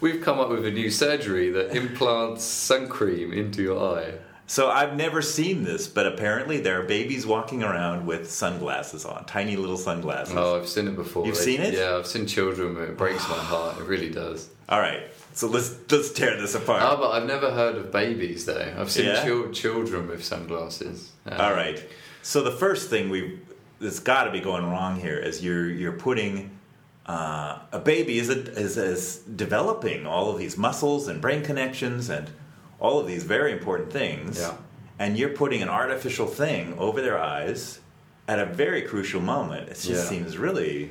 We've 0.00 0.22
come 0.22 0.40
up 0.40 0.48
with 0.48 0.64
a 0.64 0.70
new 0.70 0.90
surgery 0.90 1.50
that 1.50 1.76
implants 1.76 2.42
sun 2.42 2.88
cream 2.88 3.34
into 3.34 3.60
your 3.60 3.98
eye. 3.98 4.14
So 4.46 4.70
I've 4.70 4.96
never 4.96 5.20
seen 5.20 5.62
this, 5.62 5.86
but 5.88 6.06
apparently 6.06 6.58
there 6.58 6.80
are 6.80 6.84
babies 6.84 7.26
walking 7.26 7.62
around 7.62 8.06
with 8.06 8.30
sunglasses 8.30 9.04
on, 9.04 9.26
tiny 9.26 9.56
little 9.56 9.76
sunglasses. 9.76 10.34
Oh, 10.34 10.58
I've 10.58 10.66
seen 10.70 10.88
it 10.88 10.96
before. 10.96 11.26
You've 11.26 11.36
seen 11.36 11.60
it? 11.60 11.74
Yeah, 11.74 11.96
I've 11.98 12.06
seen 12.06 12.26
children. 12.26 12.78
It 12.78 12.96
breaks 12.96 13.28
my 13.28 13.36
heart. 13.36 13.76
It 13.78 13.84
really 13.84 14.08
does. 14.08 14.48
All 14.70 14.80
right, 14.80 15.02
so 15.32 15.46
let's 15.48 15.74
let's 15.90 16.10
tear 16.12 16.36
this 16.40 16.54
apart. 16.54 16.82
Oh, 16.84 16.96
but 16.96 17.10
I've 17.10 17.26
never 17.26 17.50
heard 17.50 17.76
of 17.76 17.90
babies 17.92 18.46
though. 18.46 18.74
I've 18.78 18.90
seen 18.90 19.06
Yeah? 19.06 19.24
chil- 19.24 19.50
children 19.52 20.08
with 20.08 20.24
sunglasses. 20.24 21.10
Um, 21.26 21.40
All 21.40 21.52
right. 21.52 21.82
So 22.22 22.42
the 22.42 22.50
first 22.52 22.90
thing 22.90 23.08
we 23.10 23.38
that's 23.80 24.00
got 24.00 24.24
to 24.24 24.30
be 24.30 24.40
going 24.40 24.64
wrong 24.70 25.00
here 25.00 25.18
is 25.18 25.42
you're 25.42 25.68
you're 25.70 25.92
putting 25.92 26.50
uh, 27.06 27.58
a 27.72 27.78
baby 27.78 28.18
is, 28.18 28.28
a, 28.28 28.38
is 28.58 28.76
is 28.76 29.16
developing 29.18 30.06
all 30.06 30.30
of 30.30 30.38
these 30.38 30.56
muscles 30.56 31.08
and 31.08 31.20
brain 31.20 31.42
connections 31.42 32.08
and 32.10 32.30
all 32.78 32.98
of 33.00 33.06
these 33.06 33.24
very 33.24 33.52
important 33.52 33.90
things. 33.92 34.38
Yeah. 34.38 34.54
And 34.98 35.16
you're 35.16 35.30
putting 35.30 35.62
an 35.62 35.68
artificial 35.70 36.26
thing 36.26 36.74
over 36.78 37.00
their 37.00 37.18
eyes 37.18 37.80
at 38.28 38.38
a 38.38 38.44
very 38.46 38.82
crucial 38.82 39.20
moment. 39.20 39.68
It 39.70 39.74
just 39.74 39.86
Yeah. 39.88 39.96
seems 40.02 40.36
really 40.36 40.90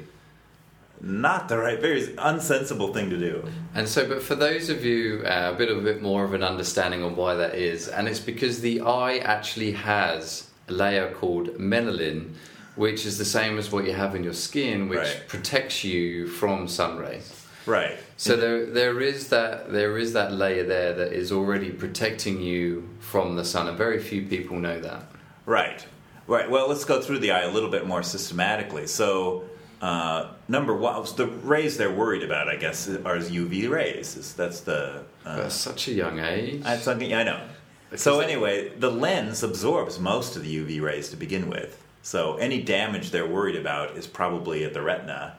not 1.01 1.47
the 1.49 1.57
right, 1.57 1.79
very 1.79 2.07
unsensible 2.17 2.93
thing 2.93 3.09
to 3.09 3.17
do. 3.17 3.43
And 3.73 3.87
so, 3.87 4.07
but 4.07 4.21
for 4.21 4.35
those 4.35 4.69
of 4.69 4.83
you 4.83 5.23
uh, 5.25 5.51
a 5.53 5.57
bit 5.57 5.69
of 5.69 5.77
a 5.77 5.81
bit 5.81 6.01
more 6.01 6.23
of 6.23 6.33
an 6.33 6.43
understanding 6.43 7.03
on 7.03 7.15
why 7.15 7.35
that 7.35 7.55
is, 7.55 7.87
and 7.87 8.07
it's 8.07 8.19
because 8.19 8.61
the 8.61 8.81
eye 8.81 9.17
actually 9.19 9.71
has 9.71 10.49
a 10.67 10.73
layer 10.73 11.11
called 11.13 11.57
melanin, 11.57 12.33
which 12.75 13.05
is 13.05 13.17
the 13.17 13.25
same 13.25 13.57
as 13.57 13.71
what 13.71 13.85
you 13.85 13.93
have 13.93 14.15
in 14.15 14.23
your 14.23 14.33
skin, 14.33 14.89
which 14.89 14.99
Right. 14.99 15.27
protects 15.27 15.83
you 15.83 16.27
from 16.27 16.67
sun 16.67 16.97
rays. 16.97 17.35
Right. 17.65 17.97
So 18.17 18.35
there, 18.35 18.65
there 18.65 18.99
is 18.99 19.29
that 19.29 19.71
there 19.71 19.97
is 19.97 20.13
that 20.13 20.33
layer 20.33 20.63
there 20.63 20.93
that 20.93 21.13
is 21.13 21.31
already 21.31 21.69
protecting 21.69 22.41
you 22.41 22.89
from 22.99 23.35
the 23.35 23.45
sun, 23.45 23.67
and 23.67 23.77
very 23.77 23.99
few 23.99 24.23
people 24.23 24.57
know 24.57 24.79
that. 24.79 25.03
Right. 25.45 25.85
Right. 26.27 26.49
Well, 26.49 26.67
let's 26.69 26.85
go 26.85 27.01
through 27.01 27.19
the 27.19 27.31
eye 27.31 27.41
a 27.41 27.51
little 27.51 27.69
bit 27.71 27.87
more 27.87 28.03
systematically. 28.03 28.85
So, 28.87 29.43
uh, 29.81 30.31
number 30.47 30.75
one, 30.75 31.05
the 31.15 31.27
rays 31.27 31.77
they're 31.77 31.93
worried 31.93 32.23
about, 32.23 32.49
I 32.49 32.55
guess, 32.57 32.87
are 32.89 33.17
UV 33.17 33.69
rays. 33.69 34.33
That's 34.33 34.61
the. 34.61 35.03
Uh, 35.25 35.43
at 35.45 35.51
such 35.51 35.87
a 35.87 35.93
young 35.93 36.19
age. 36.19 36.63
I, 36.65 36.77
something, 36.77 37.13
I 37.13 37.23
know. 37.23 37.41
Because 37.89 38.01
So 38.01 38.19
anyway, 38.19 38.69
the 38.77 38.91
lens 38.91 39.41
absorbs 39.41 39.99
most 39.99 40.35
of 40.35 40.43
the 40.43 40.57
UV 40.57 40.81
rays 40.81 41.09
to 41.09 41.17
begin 41.17 41.49
with. 41.49 41.83
So 42.01 42.35
any 42.37 42.61
damage 42.61 43.11
they're 43.11 43.27
worried 43.27 43.55
about 43.55 43.97
is 43.97 44.05
probably 44.05 44.63
at 44.63 44.73
the 44.73 44.81
retina. 44.81 45.35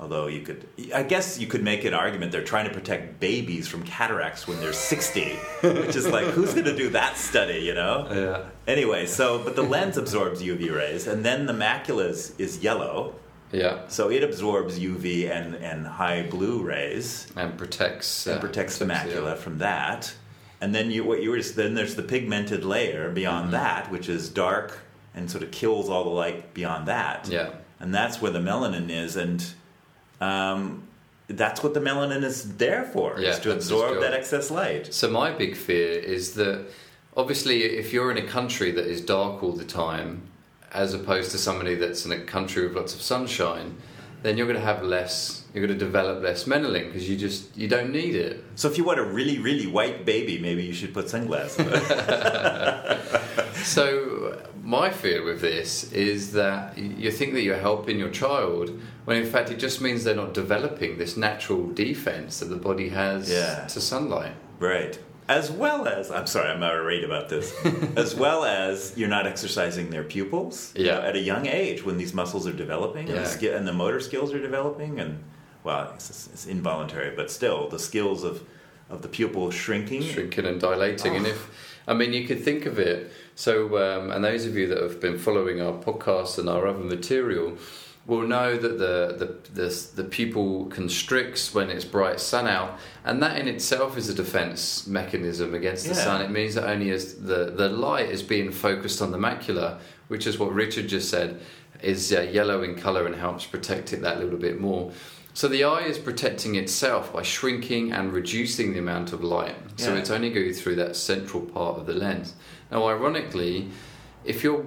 Although 0.00 0.28
you 0.28 0.42
could, 0.42 0.68
I 0.94 1.02
guess 1.02 1.40
you 1.40 1.48
could 1.48 1.64
make 1.64 1.84
an 1.84 1.92
argument 1.92 2.30
they're 2.30 2.44
trying 2.44 2.68
to 2.68 2.74
protect 2.74 3.18
babies 3.18 3.66
from 3.66 3.82
cataracts 3.82 4.46
when 4.46 4.60
they're 4.60 4.72
60, 4.72 5.24
which 5.62 5.96
is 5.96 6.06
like, 6.06 6.26
who's 6.26 6.52
going 6.54 6.66
to 6.66 6.76
do 6.76 6.90
that 6.90 7.16
study, 7.16 7.58
you 7.60 7.74
know? 7.74 8.06
yeah. 8.12 8.44
Anyway, 8.72 9.06
so 9.06 9.42
but 9.42 9.56
the 9.56 9.62
lens 9.62 9.96
absorbs 9.96 10.40
UV 10.40 10.72
rays, 10.72 11.08
and 11.08 11.24
then 11.24 11.46
the 11.46 11.52
macula 11.52 12.10
is, 12.10 12.32
is 12.38 12.62
yellow, 12.62 13.16
Yeah. 13.52 13.86
so 13.88 14.10
it 14.10 14.22
absorbs 14.22 14.78
UV 14.78 15.30
and, 15.30 15.54
and 15.56 15.86
high 15.86 16.22
blue 16.22 16.62
rays 16.62 17.26
And 17.36 17.56
protects. 17.56 18.26
uh, 18.26 18.32
and 18.32 18.40
protects 18.40 18.78
the 18.78 18.84
the 18.84 18.92
macula 18.92 19.32
eye. 19.32 19.36
from 19.36 19.58
that. 19.58 20.12
And 20.60 20.74
then 20.74 20.90
you 20.90 21.04
what 21.04 21.22
you 21.22 21.30
were 21.30 21.40
then 21.40 21.74
there's 21.74 21.94
the 21.94 22.02
pigmented 22.02 22.64
layer 22.64 23.10
beyond 23.10 23.44
Mm-hmm. 23.46 23.52
that, 23.52 23.90
which 23.90 24.08
is 24.08 24.28
dark 24.28 24.78
and 25.14 25.30
sort 25.30 25.42
of 25.42 25.50
kills 25.50 25.88
all 25.88 26.04
the 26.04 26.10
light 26.10 26.52
beyond 26.54 26.88
that. 26.88 27.28
Yeah. 27.28 27.50
And 27.80 27.94
that's 27.94 28.20
where 28.20 28.32
the 28.32 28.40
melanin 28.40 28.90
is, 28.90 29.14
and 29.16 29.44
um, 30.20 30.82
that's 31.28 31.62
what 31.62 31.74
the 31.74 31.80
melanin 31.80 32.24
is 32.24 32.56
there 32.56 32.84
for, 32.84 33.18
Yeah, 33.20 33.30
is 33.30 33.38
to 33.40 33.52
absorb 33.52 34.00
that 34.00 34.14
excess 34.14 34.50
light. 34.50 34.92
So 34.92 35.08
my 35.10 35.30
big 35.30 35.56
fear 35.56 35.92
is 35.92 36.34
that 36.34 36.66
obviously 37.16 37.62
if 37.62 37.92
you're 37.92 38.10
in 38.10 38.18
a 38.18 38.26
country 38.26 38.70
that 38.72 38.86
is 38.86 39.00
dark 39.00 39.42
all 39.42 39.52
the 39.52 39.64
time, 39.64 40.22
as 40.72 40.94
opposed 40.94 41.30
to 41.32 41.38
somebody 41.38 41.74
that's 41.74 42.04
in 42.06 42.12
a 42.12 42.20
country 42.20 42.66
with 42.66 42.76
lots 42.76 42.94
of 42.94 43.02
sunshine, 43.02 43.76
then 44.22 44.36
you're 44.36 44.46
going 44.46 44.58
to 44.58 44.64
have 44.64 44.82
less. 44.82 45.44
You're 45.54 45.66
going 45.66 45.78
to 45.78 45.84
develop 45.84 46.22
less 46.22 46.44
melanin 46.44 46.86
because 46.86 47.08
you 47.08 47.16
just 47.16 47.56
you 47.56 47.68
don't 47.68 47.90
need 47.92 48.14
it. 48.14 48.44
So 48.54 48.68
if 48.68 48.76
you 48.76 48.84
want 48.84 48.98
a 49.00 49.04
really 49.04 49.38
really 49.38 49.66
white 49.66 50.04
baby, 50.04 50.38
maybe 50.38 50.62
you 50.64 50.72
should 50.74 50.92
put 50.92 51.08
sunglasses. 51.08 51.60
on. 51.66 52.98
So 53.64 54.40
my 54.62 54.88
fear 54.90 55.24
with 55.24 55.40
this 55.40 55.92
is 55.92 56.32
that 56.32 56.78
you 56.78 57.10
think 57.10 57.32
that 57.34 57.42
you're 57.42 57.58
helping 57.58 57.98
your 57.98 58.10
child 58.10 58.70
when 59.04 59.16
in 59.16 59.26
fact 59.26 59.50
it 59.50 59.58
just 59.58 59.80
means 59.80 60.04
they're 60.04 60.14
not 60.14 60.32
developing 60.32 60.96
this 60.98 61.16
natural 61.16 61.66
defense 61.72 62.38
that 62.38 62.46
the 62.46 62.56
body 62.56 62.88
has 62.90 63.28
Yeah. 63.30 63.66
to 63.66 63.80
sunlight. 63.80 64.34
Right. 64.60 64.98
As 65.28 65.50
well 65.50 65.86
as, 65.86 66.10
I'm 66.10 66.26
sorry, 66.26 66.50
I'm 66.50 66.62
irate 66.62 67.04
about 67.04 67.28
this. 67.28 67.54
as 67.96 68.14
well 68.14 68.44
as 68.44 68.94
you're 68.96 69.08
not 69.08 69.26
exercising 69.26 69.90
their 69.90 70.04
pupils 70.04 70.72
you 70.74 70.86
know, 70.86 71.00
at 71.00 71.16
a 71.16 71.20
young 71.20 71.46
age 71.46 71.84
when 71.84 71.98
these 71.98 72.14
muscles 72.14 72.46
are 72.46 72.52
developing 72.52 73.08
and, 73.10 73.26
the 73.26 73.56
and 73.56 73.68
the 73.68 73.72
motor 73.72 74.00
skills 74.00 74.32
are 74.32 74.40
developing. 74.40 75.00
And, 75.00 75.22
well, 75.64 75.92
it's, 75.94 76.28
it's 76.32 76.46
involuntary, 76.46 77.14
but 77.14 77.30
still, 77.30 77.68
the 77.68 77.78
skills 77.78 78.24
of, 78.24 78.42
of 78.88 79.02
the 79.02 79.08
pupil 79.08 79.50
shrinking. 79.50 80.02
shrinking 80.02 80.46
and 80.46 80.58
dilating. 80.60 81.16
And 81.16 81.26
if, 81.26 81.50
I 81.86 81.94
mean, 81.94 82.12
you 82.14 82.26
could 82.26 82.42
think 82.42 82.64
of 82.64 82.78
it. 82.78 83.12
So, 83.34 83.76
um, 83.78 84.10
and 84.10 84.24
those 84.24 84.46
of 84.46 84.56
you 84.56 84.66
that 84.68 84.82
have 84.82 85.00
been 85.00 85.18
following 85.18 85.60
our 85.60 85.72
podcast 85.72 86.38
and 86.38 86.48
our 86.48 86.66
other 86.66 86.78
material 86.78 87.56
will 88.08 88.26
know 88.26 88.56
that 88.56 88.78
the 88.78 89.14
the 89.20 89.52
the, 89.62 89.86
the 89.96 90.04
pupil 90.04 90.64
constricts 90.66 91.54
when 91.54 91.70
it's 91.70 91.84
bright 91.84 92.18
sun 92.18 92.48
out, 92.48 92.78
and 93.04 93.22
that 93.22 93.38
in 93.38 93.46
itself 93.46 93.96
is 93.96 94.08
a 94.08 94.14
defense 94.14 94.86
mechanism 94.88 95.54
against 95.54 95.84
the 95.84 95.94
Yeah. 95.94 96.04
sun. 96.04 96.22
It 96.22 96.30
means 96.30 96.54
that 96.56 96.68
only 96.68 96.90
as 96.90 97.14
the 97.14 97.52
the 97.54 97.68
light 97.68 98.08
is 98.10 98.22
being 98.24 98.50
focused 98.50 99.00
on 99.00 99.12
the 99.12 99.18
macula, 99.18 99.78
which 100.08 100.26
is 100.26 100.38
what 100.38 100.52
Richard 100.52 100.88
just 100.88 101.08
said, 101.10 101.40
is 101.82 102.12
uh, 102.12 102.22
yellow 102.22 102.62
in 102.62 102.74
color 102.74 103.06
and 103.06 103.14
helps 103.14 103.46
protect 103.46 103.92
it 103.92 104.00
that 104.02 104.18
little 104.18 104.38
bit 104.38 104.58
more. 104.58 104.90
So 105.34 105.46
the 105.46 105.62
eye 105.62 105.82
is 105.84 105.98
protecting 105.98 106.56
itself 106.56 107.12
by 107.12 107.22
shrinking 107.22 107.92
and 107.92 108.12
reducing 108.12 108.72
the 108.72 108.80
amount 108.80 109.12
of 109.12 109.22
light. 109.22 109.54
So 109.76 109.92
Yeah. 109.92 110.00
it's 110.00 110.10
only 110.10 110.30
going 110.30 110.52
through 110.54 110.76
that 110.76 110.96
central 110.96 111.42
part 111.42 111.78
of 111.78 111.86
the 111.86 111.92
lens. 111.94 112.34
Now, 112.72 112.88
ironically, 112.88 113.68
if 114.24 114.42
you're 114.42 114.64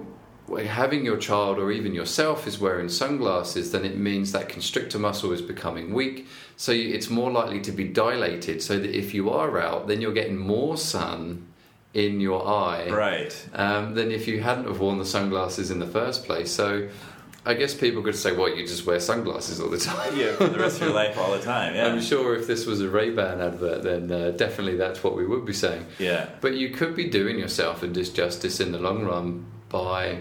having 0.66 1.04
your 1.04 1.16
child 1.16 1.58
or 1.58 1.70
even 1.72 1.94
yourself 1.94 2.46
is 2.46 2.58
wearing 2.58 2.88
sunglasses, 2.88 3.72
then 3.72 3.84
it 3.84 3.96
means 3.96 4.32
that 4.32 4.48
constrictor 4.48 4.98
muscle 4.98 5.32
is 5.32 5.40
becoming 5.42 5.94
weak. 5.94 6.26
So 6.56 6.72
it's 6.72 7.08
more 7.10 7.30
likely 7.30 7.60
to 7.62 7.72
be 7.72 7.84
dilated. 7.88 8.62
So 8.62 8.78
that 8.78 8.90
if 8.96 9.14
you 9.14 9.30
are 9.30 9.58
out, 9.60 9.88
then 9.88 10.00
you're 10.00 10.12
getting 10.12 10.36
more 10.36 10.76
sun 10.76 11.46
in 11.94 12.20
your 12.20 12.46
eye 12.46 12.88
Right. 12.90 13.48
um, 13.54 13.94
than 13.94 14.10
if 14.10 14.26
you 14.26 14.40
hadn't 14.40 14.66
have 14.66 14.80
worn 14.80 14.98
the 14.98 15.04
sunglasses 15.04 15.70
in 15.70 15.78
the 15.78 15.86
first 15.86 16.24
place. 16.24 16.50
So 16.50 16.88
I 17.44 17.54
guess 17.54 17.74
people 17.74 18.02
could 18.02 18.14
say, 18.14 18.32
"Well, 18.34 18.48
you 18.48 18.66
just 18.66 18.86
wear 18.86 18.98
sunglasses 19.00 19.60
all 19.60 19.68
the 19.68 19.76
time." 19.92 20.16
Yeah, 20.16 20.32
for 20.36 20.46
the 20.46 20.58
rest 20.58 20.76
of 20.80 20.86
your 20.88 20.94
life, 20.94 21.18
all 21.18 21.32
the 21.32 21.40
time. 21.42 21.74
Yeah. 21.74 21.88
I'm 21.88 22.00
sure 22.00 22.34
if 22.36 22.46
this 22.46 22.66
was 22.66 22.80
a 22.80 22.88
Ray 22.88 23.10
Ban 23.10 23.40
advert, 23.40 23.82
then 23.82 24.10
uh, 24.12 24.30
definitely 24.30 24.76
that's 24.76 25.02
what 25.04 25.16
we 25.16 25.26
would 25.26 25.44
be 25.44 25.52
saying. 25.52 25.84
Yeah. 25.98 26.28
But 26.40 26.54
you 26.54 26.70
could 26.70 26.94
be 26.96 27.08
doing 27.10 27.38
yourself 27.38 27.82
a 27.82 27.88
disjustice 27.88 28.60
in 28.60 28.72
the 28.72 28.78
long 28.78 29.04
run 29.04 29.44
by 29.68 30.18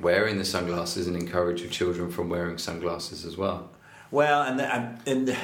wearing 0.00 0.38
the 0.38 0.44
sunglasses 0.44 1.06
and 1.06 1.16
encourage 1.16 1.60
your 1.62 1.70
children 1.70 2.10
from 2.10 2.28
wearing 2.28 2.58
sunglasses 2.58 3.24
as 3.24 3.36
well. 3.36 3.70
Well, 4.10 4.42
and, 4.42 4.58
the, 4.58 4.72
and 5.06 5.36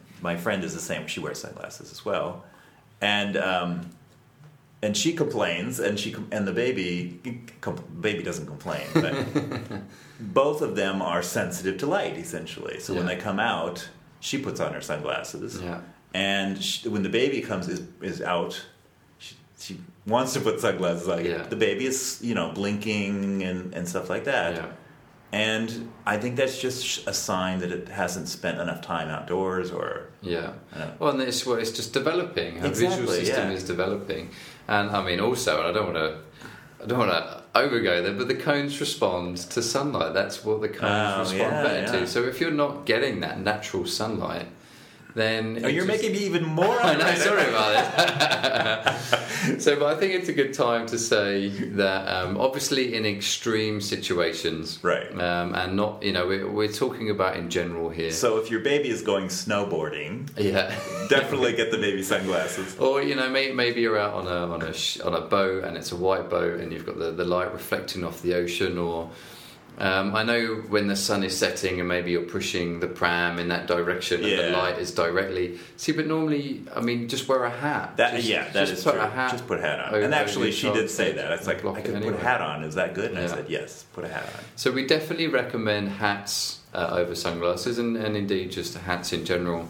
my 0.22 0.36
friend 0.36 0.64
is 0.64 0.74
the 0.74 0.80
same. 0.80 1.06
She 1.06 1.20
wears 1.20 1.40
sunglasses 1.40 1.92
as 1.92 2.04
well, 2.04 2.44
and 3.00 3.36
um, 3.36 3.90
and 4.82 4.96
she 4.96 5.12
complains, 5.12 5.80
and 5.80 5.98
she 5.98 6.14
and 6.32 6.46
the 6.46 6.52
baby 6.52 7.20
com- 7.60 7.82
baby 8.00 8.22
doesn't 8.22 8.46
complain, 8.46 8.86
but 8.94 9.14
both 10.20 10.62
of 10.62 10.76
them 10.76 11.02
are 11.02 11.22
sensitive 11.22 11.78
to 11.78 11.86
light 11.86 12.16
essentially. 12.16 12.80
So 12.80 12.94
when 12.94 13.06
they 13.06 13.16
come 13.16 13.38
out, 13.40 13.88
she 14.20 14.38
puts 14.38 14.60
on 14.60 14.72
her 14.72 14.80
sunglasses, 14.80 15.60
Yeah. 15.60 15.80
and 16.14 16.62
she, 16.62 16.88
when 16.88 17.02
the 17.02 17.08
baby 17.10 17.40
comes 17.42 17.68
is 17.68 17.82
is 18.00 18.22
out, 18.22 18.64
she, 19.18 19.34
she 19.58 19.80
wants 20.06 20.32
to 20.34 20.40
put 20.40 20.60
sunglasses 20.60 21.08
on. 21.08 21.24
Yeah. 21.24 21.42
The 21.42 21.56
baby 21.56 21.86
is 21.86 22.20
you 22.22 22.34
know 22.34 22.52
blinking 22.52 23.42
and 23.42 23.74
and 23.74 23.88
stuff 23.88 24.08
like 24.08 24.24
that. 24.24 24.54
Yeah. 24.54 24.66
And 25.32 25.92
I 26.06 26.16
think 26.18 26.36
that's 26.36 26.58
just 26.60 27.06
a 27.06 27.12
sign 27.12 27.58
that 27.58 27.72
it 27.72 27.88
hasn't 27.88 28.28
spent 28.28 28.60
enough 28.60 28.80
time 28.80 29.08
outdoors 29.08 29.70
or. 29.72 30.08
Yeah. 30.22 30.52
Well, 30.98 31.10
and 31.10 31.20
it's 31.20 31.44
well, 31.44 31.56
it's 31.56 31.72
just 31.72 31.92
developing. 31.92 32.56
Her 32.56 32.68
visual 32.68 33.08
system 33.08 33.48
yeah. 33.50 33.56
is 33.56 33.64
developing, 33.64 34.30
and 34.68 34.90
I 34.90 35.04
mean 35.04 35.20
also, 35.20 35.58
and 35.58 35.68
I 35.68 35.72
don't 35.72 35.92
want 35.92 35.96
to, 35.96 36.18
I 36.82 36.86
don't 36.86 36.98
want 36.98 37.10
to 37.10 37.42
overgo 37.54 38.02
there, 38.02 38.12
but 38.14 38.28
the 38.28 38.34
cones 38.34 38.80
respond 38.80 39.38
to 39.38 39.62
sunlight. 39.62 40.14
That's 40.14 40.44
what 40.44 40.60
the 40.60 40.68
cones 40.68 41.16
Oh, 41.16 41.20
respond 41.20 41.38
yeah, 41.40 41.62
better 41.62 41.80
yeah. 41.80 42.00
to. 42.00 42.06
So 42.06 42.22
if 42.22 42.40
you're 42.40 42.50
not 42.50 42.86
getting 42.86 43.20
that 43.20 43.40
natural 43.40 43.86
sunlight, 43.86 44.46
then 45.16 45.62
Oh, 45.64 45.68
you're 45.68 45.86
just- 45.86 46.02
making 46.02 46.12
me 46.12 46.26
even 46.26 46.44
more. 46.44 46.78
I 46.82 46.94
know, 46.94 47.14
sorry 47.14 47.48
about 47.48 47.72
it. 47.74 49.60
so, 49.60 49.78
but 49.78 49.86
I 49.96 49.98
think 49.98 50.12
it's 50.14 50.28
a 50.28 50.32
good 50.34 50.52
time 50.52 50.86
to 50.88 50.98
say 50.98 51.48
that 51.48 52.06
um, 52.06 52.36
obviously 52.36 52.94
in 52.94 53.06
extreme 53.06 53.80
situations, 53.80 54.78
Right. 54.82 55.10
um, 55.18 55.54
and 55.54 55.74
not 55.74 56.02
you 56.02 56.12
know 56.12 56.26
we're, 56.26 56.48
we're 56.50 56.72
talking 56.72 57.08
about 57.10 57.36
in 57.36 57.48
general 57.48 57.88
here. 57.88 58.10
So 58.10 58.36
if 58.36 58.50
your 58.50 58.60
baby 58.60 58.90
is 58.90 59.00
going 59.02 59.28
snowboarding, 59.28 60.28
yeah. 60.38 60.68
definitely 61.08 61.54
get 61.54 61.70
the 61.70 61.78
baby 61.78 62.02
sunglasses. 62.02 62.76
Or 62.86 63.02
you 63.02 63.14
know, 63.14 63.28
may, 63.30 63.52
maybe 63.52 63.80
you're 63.80 63.98
out 63.98 64.14
on 64.14 64.26
a 64.26 64.52
on 64.54 64.62
a 64.62 64.72
sh- 64.74 65.00
on 65.00 65.14
a 65.14 65.22
boat 65.22 65.64
and 65.64 65.76
it's 65.78 65.92
a 65.92 65.96
white 65.96 66.28
boat 66.28 66.60
and 66.60 66.72
you've 66.72 66.84
got 66.86 66.98
the, 66.98 67.10
the 67.10 67.24
light 67.24 67.50
reflecting 67.52 68.04
off 68.04 68.20
the 68.22 68.34
ocean. 68.34 68.76
Or 68.78 69.10
um, 69.78 70.16
I 70.16 70.22
know 70.22 70.62
when 70.68 70.86
the 70.86 70.96
sun 70.96 71.22
is 71.22 71.36
setting 71.36 71.80
and 71.80 71.88
maybe 71.88 72.10
you're 72.10 72.22
pushing 72.22 72.80
the 72.80 72.86
pram 72.86 73.38
in 73.38 73.48
that 73.48 73.66
direction 73.66 74.24
and 74.24 74.32
the 74.38 74.50
light 74.56 74.78
is 74.78 74.90
directly. 74.92 75.58
See, 75.76 75.92
but 75.92 76.06
normally, 76.06 76.62
I 76.74 76.80
mean, 76.80 77.08
just 77.08 77.28
wear 77.28 77.44
a 77.44 77.50
hat. 77.50 77.96
That 77.98 78.14
Just- 78.14 78.26
yeah, 78.28 78.44
that 78.44 78.54
just 78.68 78.72
is 78.72 78.84
put 78.84 78.92
true. 78.94 79.02
a 79.02 79.06
hat 79.08 79.32
Just 79.32 79.46
put 79.46 79.58
a 79.58 79.62
hat 79.62 79.80
on. 79.80 79.94
over 79.94 80.00
and 80.02 80.14
actually, 80.14 80.52
she 80.52 80.72
did 80.72 80.88
say 80.88 81.12
that. 81.12 81.30
It's 81.32 81.46
like 81.46 81.64
I 81.64 81.80
can 81.82 82.00
put 82.02 82.14
a 82.14 82.18
hat 82.18 82.40
on. 82.40 82.64
Is 82.64 82.74
that 82.76 82.94
good? 82.94 83.10
And 83.10 83.18
I 83.18 83.26
said 83.26 83.46
yes. 83.50 83.84
Put 83.92 84.04
a 84.04 84.08
hat 84.08 84.22
on. 84.24 84.40
So 84.56 84.70
we 84.72 84.86
definitely 84.86 85.26
recommend 85.26 85.90
hats 85.90 86.60
uh, 86.72 86.88
over 86.92 87.14
sunglasses, 87.14 87.78
and, 87.78 87.96
and 87.96 88.16
indeed 88.16 88.52
just 88.52 88.76
hats 88.78 89.12
in 89.12 89.24
general, 89.26 89.68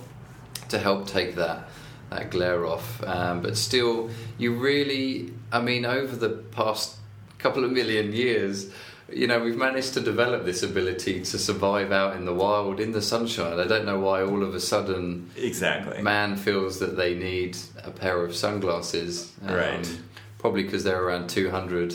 to 0.68 0.78
help 0.78 1.08
take 1.08 1.34
that 1.36 1.68
that 2.10 2.30
glare 2.30 2.64
off. 2.64 3.02
Um, 3.02 3.42
but 3.42 3.56
still, 3.56 4.10
you 4.38 4.52
really, 4.54 5.32
I 5.50 5.60
mean, 5.60 5.84
over 5.84 6.14
the 6.14 6.28
past 6.30 6.94
couple 7.38 7.64
of 7.64 7.72
million 7.72 8.12
years. 8.12 8.70
You 9.12 9.28
know, 9.28 9.38
we've 9.38 9.56
managed 9.56 9.94
to 9.94 10.00
develop 10.00 10.44
this 10.44 10.64
ability 10.64 11.20
to 11.20 11.38
survive 11.38 11.92
out 11.92 12.16
in 12.16 12.24
the 12.24 12.34
wild 12.34 12.80
in 12.80 12.90
the 12.90 13.02
sunshine. 13.02 13.60
I 13.60 13.66
don't 13.66 13.84
know 13.86 14.00
why 14.00 14.22
all 14.22 14.42
of 14.42 14.54
a 14.54 14.60
sudden 14.60 15.30
Exactly. 15.36 16.02
man 16.02 16.36
feels 16.36 16.80
that 16.80 16.96
they 16.96 17.14
need 17.14 17.56
a 17.84 17.90
pair 17.90 18.24
of 18.24 18.34
sunglasses. 18.34 19.32
Um, 19.46 19.54
Right. 19.54 19.98
Probably 20.38 20.64
because 20.64 20.82
they're 20.82 21.02
around 21.02 21.28
two 21.28 21.50
hundred 21.50 21.94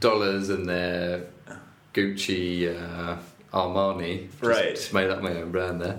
dollars 0.00 0.48
and 0.48 0.68
they're 0.68 1.24
Gucci, 1.92 2.68
uh, 2.72 3.16
Armani. 3.52 4.28
Just, 4.30 4.42
Right. 4.42 4.74
Just 4.76 4.94
made 4.94 5.10
up 5.10 5.20
my 5.20 5.32
own 5.32 5.50
brand 5.50 5.80
there. 5.80 5.96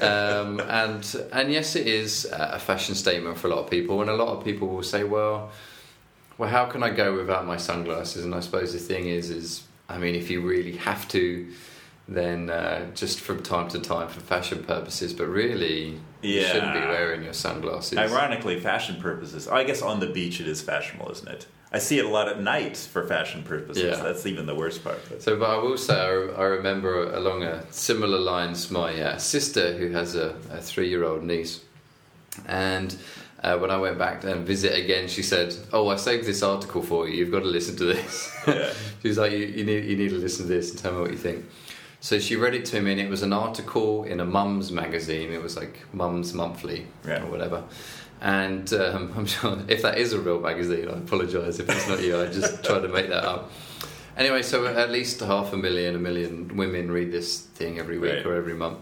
um, 0.40 0.60
and 0.60 1.04
and 1.32 1.52
yes, 1.52 1.74
it 1.74 1.88
is 1.88 2.26
a 2.32 2.58
fashion 2.60 2.94
statement 2.94 3.36
for 3.36 3.48
a 3.48 3.50
lot 3.50 3.58
of 3.64 3.70
people, 3.70 4.00
and 4.00 4.08
a 4.10 4.14
lot 4.14 4.28
of 4.28 4.44
people 4.44 4.68
will 4.68 4.82
say, 4.84 5.02
well. 5.02 5.50
Well, 6.38 6.48
how 6.48 6.64
can 6.64 6.82
I 6.82 6.88
go 6.90 7.14
without 7.14 7.46
my 7.46 7.58
sunglasses? 7.58 8.24
And 8.24 8.34
I 8.34 8.40
suppose 8.40 8.72
the 8.72 8.78
thing 8.78 9.06
is, 9.06 9.28
is 9.28 9.64
I 9.88 9.98
mean, 9.98 10.14
if 10.14 10.30
you 10.30 10.40
really 10.40 10.76
have 10.76 11.08
to, 11.08 11.48
then 12.08 12.50
uh, 12.50 12.90
just 12.94 13.20
from 13.20 13.42
time 13.42 13.68
to 13.68 13.80
time 13.80 14.08
for 14.08 14.20
fashion 14.20 14.62
purposes. 14.64 15.12
But 15.12 15.26
really, 15.26 16.00
you 16.22 16.42
shouldn't 16.42 16.72
be 16.72 16.80
wearing 16.80 17.22
your 17.22 17.32
sunglasses. 17.32 17.98
Ironically, 17.98 18.58
fashion 18.60 19.00
purposes. 19.00 19.48
I 19.48 19.64
guess 19.64 19.82
on 19.82 20.00
the 20.00 20.08
beach 20.08 20.40
it 20.40 20.48
is 20.48 20.62
fashionable, 20.62 21.10
isn't 21.12 21.28
it? 21.28 21.46
I 21.74 21.78
see 21.78 21.98
it 21.98 22.04
a 22.04 22.08
lot 22.08 22.28
at 22.28 22.38
night 22.40 22.76
for 22.76 23.06
fashion 23.06 23.42
purposes. 23.42 23.82
Yeah. 23.82 24.02
That's 24.02 24.26
even 24.26 24.44
the 24.44 24.54
worst 24.54 24.84
part. 24.84 25.00
But 25.08 25.22
So, 25.22 25.38
but 25.38 25.48
I 25.48 25.56
will 25.56 25.78
say, 25.78 25.94
I, 25.94 26.10
I 26.42 26.44
remember 26.44 27.12
along 27.14 27.44
a 27.44 27.64
similar 27.72 28.18
lines, 28.18 28.70
my 28.70 29.00
uh, 29.00 29.16
sister, 29.16 29.72
who 29.78 29.90
has 29.92 30.14
a, 30.14 30.36
a 30.50 30.60
three-year-old 30.60 31.22
niece, 31.22 31.60
and 32.46 32.96
uh, 33.42 33.58
when 33.58 33.70
I 33.70 33.76
went 33.76 33.98
back 33.98 34.24
and 34.24 34.46
visit 34.46 34.72
again, 34.78 35.08
she 35.08 35.22
said, 35.22 35.54
"Oh, 35.72 35.88
I 35.88 35.96
saved 35.96 36.26
this 36.26 36.42
article 36.42 36.82
for 36.82 37.08
you. 37.08 37.16
You've 37.16 37.30
got 37.32 37.40
to 37.40 37.46
listen 37.46 37.76
to 37.76 37.84
this." 37.84 38.30
Yeah. 38.46 38.72
she 39.02 39.08
was 39.08 39.18
like, 39.18 39.32
you, 39.32 39.38
"You 39.38 39.64
need, 39.64 39.84
you 39.84 39.96
need 39.96 40.10
to 40.10 40.16
listen 40.18 40.46
to 40.46 40.52
this 40.52 40.70
and 40.70 40.78
tell 40.78 40.92
me 40.92 41.00
what 41.00 41.10
you 41.10 41.16
think." 41.18 41.44
So 42.00 42.18
she 42.18 42.34
read 42.36 42.54
it 42.54 42.64
to 42.66 42.80
me, 42.80 42.92
and 42.92 43.00
it 43.00 43.08
was 43.08 43.22
an 43.22 43.32
article 43.32 44.04
in 44.04 44.18
a 44.20 44.24
mum's 44.24 44.72
magazine. 44.72 45.32
It 45.32 45.40
was 45.42 45.56
like 45.56 45.80
Mum's 45.92 46.32
Monthly 46.34 46.86
Yeah. 47.06 47.22
or 47.24 47.30
whatever. 47.30 47.62
And 48.20 48.72
um, 48.74 49.12
I'm 49.16 49.26
sure 49.26 49.58
if 49.68 49.82
that 49.82 49.98
is 49.98 50.12
a 50.12 50.20
real 50.20 50.40
magazine, 50.40 50.88
I 50.88 50.98
apologise 50.98 51.58
if 51.60 51.68
it's 51.68 51.88
not 51.88 52.00
you. 52.02 52.20
I 52.20 52.26
just 52.26 52.64
tried 52.64 52.80
to 52.80 52.88
make 52.88 53.08
that 53.08 53.24
up. 53.24 53.50
Anyway, 54.16 54.42
so 54.42 54.66
at 54.66 54.90
least 54.90 55.20
half 55.20 55.52
a 55.52 55.56
million, 55.56 55.94
a 55.96 55.98
million 55.98 56.56
women 56.56 56.90
read 56.90 57.10
this 57.12 57.40
thing 57.40 57.78
every 57.78 57.98
week 57.98 58.12
Right. 58.14 58.26
or 58.26 58.34
every 58.34 58.54
month. 58.54 58.78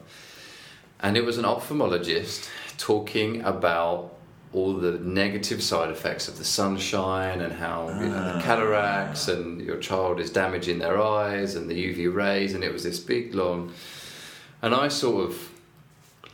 And 1.01 1.17
it 1.17 1.25
was 1.25 1.39
an 1.39 1.45
ophthalmologist 1.45 2.49
talking 2.79 3.41
about 3.43 4.15
all 4.53 4.75
the 4.75 4.99
negative 4.99 5.63
side 5.63 5.91
effects 5.91 6.27
of 6.27 6.37
the 6.37 6.45
sunshine 6.45 7.41
and 7.41 7.53
how 7.53 7.89
you 7.89 8.09
know, 8.09 8.35
the 8.35 8.43
cataracts 8.43 9.29
and 9.29 9.61
your 9.61 9.77
child 9.77 10.19
is 10.19 10.31
damaging 10.31 10.81
their 10.81 11.01
eyes 11.01 11.55
and 11.55 11.71
the 11.71 11.75
UV 11.75 12.13
rays. 12.13 12.55
And 12.55 12.65
it 12.65 12.73
was 12.73 12.83
this 12.83 12.99
big, 12.99 13.35
long. 13.35 13.73
And 14.61 14.75
I 14.75 14.89
sort 14.89 15.31
of 15.31 15.51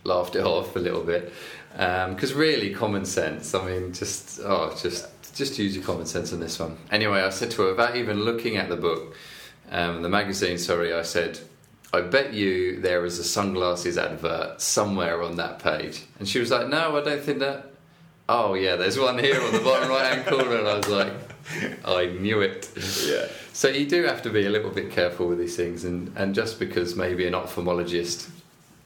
laughed 0.05 0.37
it 0.37 0.45
off 0.45 0.77
a 0.77 0.79
little 0.79 1.03
bit 1.03 1.33
because 1.73 2.33
really 2.33 2.73
common 2.73 3.05
sense. 3.05 3.55
I 3.55 3.67
mean, 3.67 3.93
just 3.93 4.41
oh, 4.43 4.75
just 4.81 5.09
just 5.35 5.59
use 5.59 5.77
your 5.77 5.85
common 5.85 6.07
sense 6.07 6.33
on 6.33 6.41
this 6.41 6.59
one. 6.59 6.79
Anyway, 6.91 7.21
I 7.21 7.29
said 7.31 7.51
to 7.53 7.63
her 7.63 7.69
without 7.69 7.97
even 7.97 8.23
looking 8.23 8.57
at 8.57 8.69
the 8.71 8.77
book, 8.77 9.15
um, 9.71 10.03
the 10.03 10.09
magazine. 10.09 10.59
Sorry, 10.59 10.95
I 10.95 11.03
said. 11.03 11.39
I 11.93 12.01
bet 12.01 12.33
you 12.33 12.81
there 12.81 13.05
is 13.07 13.19
a 13.19 13.25
sunglasses 13.25 13.97
advert 13.97 14.61
somewhere 14.61 15.23
on 15.23 15.37
that 15.37 15.61
page. 15.61 16.05
And 16.19 16.29
she 16.29 16.41
was 16.41 16.51
like, 16.51 16.69
No, 16.69 16.97
I 16.97 17.03
don't 17.03 17.23
think 17.23 17.39
that. 17.41 17.73
Oh, 18.29 18.55
yeah, 18.55 18.77
there's 18.77 18.99
one 18.99 19.19
here 19.19 19.41
on 19.41 19.53
the 19.53 19.61
bottom 19.61 19.89
right 19.89 20.13
hand 20.13 20.27
corner. 20.27 20.57
And 20.57 20.69
I 20.69 20.77
was 20.77 20.89
like, 20.89 21.13
I 21.85 22.07
knew 22.07 22.41
it. 22.41 22.71
yeah. 23.07 23.27
So 23.53 23.69
you 23.69 23.87
do 23.87 24.03
have 24.05 24.23
to 24.23 24.31
be 24.31 24.47
a 24.47 24.51
little 24.51 24.71
bit 24.71 24.91
careful 24.91 25.29
with 25.29 25.39
these 25.39 25.57
things, 25.57 25.85
and, 25.85 26.13
and 26.17 26.35
just 26.35 26.59
because 26.59 26.97
maybe 26.97 27.27
an 27.27 27.35
ophthalmologist 27.35 28.31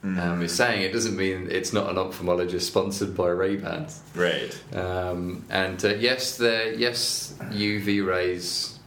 um, 0.02 0.42
is 0.42 0.52
saying 0.52 0.82
it 0.82 0.92
doesn't 0.92 1.16
mean 1.16 1.48
it's 1.50 1.72
not 1.72 1.90
an 1.90 1.96
ophthalmologist 1.96 2.62
sponsored 2.62 3.16
by 3.16 3.28
Ray 3.28 3.56
Bans. 3.56 4.00
Right. 4.14 4.58
Um, 4.74 5.44
and 5.50 5.82
uh, 5.84 5.94
yes, 5.94 6.36
there 6.36 6.72
yes 6.72 7.34
UV 7.50 8.06
rays 8.06 8.78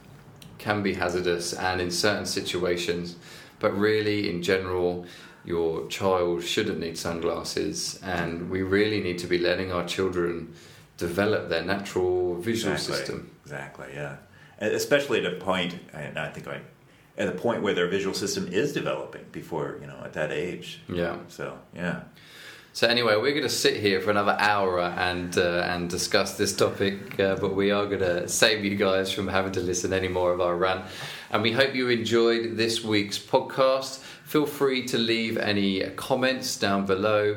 can 0.58 0.82
be 0.82 0.94
hazardous, 0.94 1.52
and 1.52 1.80
in 1.80 1.90
certain 1.90 2.26
situations, 2.26 3.16
but 3.58 3.76
really 3.76 4.30
in 4.30 4.42
general. 4.42 5.06
Your 5.44 5.86
child 5.88 6.42
shouldn't 6.42 6.80
need 6.80 6.96
sunglasses, 6.96 8.00
and 8.02 8.48
we 8.50 8.62
really 8.62 9.00
need 9.02 9.18
to 9.18 9.26
be 9.26 9.38
letting 9.38 9.72
our 9.72 9.84
children 9.86 10.54
develop 10.96 11.48
their 11.48 11.62
natural 11.64 12.36
visual 12.36 12.74
Exactly. 12.74 12.96
system. 12.96 13.30
Exactly. 13.42 13.88
Yeah. 13.94 14.16
Especially 14.58 15.24
at 15.24 15.32
a 15.32 15.36
point, 15.36 15.74
and 15.92 16.18
I 16.18 16.30
think 16.30 16.46
I, 16.48 16.60
at 17.18 17.28
a 17.28 17.32
point 17.32 17.62
where 17.62 17.74
their 17.74 17.88
visual 17.88 18.14
system 18.14 18.48
is 18.48 18.72
developing 18.72 19.24
before 19.32 19.76
you 19.80 19.86
know 19.86 20.00
at 20.04 20.12
that 20.14 20.32
age. 20.32 20.80
Yeah. 20.88 21.16
So 21.28 21.58
yeah. 21.74 22.02
So 22.74 22.88
anyway, 22.88 23.14
we're 23.14 23.30
going 23.30 23.42
to 23.42 23.48
sit 23.48 23.76
here 23.76 24.00
for 24.00 24.10
another 24.10 24.36
hour 24.36 24.80
and 24.80 25.38
uh, 25.38 25.64
and 25.68 25.88
discuss 25.88 26.36
this 26.36 26.52
topic, 26.56 27.20
uh, 27.20 27.36
but 27.36 27.54
we 27.54 27.70
are 27.70 27.86
going 27.86 28.00
to 28.00 28.26
save 28.26 28.64
you 28.64 28.74
guys 28.74 29.12
from 29.12 29.28
having 29.28 29.52
to 29.52 29.60
listen 29.60 29.92
any 29.92 30.08
more 30.08 30.32
of 30.32 30.40
our 30.40 30.56
rant. 30.56 30.84
And 31.30 31.40
we 31.40 31.52
hope 31.52 31.76
you 31.76 31.88
enjoyed 31.88 32.56
this 32.56 32.82
week's 32.82 33.16
podcast. 33.16 34.00
Feel 34.24 34.46
free 34.46 34.86
to 34.86 34.98
leave 34.98 35.38
any 35.38 35.88
comments 35.90 36.56
down 36.58 36.84
below, 36.84 37.36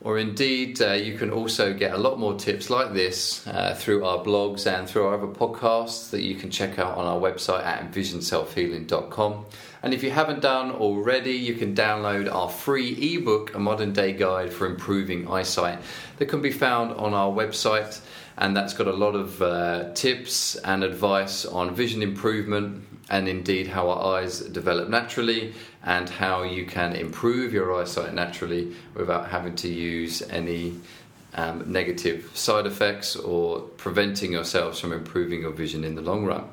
or 0.00 0.18
indeed, 0.18 0.80
uh, 0.82 0.92
you 0.92 1.16
can 1.16 1.30
also 1.30 1.72
get 1.72 1.92
a 1.92 1.98
lot 1.98 2.18
more 2.18 2.34
tips 2.34 2.68
like 2.68 2.92
this 2.92 3.46
uh, 3.46 3.74
through 3.74 4.04
our 4.04 4.18
blogs 4.18 4.66
and 4.66 4.88
through 4.88 5.06
our 5.06 5.14
other 5.14 5.26
podcasts 5.26 6.10
that 6.10 6.22
you 6.22 6.34
can 6.34 6.50
check 6.50 6.78
out 6.78 6.96
on 6.96 7.06
our 7.06 7.18
website 7.18 7.64
at 7.64 7.90
envisionselfhealing.com. 7.90 9.46
And 9.82 9.92
if 9.92 10.02
you 10.02 10.10
haven't 10.10 10.40
done 10.40 10.70
already, 10.70 11.32
you 11.32 11.54
can 11.54 11.74
download 11.74 12.32
our 12.32 12.48
free 12.48 13.16
ebook, 13.16 13.54
A 13.54 13.58
Modern 13.58 13.92
Day 13.92 14.12
Guide 14.12 14.52
for 14.52 14.66
Improving 14.66 15.28
Eyesight, 15.28 15.78
that 16.16 16.26
can 16.26 16.40
be 16.40 16.52
found 16.52 16.92
on 16.92 17.12
our 17.12 17.30
website. 17.30 18.00
And 18.36 18.56
that's 18.56 18.74
got 18.74 18.88
a 18.88 18.92
lot 18.92 19.14
of 19.14 19.40
uh, 19.40 19.92
tips 19.94 20.56
and 20.56 20.82
advice 20.82 21.44
on 21.46 21.74
vision 21.74 22.02
improvement 22.02 22.84
and 23.10 23.28
indeed 23.28 23.68
how 23.68 23.90
our 23.90 24.18
eyes 24.18 24.40
develop 24.40 24.88
naturally 24.88 25.52
and 25.84 26.08
how 26.08 26.42
you 26.42 26.66
can 26.66 26.94
improve 26.94 27.52
your 27.52 27.74
eyesight 27.80 28.14
naturally 28.14 28.74
without 28.94 29.28
having 29.28 29.54
to 29.56 29.68
use 29.68 30.22
any 30.30 30.74
um, 31.34 31.70
negative 31.70 32.30
side 32.34 32.66
effects 32.66 33.16
or 33.16 33.60
preventing 33.60 34.32
yourselves 34.32 34.80
from 34.80 34.92
improving 34.92 35.40
your 35.42 35.52
vision 35.52 35.84
in 35.84 35.94
the 35.94 36.02
long 36.02 36.24
run. 36.24 36.44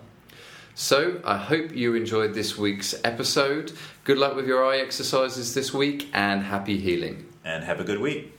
So, 0.74 1.22
I 1.26 1.38
hope 1.38 1.76
you 1.76 1.96
enjoyed 1.96 2.34
this 2.34 2.58
week's 2.58 2.96
episode. 3.04 3.74
Good 4.06 4.18
luck 4.18 4.36
with 4.36 4.48
your 4.48 4.66
eye 4.66 4.78
exercises 4.78 5.54
this 5.54 5.74
week 5.74 6.10
and 6.14 6.44
happy 6.44 6.78
healing. 6.78 7.26
And 7.44 7.64
have 7.64 7.80
a 7.80 7.84
good 7.84 8.00
week. 8.00 8.34